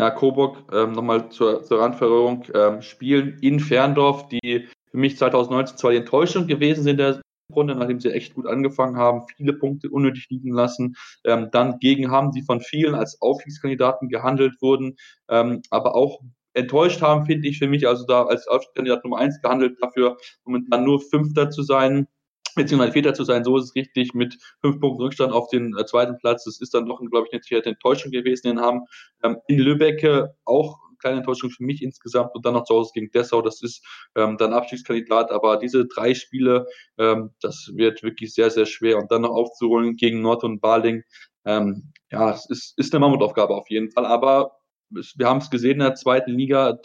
Ja, 0.00 0.10
Coburg, 0.10 0.58
ähm, 0.72 0.92
nochmal 0.92 1.28
zur, 1.30 1.64
zur 1.64 1.80
Randverrührung, 1.80 2.44
ähm, 2.54 2.82
spielen 2.82 3.38
in 3.40 3.58
Ferndorf, 3.58 4.28
die 4.28 4.68
für 4.90 4.96
mich 4.96 5.18
2019 5.18 5.76
zwar 5.76 5.90
die 5.90 5.96
Enttäuschung 5.96 6.46
gewesen 6.46 6.84
sind 6.84 6.98
der 6.98 7.20
Runde, 7.54 7.74
nachdem 7.74 8.00
sie 8.00 8.12
echt 8.12 8.34
gut 8.34 8.46
angefangen 8.46 8.96
haben, 8.96 9.26
viele 9.36 9.54
Punkte 9.54 9.88
unnötig 9.88 10.28
liegen 10.30 10.52
lassen. 10.52 10.96
Ähm, 11.24 11.48
dann 11.50 11.78
gegen 11.78 12.10
haben, 12.10 12.32
die 12.32 12.42
von 12.42 12.60
vielen 12.60 12.94
als 12.94 13.20
Aufstiegskandidaten 13.22 14.08
gehandelt 14.08 14.60
wurden, 14.60 14.96
ähm, 15.28 15.62
aber 15.70 15.94
auch 15.94 16.20
enttäuscht 16.54 17.00
haben, 17.00 17.24
finde 17.24 17.48
ich 17.48 17.58
für 17.58 17.68
mich, 17.68 17.86
also 17.88 18.04
da 18.06 18.24
als 18.24 18.46
Aufstiegskandidat 18.48 19.04
Nummer 19.04 19.18
eins 19.18 19.40
gehandelt, 19.40 19.78
dafür 19.80 20.16
momentan 20.44 20.84
nur 20.84 21.00
Fünfter 21.00 21.50
zu 21.50 21.62
sein, 21.62 22.06
beziehungsweise 22.54 22.92
Vierter 22.92 23.14
zu 23.14 23.24
sein, 23.24 23.44
so 23.44 23.56
ist 23.56 23.64
es 23.64 23.74
richtig, 23.74 24.12
mit 24.12 24.36
fünf 24.60 24.80
Punkten 24.80 25.02
Rückstand 25.02 25.32
auf 25.32 25.48
den 25.48 25.74
äh, 25.78 25.86
zweiten 25.86 26.18
Platz. 26.18 26.44
Das 26.44 26.60
ist 26.60 26.74
dann 26.74 26.86
doch, 26.86 27.00
glaube 27.10 27.28
ich, 27.30 27.52
eine 27.52 27.64
Enttäuschung 27.64 28.10
gewesen, 28.10 28.48
den 28.48 28.60
haben. 28.60 28.82
Ähm, 29.22 29.38
in 29.46 29.58
Lübeck 29.58 30.06
auch 30.44 30.78
kleine 30.98 31.18
Enttäuschung 31.18 31.50
für 31.50 31.64
mich 31.64 31.82
insgesamt 31.82 32.34
und 32.34 32.44
dann 32.44 32.54
noch 32.54 32.64
zu 32.64 32.74
Hause 32.74 32.90
gegen 32.94 33.10
Dessau. 33.10 33.42
Das 33.42 33.62
ist 33.62 33.84
ähm, 34.14 34.36
dann 34.36 34.52
Abstiegskandidat, 34.52 35.30
aber 35.30 35.56
diese 35.56 35.86
drei 35.86 36.14
Spiele, 36.14 36.66
ähm, 36.98 37.30
das 37.40 37.70
wird 37.74 38.02
wirklich 38.02 38.34
sehr, 38.34 38.50
sehr 38.50 38.66
schwer 38.66 38.98
und 38.98 39.10
dann 39.10 39.22
noch 39.22 39.30
aufzuholen 39.30 39.96
gegen 39.96 40.20
Nord 40.20 40.44
und 40.44 40.60
Baling. 40.60 41.02
Ähm, 41.44 41.92
ja, 42.10 42.32
es 42.32 42.48
ist, 42.50 42.78
ist 42.78 42.92
eine 42.92 43.00
Mammutaufgabe 43.00 43.54
auf 43.54 43.70
jeden 43.70 43.90
Fall, 43.90 44.06
aber 44.06 44.52
wir 44.90 45.26
haben 45.26 45.38
es 45.38 45.50
gesehen 45.50 45.72
in 45.72 45.80
der 45.80 45.94
zweiten 45.94 46.32
Liga, 46.32 46.78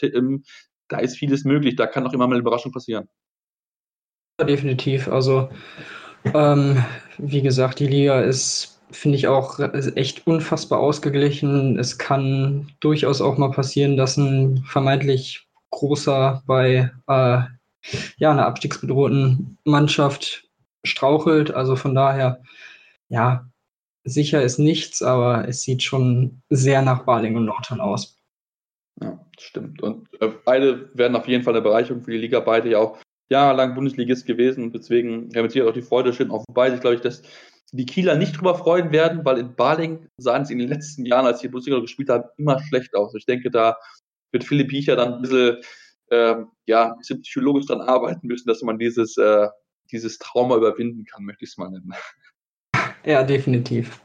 da 0.89 0.97
ist 0.99 1.17
vieles 1.17 1.45
möglich, 1.45 1.75
da 1.75 1.87
kann 1.87 2.05
auch 2.05 2.13
immer 2.13 2.27
mal 2.27 2.35
eine 2.35 2.41
Überraschung 2.41 2.71
passieren. 2.71 3.07
Definitiv. 4.39 5.07
Also, 5.07 5.49
ähm, 6.33 6.83
wie 7.17 7.41
gesagt, 7.41 7.79
die 7.79 7.87
Liga 7.87 8.21
ist 8.21 8.72
finde 8.93 9.17
ich 9.17 9.27
auch 9.27 9.59
echt 9.95 10.25
unfassbar 10.27 10.79
ausgeglichen. 10.79 11.77
Es 11.77 11.97
kann 11.97 12.71
durchaus 12.79 13.21
auch 13.21 13.37
mal 13.37 13.51
passieren, 13.51 13.97
dass 13.97 14.17
ein 14.17 14.63
vermeintlich 14.65 15.47
großer 15.71 16.43
bei 16.45 16.91
äh, 17.07 17.41
ja, 18.17 18.31
einer 18.31 18.45
abstiegsbedrohten 18.45 19.57
Mannschaft 19.65 20.47
strauchelt. 20.85 21.51
Also 21.51 21.75
von 21.75 21.95
daher, 21.95 22.41
ja, 23.09 23.49
sicher 24.03 24.41
ist 24.41 24.59
nichts, 24.59 25.01
aber 25.01 25.47
es 25.47 25.61
sieht 25.61 25.83
schon 25.83 26.41
sehr 26.49 26.81
nach 26.81 27.03
Baling 27.03 27.35
und 27.35 27.45
Nordhorn 27.45 27.81
aus. 27.81 28.17
Ja, 29.01 29.19
stimmt. 29.39 29.81
Und 29.81 30.07
äh, 30.21 30.29
beide 30.45 30.89
werden 30.93 31.15
auf 31.15 31.27
jeden 31.27 31.43
Fall 31.43 31.53
eine 31.53 31.63
Bereicherung 31.63 32.03
für 32.03 32.11
die 32.11 32.17
Liga, 32.17 32.39
beide 32.39 32.69
ja 32.69 32.79
auch 32.79 32.97
jahrelang 33.29 33.75
Bundesligist 33.75 34.25
gewesen. 34.25 34.71
Deswegen 34.71 35.29
haben 35.35 35.53
wir 35.53 35.67
auch 35.67 35.73
die 35.73 35.81
Freude 35.81 36.13
schön 36.13 36.31
auf 36.31 36.43
beide. 36.49 36.75
Ich 36.75 36.81
glaube, 36.81 36.97
dass 36.97 37.23
die 37.71 37.85
Kieler 37.85 38.15
nicht 38.15 38.37
drüber 38.37 38.55
freuen 38.55 38.91
werden, 38.91 39.25
weil 39.25 39.39
in 39.39 39.55
Baling 39.55 40.07
sahen 40.17 40.45
sie 40.45 40.53
in 40.53 40.59
den 40.59 40.69
letzten 40.69 41.05
Jahren, 41.05 41.25
als 41.25 41.39
sie 41.39 41.47
Bundesliga 41.47 41.79
gespielt 41.79 42.09
haben, 42.09 42.25
immer 42.37 42.61
schlecht 42.61 42.95
aus. 42.95 43.15
Ich 43.15 43.25
denke, 43.25 43.49
da 43.49 43.77
wird 44.31 44.43
Philipp 44.43 44.67
Biecher 44.67 44.95
dann 44.95 45.15
ein 45.15 45.21
bisschen, 45.21 45.57
äh, 46.09 46.35
ja, 46.65 46.91
ein 46.91 46.97
bisschen 46.99 47.21
psychologisch 47.21 47.65
dran 47.65 47.81
arbeiten 47.81 48.27
müssen, 48.27 48.47
dass 48.47 48.61
man 48.61 48.77
dieses, 48.77 49.17
äh, 49.17 49.47
dieses 49.91 50.19
Trauma 50.19 50.57
überwinden 50.57 51.05
kann, 51.05 51.23
möchte 51.23 51.45
ich 51.45 51.51
es 51.51 51.57
mal 51.57 51.69
nennen. 51.69 51.93
Ja, 53.05 53.23
definitiv. 53.23 54.01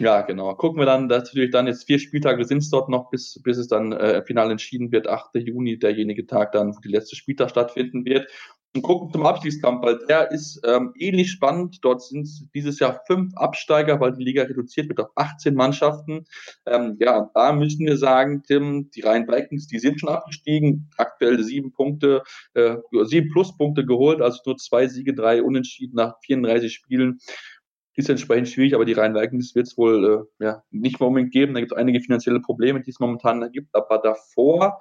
Ja, 0.00 0.22
genau. 0.22 0.54
Gucken 0.54 0.80
wir 0.80 0.86
dann, 0.86 1.10
dass 1.10 1.24
natürlich 1.24 1.50
dann 1.50 1.66
jetzt 1.66 1.84
vier 1.84 1.98
Spieltage 1.98 2.46
sind 2.46 2.58
es 2.58 2.70
dort 2.70 2.88
noch, 2.88 3.10
bis, 3.10 3.38
bis 3.44 3.58
es 3.58 3.68
dann 3.68 3.92
äh, 3.92 4.24
final 4.24 4.50
entschieden 4.50 4.90
wird. 4.92 5.06
8. 5.06 5.34
Juni, 5.34 5.78
derjenige 5.78 6.26
Tag 6.26 6.52
dann, 6.52 6.74
wo 6.74 6.80
die 6.80 6.88
letzte 6.88 7.16
Spieltag 7.16 7.50
stattfinden 7.50 8.06
wird 8.06 8.26
und 8.74 8.80
gucken 8.80 9.12
zum 9.12 9.26
Abstiegskampf, 9.26 9.82
weil 9.82 9.98
der 10.08 10.30
ist 10.30 10.62
ähm, 10.64 10.94
ähnlich 10.96 11.30
spannend. 11.30 11.80
Dort 11.82 12.02
sind 12.02 12.26
dieses 12.54 12.78
Jahr 12.78 13.02
fünf 13.06 13.36
Absteiger, 13.36 14.00
weil 14.00 14.12
die 14.12 14.24
Liga 14.24 14.44
reduziert 14.44 14.88
wird 14.88 15.00
auf 15.00 15.10
18 15.16 15.54
Mannschaften. 15.54 16.24
Ähm, 16.64 16.96
ja, 16.98 17.30
da 17.34 17.52
müssen 17.52 17.84
wir 17.84 17.98
sagen, 17.98 18.42
Tim, 18.42 18.90
die 18.92 19.02
Rhein 19.02 19.28
Vikings, 19.28 19.66
die 19.66 19.80
sind 19.80 20.00
schon 20.00 20.08
abgestiegen, 20.08 20.88
aktuell 20.96 21.42
sieben 21.42 21.72
Punkte, 21.72 22.22
äh, 22.54 22.76
sieben 23.02 23.30
Pluspunkte 23.32 23.84
geholt, 23.84 24.22
also 24.22 24.40
nur 24.46 24.56
zwei 24.56 24.86
Siege, 24.86 25.12
drei 25.12 25.42
Unentschieden 25.42 25.96
nach 25.96 26.14
34 26.24 26.72
Spielen. 26.72 27.18
Ist 28.00 28.08
entsprechend 28.08 28.48
schwierig, 28.48 28.74
aber 28.74 28.86
die 28.86 28.94
Rhein 28.94 29.14
Vikings 29.14 29.54
wird 29.54 29.66
es 29.66 29.76
wohl 29.76 30.26
äh, 30.40 30.44
ja, 30.44 30.62
nicht 30.70 31.00
mehr 31.00 31.08
unbedingt 31.08 31.32
geben. 31.32 31.52
Da 31.52 31.60
gibt 31.60 31.72
es 31.72 31.76
einige 31.76 32.00
finanzielle 32.00 32.40
Probleme, 32.40 32.80
die 32.80 32.90
es 32.90 32.98
momentan 32.98 33.52
gibt. 33.52 33.74
Aber 33.74 33.98
davor 33.98 34.78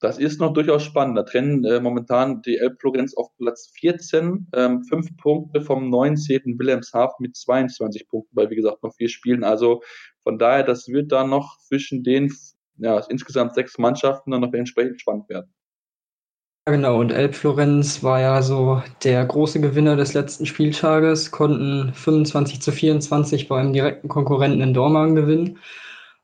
das 0.00 0.18
ist 0.18 0.40
noch 0.40 0.52
durchaus 0.52 0.84
spannend. 0.84 1.18
Da 1.18 1.24
trennen 1.24 1.64
äh, 1.64 1.80
momentan 1.80 2.40
die 2.42 2.56
Elbflorenz 2.56 3.16
auf 3.16 3.34
Platz 3.36 3.72
14, 3.80 4.46
ähm, 4.54 4.84
fünf 4.84 5.16
Punkte 5.16 5.60
vom 5.60 5.90
19. 5.90 6.56
Wilhelmshaven 6.56 7.16
mit 7.18 7.36
22 7.36 8.06
Punkten, 8.08 8.36
weil 8.36 8.48
wie 8.50 8.56
gesagt 8.56 8.82
noch 8.84 8.94
vier 8.94 9.08
Spielen. 9.08 9.42
Also 9.42 9.82
von 10.22 10.38
daher, 10.38 10.62
das 10.62 10.86
wird 10.86 11.10
dann 11.10 11.30
noch 11.30 11.58
zwischen 11.58 12.04
den 12.04 12.32
ja, 12.76 13.00
insgesamt 13.08 13.54
sechs 13.54 13.76
Mannschaften 13.76 14.30
dann 14.30 14.42
noch 14.42 14.52
entsprechend 14.52 15.00
spannend 15.00 15.28
werden. 15.28 15.52
Genau, 16.70 17.00
und 17.00 17.12
Elbflorenz 17.12 18.02
war 18.02 18.20
ja 18.20 18.42
so 18.42 18.82
der 19.02 19.24
große 19.24 19.60
Gewinner 19.60 19.96
des 19.96 20.12
letzten 20.12 20.44
Spieltages, 20.44 21.30
konnten 21.30 21.94
25 21.94 22.60
zu 22.60 22.72
24 22.72 23.48
beim 23.48 23.72
direkten 23.72 24.08
Konkurrenten 24.08 24.60
in 24.60 24.74
Dormagen 24.74 25.14
gewinnen 25.14 25.58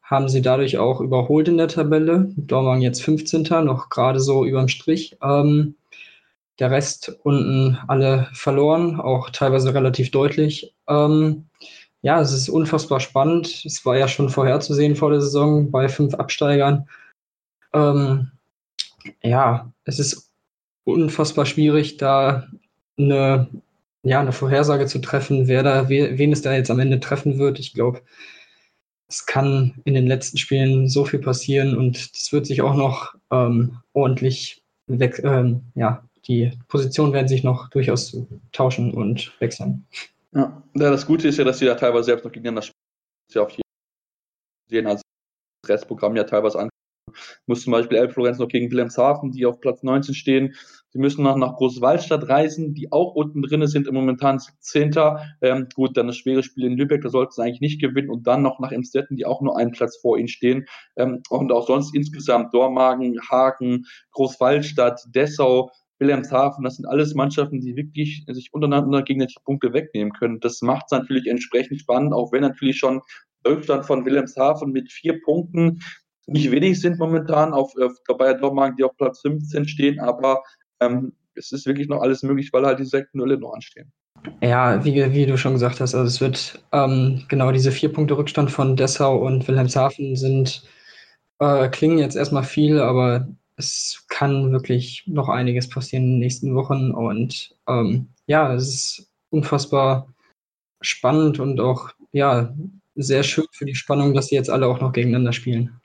haben 0.04 0.28
sie 0.28 0.42
dadurch 0.42 0.78
auch 0.78 1.00
überholt 1.00 1.48
in 1.48 1.56
der 1.56 1.68
Tabelle. 1.68 2.28
Dormagen 2.36 2.82
jetzt 2.82 3.02
15. 3.02 3.42
noch 3.64 3.88
gerade 3.88 4.20
so 4.20 4.44
überm 4.44 4.68
Strich. 4.68 5.16
Ähm, 5.22 5.76
der 6.60 6.70
Rest 6.70 7.18
unten 7.24 7.78
alle 7.88 8.28
verloren, 8.32 9.00
auch 9.00 9.30
teilweise 9.30 9.74
relativ 9.74 10.10
deutlich. 10.10 10.74
Ähm, 10.88 11.46
ja, 12.02 12.20
es 12.20 12.32
ist 12.32 12.48
unfassbar 12.48 13.00
spannend. 13.00 13.64
Es 13.64 13.84
war 13.86 13.96
ja 13.96 14.06
schon 14.06 14.28
vorherzusehen 14.28 14.94
vor 14.94 15.10
der 15.10 15.20
Saison 15.20 15.70
bei 15.70 15.88
fünf 15.88 16.14
Absteigern. 16.14 16.86
Ähm, 17.72 18.30
ja, 19.22 19.72
es 19.84 19.98
ist 19.98 20.33
unfassbar 20.84 21.46
schwierig, 21.46 21.96
da 21.96 22.48
eine, 22.98 23.48
ja, 24.02 24.20
eine 24.20 24.32
Vorhersage 24.32 24.86
zu 24.86 25.00
treffen, 25.00 25.48
wer 25.48 25.62
da, 25.62 25.88
wen 25.88 26.32
es 26.32 26.42
da 26.42 26.54
jetzt 26.54 26.70
am 26.70 26.78
Ende 26.78 27.00
treffen 27.00 27.38
wird. 27.38 27.58
Ich 27.58 27.72
glaube, 27.72 28.02
es 29.08 29.26
kann 29.26 29.80
in 29.84 29.94
den 29.94 30.06
letzten 30.06 30.38
Spielen 30.38 30.88
so 30.88 31.04
viel 31.04 31.20
passieren 31.20 31.76
und 31.76 32.14
das 32.14 32.32
wird 32.32 32.46
sich 32.46 32.62
auch 32.62 32.74
noch 32.74 33.14
ähm, 33.30 33.78
ordentlich 33.92 34.62
weg, 34.86 35.20
ähm, 35.24 35.62
ja, 35.74 36.04
die 36.26 36.52
Positionen 36.68 37.12
werden 37.12 37.28
sich 37.28 37.44
noch 37.44 37.68
durchaus 37.68 38.16
tauschen 38.52 38.92
und 38.94 39.32
wechseln. 39.40 39.86
Ja, 40.32 40.62
das 40.74 41.06
Gute 41.06 41.28
ist 41.28 41.38
ja, 41.38 41.44
dass 41.44 41.58
sie 41.58 41.66
da 41.66 41.74
teilweise 41.74 42.04
selbst 42.04 42.24
noch 42.24 42.32
gegeneinander 42.32 42.62
spielen. 42.62 42.74
Ja 43.32 43.42
auf 43.42 43.50
jeden 43.50 43.62
sehen, 44.68 44.86
also 44.86 45.02
das 45.62 45.70
Restprogramm 45.70 46.16
ja 46.16 46.24
teilweise 46.24 46.58
an. 46.58 46.68
Muss 47.46 47.62
zum 47.62 47.72
Beispiel 47.72 47.98
Elf 47.98 48.14
Florenz 48.14 48.38
noch 48.38 48.48
gegen 48.48 48.70
Wilhelmshaven, 48.70 49.30
die 49.30 49.46
auf 49.46 49.60
Platz 49.60 49.82
19 49.82 50.14
stehen. 50.14 50.54
Sie 50.90 50.98
müssen 50.98 51.24
noch 51.24 51.36
nach 51.36 51.56
Großwaldstadt 51.56 52.28
reisen, 52.28 52.74
die 52.74 52.92
auch 52.92 53.14
unten 53.14 53.42
drin 53.42 53.66
sind, 53.66 53.88
im 53.88 53.94
momentan 53.94 54.38
17. 54.38 54.94
Ähm, 55.42 55.68
gut, 55.74 55.96
dann 55.96 56.06
das 56.06 56.16
schwere 56.16 56.42
Spiel 56.42 56.64
in 56.64 56.76
Lübeck, 56.76 57.02
da 57.02 57.08
sollten 57.08 57.32
sie 57.32 57.42
eigentlich 57.42 57.60
nicht 57.60 57.80
gewinnen. 57.80 58.10
Und 58.10 58.26
dann 58.26 58.42
noch 58.42 58.60
nach 58.60 58.72
Emstetten, 58.72 59.16
die 59.16 59.26
auch 59.26 59.40
nur 59.40 59.58
einen 59.58 59.72
Platz 59.72 59.96
vor 59.96 60.18
ihnen 60.18 60.28
stehen. 60.28 60.66
Ähm, 60.96 61.22
und 61.28 61.52
auch 61.52 61.66
sonst 61.66 61.94
insgesamt 61.94 62.54
Dormagen, 62.54 63.18
Hagen, 63.28 63.86
Großwaldstadt, 64.12 65.02
Dessau, 65.14 65.70
Wilhelmshaven, 65.98 66.64
das 66.64 66.76
sind 66.76 66.86
alles 66.86 67.14
Mannschaften, 67.14 67.60
die 67.60 67.76
wirklich 67.76 68.24
sich 68.28 68.52
untereinander 68.52 69.02
gegenseitig 69.02 69.36
Punkte 69.44 69.72
wegnehmen 69.72 70.12
können. 70.12 70.40
Das 70.40 70.60
macht 70.60 70.86
es 70.86 70.90
natürlich 70.90 71.26
entsprechend 71.26 71.80
spannend, 71.80 72.12
auch 72.12 72.32
wenn 72.32 72.42
natürlich 72.42 72.78
schon 72.78 73.00
Rückstand 73.46 73.84
von 73.86 74.04
Wilhelmshaven 74.04 74.72
mit 74.72 74.90
vier 74.90 75.20
Punkten 75.22 75.80
nicht 76.26 76.50
wenig 76.50 76.80
sind 76.80 76.98
momentan 76.98 77.52
auf, 77.52 77.72
auf 77.76 77.92
der 78.08 78.14
Bayer 78.14 78.34
Dormagen, 78.34 78.76
die 78.76 78.84
auf 78.84 78.96
Platz 78.96 79.20
15 79.20 79.68
stehen, 79.68 80.00
aber 80.00 80.42
ähm, 80.80 81.12
es 81.34 81.52
ist 81.52 81.66
wirklich 81.66 81.88
noch 81.88 82.00
alles 82.00 82.22
möglich, 82.22 82.52
weil 82.52 82.64
halt 82.64 82.78
die 82.78 82.84
Sektenduelle 82.84 83.38
noch 83.38 83.52
anstehen. 83.52 83.92
Ja, 84.40 84.84
wie, 84.84 85.12
wie 85.12 85.26
du 85.26 85.36
schon 85.36 85.54
gesagt 85.54 85.80
hast, 85.80 85.94
also 85.94 86.06
es 86.06 86.20
wird 86.20 86.64
ähm, 86.72 87.24
genau 87.28 87.52
diese 87.52 87.72
vier 87.72 87.92
Punkte 87.92 88.16
Rückstand 88.16 88.50
von 88.50 88.76
Dessau 88.76 89.18
und 89.18 89.46
Wilhelmshaven 89.46 90.16
sind, 90.16 90.64
äh, 91.40 91.68
klingen 91.68 91.98
jetzt 91.98 92.16
erstmal 92.16 92.44
viel, 92.44 92.80
aber 92.80 93.28
es 93.56 94.04
kann 94.08 94.50
wirklich 94.52 95.04
noch 95.06 95.28
einiges 95.28 95.68
passieren 95.68 96.04
in 96.04 96.10
den 96.12 96.18
nächsten 96.20 96.54
Wochen 96.54 96.90
und 96.92 97.54
ähm, 97.68 98.08
ja, 98.26 98.54
es 98.54 98.68
ist 98.68 99.12
unfassbar 99.30 100.08
spannend 100.80 101.38
und 101.38 101.60
auch 101.60 101.90
ja 102.12 102.54
sehr 102.94 103.22
schön 103.22 103.46
für 103.52 103.64
die 103.64 103.74
Spannung, 103.74 104.14
dass 104.14 104.28
sie 104.28 104.36
jetzt 104.36 104.50
alle 104.50 104.66
auch 104.66 104.80
noch 104.80 104.92
gegeneinander 104.92 105.32
spielen. 105.32 105.80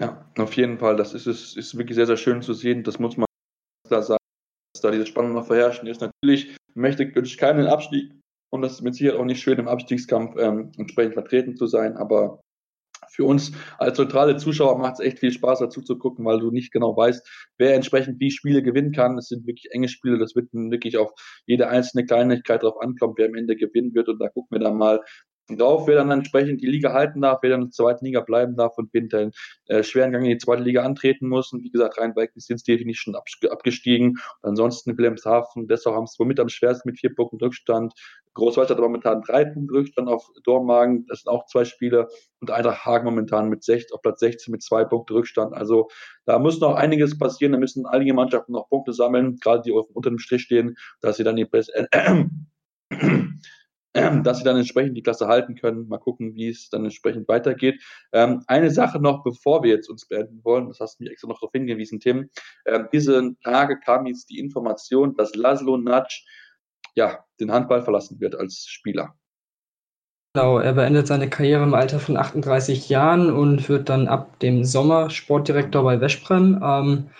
Ja, 0.00 0.30
auf 0.38 0.54
jeden 0.54 0.78
Fall. 0.78 0.96
Das 0.96 1.14
ist, 1.14 1.26
ist, 1.26 1.56
ist 1.56 1.76
wirklich 1.76 1.96
sehr, 1.96 2.06
sehr 2.06 2.16
schön 2.16 2.42
zu 2.42 2.54
sehen. 2.54 2.82
Das 2.82 2.98
muss 2.98 3.16
man 3.16 3.26
klar 3.86 4.02
sagen, 4.02 4.18
dass 4.74 4.82
da 4.82 4.90
diese 4.90 5.06
Spannung 5.06 5.34
noch 5.34 5.46
verherrschen 5.46 5.86
ist. 5.86 6.00
Natürlich 6.00 6.56
möchte 6.74 7.04
ich 7.04 7.36
keinen 7.36 7.66
Abstieg 7.66 8.12
und 8.50 8.62
das 8.62 8.72
ist 8.72 8.82
mit 8.82 8.94
Sicherheit 8.94 9.18
auch 9.18 9.24
nicht 9.24 9.42
schön, 9.42 9.58
im 9.58 9.68
Abstiegskampf 9.68 10.36
ähm, 10.38 10.72
entsprechend 10.76 11.14
vertreten 11.14 11.56
zu 11.56 11.66
sein, 11.66 11.96
aber 11.96 12.40
für 13.10 13.24
uns 13.24 13.52
als 13.78 13.98
neutrale 13.98 14.36
Zuschauer 14.36 14.78
macht 14.78 14.94
es 14.94 15.00
echt 15.00 15.18
viel 15.18 15.32
Spaß 15.32 15.58
dazu 15.58 15.82
zu 15.82 15.98
gucken, 15.98 16.24
weil 16.24 16.38
du 16.38 16.50
nicht 16.50 16.72
genau 16.72 16.96
weißt, 16.96 17.52
wer 17.58 17.74
entsprechend 17.74 18.22
die 18.22 18.30
Spiele 18.30 18.62
gewinnen 18.62 18.92
kann. 18.92 19.18
Es 19.18 19.28
sind 19.28 19.46
wirklich 19.46 19.70
enge 19.72 19.88
Spiele, 19.88 20.18
das 20.18 20.34
wird 20.34 20.48
wirklich 20.52 20.96
auf 20.96 21.12
jede 21.46 21.68
einzelne 21.68 22.06
Kleinigkeit 22.06 22.62
drauf 22.62 22.80
ankommen, 22.80 23.14
wer 23.16 23.26
am 23.26 23.34
Ende 23.34 23.56
gewinnen 23.56 23.94
wird. 23.94 24.08
Und 24.08 24.18
da 24.18 24.28
gucken 24.28 24.56
wir 24.56 24.64
dann 24.64 24.78
mal, 24.78 25.00
drauf, 25.48 25.86
wer 25.86 25.96
dann 25.96 26.10
entsprechend 26.10 26.62
die 26.62 26.66
Liga 26.66 26.92
halten 26.92 27.20
darf, 27.20 27.40
wer 27.42 27.50
dann 27.50 27.62
in 27.62 27.66
der 27.68 27.72
zweiten 27.72 28.04
Liga 28.04 28.20
bleiben 28.20 28.56
darf 28.56 28.78
und 28.78 28.92
wen 28.94 29.08
den 29.08 29.32
äh, 29.66 29.82
schweren 29.82 30.12
Gang 30.12 30.24
in 30.24 30.30
die 30.30 30.38
zweite 30.38 30.62
Liga 30.62 30.82
antreten 30.82 31.28
muss. 31.28 31.52
Und 31.52 31.62
wie 31.62 31.70
gesagt, 31.70 31.98
Rhein-Beck 31.98 32.32
ist 32.34 32.48
jetzt 32.48 32.66
definitiv 32.68 33.00
schon 33.00 33.16
abgestiegen. 33.50 34.18
Und 34.42 34.50
ansonsten 34.50 34.96
Wilhelmshaven, 34.96 35.66
deshalb 35.68 35.96
haben 35.96 36.04
es 36.04 36.18
womit 36.18 36.40
am 36.40 36.48
schwersten 36.48 36.88
mit 36.88 36.98
vier 36.98 37.14
Punkten 37.14 37.36
Rückstand. 37.36 37.92
Großwald 38.34 38.70
hat 38.70 38.78
momentan 38.78 39.20
drei 39.22 39.44
Punkte 39.44 39.74
Rückstand 39.74 40.08
auf 40.08 40.26
Dormagen, 40.44 41.04
das 41.06 41.20
sind 41.22 41.30
auch 41.30 41.44
zwei 41.46 41.64
Spiele. 41.64 42.08
Und 42.40 42.50
Eintracht 42.50 42.86
Hagen 42.86 43.04
momentan 43.04 43.48
mit 43.48 43.62
sech, 43.62 43.86
auf 43.92 44.00
Platz 44.00 44.20
16 44.20 44.52
mit 44.52 44.62
zwei 44.62 44.84
Punkten 44.84 45.12
Rückstand. 45.14 45.54
Also 45.54 45.88
da 46.24 46.38
muss 46.38 46.60
noch 46.60 46.74
einiges 46.74 47.18
passieren, 47.18 47.52
da 47.52 47.58
müssen 47.58 47.84
einige 47.86 48.14
Mannschaften 48.14 48.52
noch 48.52 48.68
Punkte 48.68 48.92
sammeln, 48.92 49.38
gerade 49.38 49.62
die 49.62 49.72
unter 49.72 50.08
dem 50.08 50.18
Strich 50.18 50.42
stehen, 50.42 50.76
dass 51.00 51.18
sie 51.18 51.24
dann 51.24 51.36
die 51.36 51.46
äh, 51.52 52.24
dass 53.92 54.38
sie 54.38 54.44
dann 54.44 54.56
entsprechend 54.56 54.96
die 54.96 55.02
Klasse 55.02 55.26
halten 55.28 55.54
können. 55.54 55.88
Mal 55.88 55.98
gucken, 55.98 56.34
wie 56.34 56.48
es 56.48 56.70
dann 56.70 56.84
entsprechend 56.84 57.28
weitergeht. 57.28 57.82
Ähm, 58.12 58.42
eine 58.46 58.70
Sache 58.70 59.00
noch, 59.00 59.22
bevor 59.22 59.62
wir 59.62 59.70
jetzt 59.70 59.88
uns 59.88 60.06
beenden 60.06 60.42
wollen, 60.44 60.68
das 60.68 60.80
hast 60.80 60.98
du 60.98 61.04
mir 61.04 61.10
extra 61.10 61.28
noch 61.28 61.40
darauf 61.40 61.52
hingewiesen, 61.52 62.00
Tim. 62.00 62.30
Ähm, 62.66 62.88
diese 62.92 63.34
Tage 63.44 63.78
kam 63.78 64.06
jetzt 64.06 64.30
die 64.30 64.38
Information, 64.38 65.14
dass 65.16 65.34
Laszlo 65.34 65.76
Natsch 65.76 66.24
ja, 66.94 67.24
den 67.40 67.52
Handball 67.52 67.82
verlassen 67.82 68.20
wird 68.20 68.34
als 68.34 68.66
Spieler. 68.66 69.14
Genau, 70.34 70.58
er 70.58 70.72
beendet 70.72 71.06
seine 71.06 71.28
Karriere 71.28 71.62
im 71.62 71.74
Alter 71.74 72.00
von 72.00 72.16
38 72.16 72.88
Jahren 72.88 73.30
und 73.30 73.68
wird 73.68 73.90
dann 73.90 74.08
ab 74.08 74.38
dem 74.38 74.64
Sommer 74.64 75.10
Sportdirektor 75.10 75.84
bei 75.84 76.00
Veszprem. 76.00 76.58
Ähm, 76.62 77.10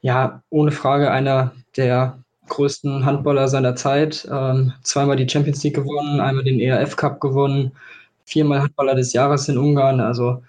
ja, 0.00 0.42
ohne 0.50 0.70
Frage 0.70 1.10
einer 1.10 1.52
der 1.76 2.22
größten 2.50 3.06
Handballer 3.06 3.48
seiner 3.48 3.74
Zeit. 3.74 4.28
Ähm, 4.30 4.74
zweimal 4.82 5.16
die 5.16 5.28
Champions 5.28 5.64
League 5.64 5.76
gewonnen, 5.76 6.20
einmal 6.20 6.44
den 6.44 6.60
ERF 6.60 6.96
Cup 6.96 7.20
gewonnen, 7.20 7.72
viermal 8.24 8.60
Handballer 8.60 8.94
des 8.94 9.14
Jahres 9.14 9.48
in 9.48 9.56
Ungarn. 9.56 10.00
Also 10.00 10.42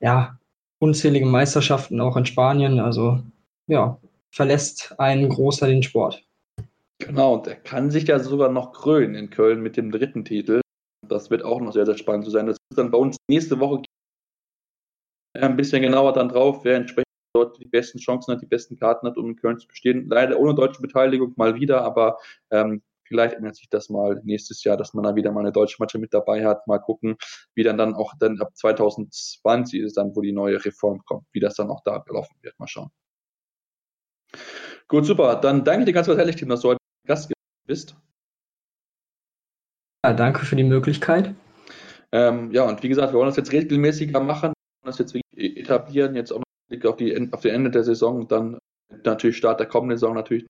ja, 0.00 0.38
unzählige 0.78 1.26
Meisterschaften 1.26 2.00
auch 2.00 2.16
in 2.16 2.26
Spanien. 2.26 2.78
Also 2.78 3.20
ja, 3.66 3.98
verlässt 4.30 4.94
ein 4.98 5.28
großer 5.28 5.66
den 5.66 5.82
Sport. 5.82 6.22
Genau, 6.98 7.34
und 7.34 7.46
er 7.46 7.56
kann 7.56 7.90
sich 7.90 8.06
ja 8.08 8.18
sogar 8.18 8.50
noch 8.50 8.72
krönen 8.72 9.14
in 9.14 9.30
Köln 9.30 9.62
mit 9.62 9.76
dem 9.76 9.90
dritten 9.90 10.24
Titel. 10.24 10.60
Das 11.08 11.30
wird 11.30 11.42
auch 11.42 11.60
noch 11.60 11.72
sehr, 11.72 11.86
sehr 11.86 11.96
spannend 11.96 12.26
zu 12.26 12.30
sein. 12.30 12.46
Das 12.46 12.56
ist 12.70 12.76
dann 12.78 12.90
bei 12.90 12.98
uns 12.98 13.16
nächste 13.28 13.58
Woche 13.58 13.82
ein 15.34 15.56
bisschen 15.56 15.82
genauer 15.82 16.12
dann 16.12 16.28
drauf, 16.28 16.64
wer 16.64 16.76
entsprechend 16.76 17.09
dort 17.32 17.58
die 17.58 17.66
besten 17.66 17.98
Chancen 17.98 18.32
hat, 18.32 18.42
die 18.42 18.46
besten 18.46 18.76
Karten 18.76 19.06
hat, 19.06 19.16
um 19.16 19.30
in 19.30 19.36
Köln 19.36 19.58
zu 19.58 19.68
bestehen. 19.68 20.08
Leider 20.08 20.38
ohne 20.38 20.54
deutsche 20.54 20.82
Beteiligung 20.82 21.32
mal 21.36 21.54
wieder, 21.54 21.82
aber 21.82 22.18
ähm, 22.50 22.82
vielleicht 23.04 23.34
ändert 23.34 23.56
sich 23.56 23.68
das 23.68 23.90
mal 23.90 24.20
nächstes 24.24 24.62
Jahr, 24.64 24.76
dass 24.76 24.94
man 24.94 25.04
da 25.04 25.16
wieder 25.16 25.32
mal 25.32 25.40
eine 25.40 25.52
deutsche 25.52 25.76
Mannschaft 25.78 26.00
mit 26.00 26.14
dabei 26.14 26.44
hat. 26.44 26.66
Mal 26.66 26.78
gucken, 26.78 27.16
wie 27.54 27.62
dann 27.62 27.78
dann 27.78 27.94
auch 27.94 28.14
dann 28.18 28.40
ab 28.40 28.56
2020 28.56 29.80
ist 29.80 29.96
dann, 29.96 30.14
wo 30.14 30.20
die 30.20 30.32
neue 30.32 30.64
Reform 30.64 31.02
kommt, 31.04 31.26
wie 31.32 31.40
das 31.40 31.54
dann 31.54 31.70
auch 31.70 31.82
da 31.84 31.98
gelaufen 31.98 32.36
wird. 32.42 32.58
Mal 32.58 32.68
schauen. 32.68 32.90
Gut, 34.88 35.06
super. 35.06 35.36
Dann 35.36 35.64
danke 35.64 35.84
dir 35.84 35.92
ganz, 35.92 36.06
ganz 36.06 36.18
herzlich, 36.18 36.36
Tim, 36.36 36.48
dass 36.48 36.60
du 36.60 36.68
heute 36.68 36.78
Gast 37.06 37.32
bist. 37.66 37.96
Ja, 40.04 40.14
danke 40.14 40.44
für 40.46 40.56
die 40.56 40.64
Möglichkeit. 40.64 41.34
Ähm, 42.12 42.50
ja, 42.52 42.64
und 42.64 42.82
wie 42.82 42.88
gesagt, 42.88 43.12
wir 43.12 43.18
wollen 43.18 43.28
das 43.28 43.36
jetzt 43.36 43.52
regelmäßiger 43.52 44.18
machen, 44.20 44.52
das 44.82 44.98
jetzt 44.98 45.14
etablieren, 45.36 46.16
jetzt 46.16 46.32
auch 46.32 46.42
noch 46.70 46.84
auf, 46.90 46.96
die, 46.96 47.32
auf 47.32 47.40
den 47.40 47.54
Ende 47.54 47.70
der 47.70 47.84
Saison 47.84 48.26
dann 48.28 48.58
natürlich 49.04 49.36
Start 49.36 49.60
der 49.60 49.66
kommenden 49.66 49.98
Saison 49.98 50.14
natürlich 50.14 50.46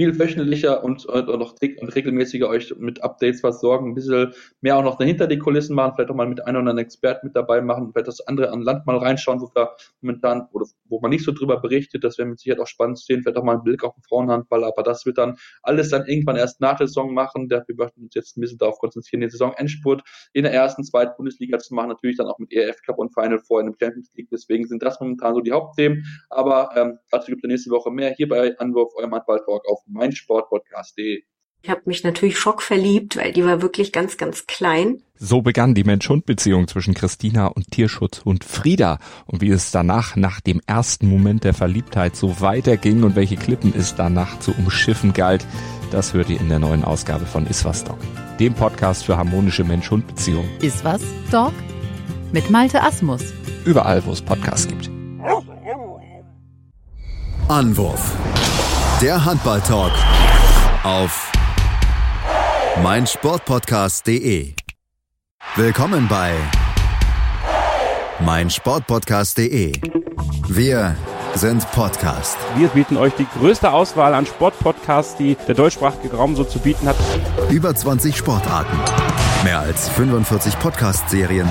viel 0.00 0.18
wöchentlicher 0.18 0.82
und, 0.82 1.04
und, 1.04 1.28
und 1.28 1.38
noch 1.38 1.54
regelmäßiger 1.60 2.48
euch 2.48 2.74
mit 2.78 3.02
Updates 3.02 3.40
versorgen, 3.40 3.90
ein 3.90 3.94
bisschen 3.94 4.32
mehr 4.62 4.78
auch 4.78 4.82
noch 4.82 4.96
dahinter 4.96 5.26
die 5.26 5.36
Kulissen 5.36 5.76
machen, 5.76 5.92
vielleicht 5.94 6.10
auch 6.10 6.14
mal 6.14 6.26
mit 6.26 6.42
einem 6.46 6.56
oder 6.56 6.70
anderen 6.70 6.78
Experten 6.78 7.26
mit 7.26 7.36
dabei 7.36 7.60
machen, 7.60 7.90
vielleicht 7.92 8.08
das 8.08 8.26
andere 8.26 8.50
an 8.50 8.62
Land 8.62 8.86
mal 8.86 8.96
reinschauen, 8.96 9.42
wo 9.42 9.50
wir 9.54 9.76
momentan, 10.00 10.48
oder 10.52 10.64
wo 10.86 11.00
man 11.00 11.10
nicht 11.10 11.22
so 11.22 11.32
drüber 11.32 11.60
berichtet, 11.60 12.02
das 12.02 12.16
wäre 12.16 12.26
mit 12.26 12.40
Sicherheit 12.40 12.60
auch 12.60 12.66
spannend 12.66 12.98
zu 12.98 13.04
sehen, 13.04 13.22
vielleicht 13.22 13.36
auch 13.36 13.44
mal 13.44 13.52
einen 13.52 13.62
Blick 13.62 13.84
auf 13.84 13.94
den 13.94 14.02
Frauenhandball, 14.02 14.64
aber 14.64 14.82
das 14.82 15.04
wird 15.04 15.18
dann 15.18 15.36
alles 15.62 15.90
dann 15.90 16.06
irgendwann 16.06 16.36
erst 16.36 16.62
nach 16.62 16.78
der 16.78 16.86
Saison 16.86 17.12
machen, 17.12 17.50
dafür 17.50 17.74
möchten 17.76 18.00
wir 18.00 18.04
uns 18.04 18.14
jetzt 18.14 18.38
ein 18.38 18.40
bisschen 18.40 18.56
darauf 18.56 18.78
konzentrieren, 18.78 19.20
den 19.20 19.28
Saison-Endspurt 19.28 20.02
in 20.32 20.44
der 20.44 20.54
ersten, 20.54 20.82
zweiten 20.82 21.12
Bundesliga 21.18 21.58
zu 21.58 21.74
machen, 21.74 21.88
natürlich 21.88 22.16
dann 22.16 22.26
auch 22.26 22.38
mit 22.38 22.54
ERF 22.54 22.80
Cup 22.86 22.96
und 22.98 23.12
Final 23.12 23.38
Four 23.38 23.60
in 23.60 23.66
der 23.66 23.74
Champions 23.78 24.10
League, 24.14 24.28
deswegen 24.32 24.66
sind 24.66 24.82
das 24.82 24.98
momentan 24.98 25.34
so 25.34 25.42
die 25.42 25.52
Hauptthemen, 25.52 26.06
aber 26.30 26.70
ähm, 26.74 26.98
dazu 27.10 27.26
gibt 27.26 27.44
es 27.44 27.48
nächste 27.48 27.70
Woche 27.70 27.90
mehr 27.90 28.14
hier 28.16 28.30
bei 28.30 28.58
Anwurf, 28.58 28.94
eurem 28.96 29.12
Handball-Talk 29.50 29.68
auf 29.68 29.80
meinsportpodcast.de. 29.86 31.22
Ich 31.62 31.68
habe 31.68 31.82
mich 31.84 32.04
natürlich 32.04 32.38
schockverliebt, 32.38 33.16
weil 33.16 33.32
die 33.32 33.44
war 33.44 33.60
wirklich 33.60 33.92
ganz, 33.92 34.16
ganz 34.16 34.46
klein. 34.46 35.02
So 35.16 35.42
begann 35.42 35.74
die 35.74 35.84
Mensch-Hund-Beziehung 35.84 36.68
zwischen 36.68 36.94
Christina 36.94 37.48
und 37.48 37.70
Tierschutzhund 37.70 38.44
Frieda. 38.44 38.98
Und 39.26 39.42
wie 39.42 39.50
es 39.50 39.70
danach, 39.70 40.16
nach 40.16 40.40
dem 40.40 40.62
ersten 40.66 41.06
Moment 41.06 41.44
der 41.44 41.52
Verliebtheit, 41.52 42.16
so 42.16 42.40
weiterging 42.40 43.02
und 43.02 43.14
welche 43.14 43.36
Klippen 43.36 43.74
es 43.76 43.94
danach 43.94 44.40
zu 44.40 44.52
umschiffen 44.52 45.12
galt, 45.12 45.46
das 45.90 46.14
hört 46.14 46.30
ihr 46.30 46.40
in 46.40 46.48
der 46.48 46.60
neuen 46.60 46.82
Ausgabe 46.82 47.26
von 47.26 47.46
Iswas 47.46 47.84
Dog, 47.84 47.98
dem 48.38 48.54
Podcast 48.54 49.04
für 49.04 49.18
harmonische 49.18 49.64
Mensch-Hund-Beziehungen. 49.64 50.48
Iswas 50.62 51.02
Dog? 51.30 51.52
Mit 52.32 52.48
Malte 52.48 52.82
Asmus. 52.82 53.34
Überall, 53.66 54.02
wo 54.06 54.12
es 54.12 54.22
Podcasts 54.22 54.66
gibt. 54.66 54.88
Anwurf. 57.48 58.16
Der 59.00 59.24
Handball-Talk 59.24 59.92
auf 60.82 61.32
meinsportpodcast.de. 62.82 64.52
Willkommen 65.56 66.06
bei 66.06 66.34
meinsportpodcast.de. 68.20 69.72
Wir 70.48 70.96
sind 71.34 71.70
Podcast. 71.72 72.36
Wir 72.56 72.68
bieten 72.68 72.98
euch 72.98 73.14
die 73.14 73.26
größte 73.38 73.72
Auswahl 73.72 74.12
an 74.12 74.26
Sportpodcasts, 74.26 75.16
die 75.16 75.34
der 75.48 75.54
deutschsprachige 75.54 76.14
Raum 76.14 76.36
so 76.36 76.44
zu 76.44 76.58
bieten 76.58 76.86
hat. 76.86 76.96
Über 77.48 77.74
20 77.74 78.14
Sportarten, 78.14 78.78
mehr 79.44 79.60
als 79.60 79.88
45 79.88 80.58
Podcast-Serien 80.58 81.50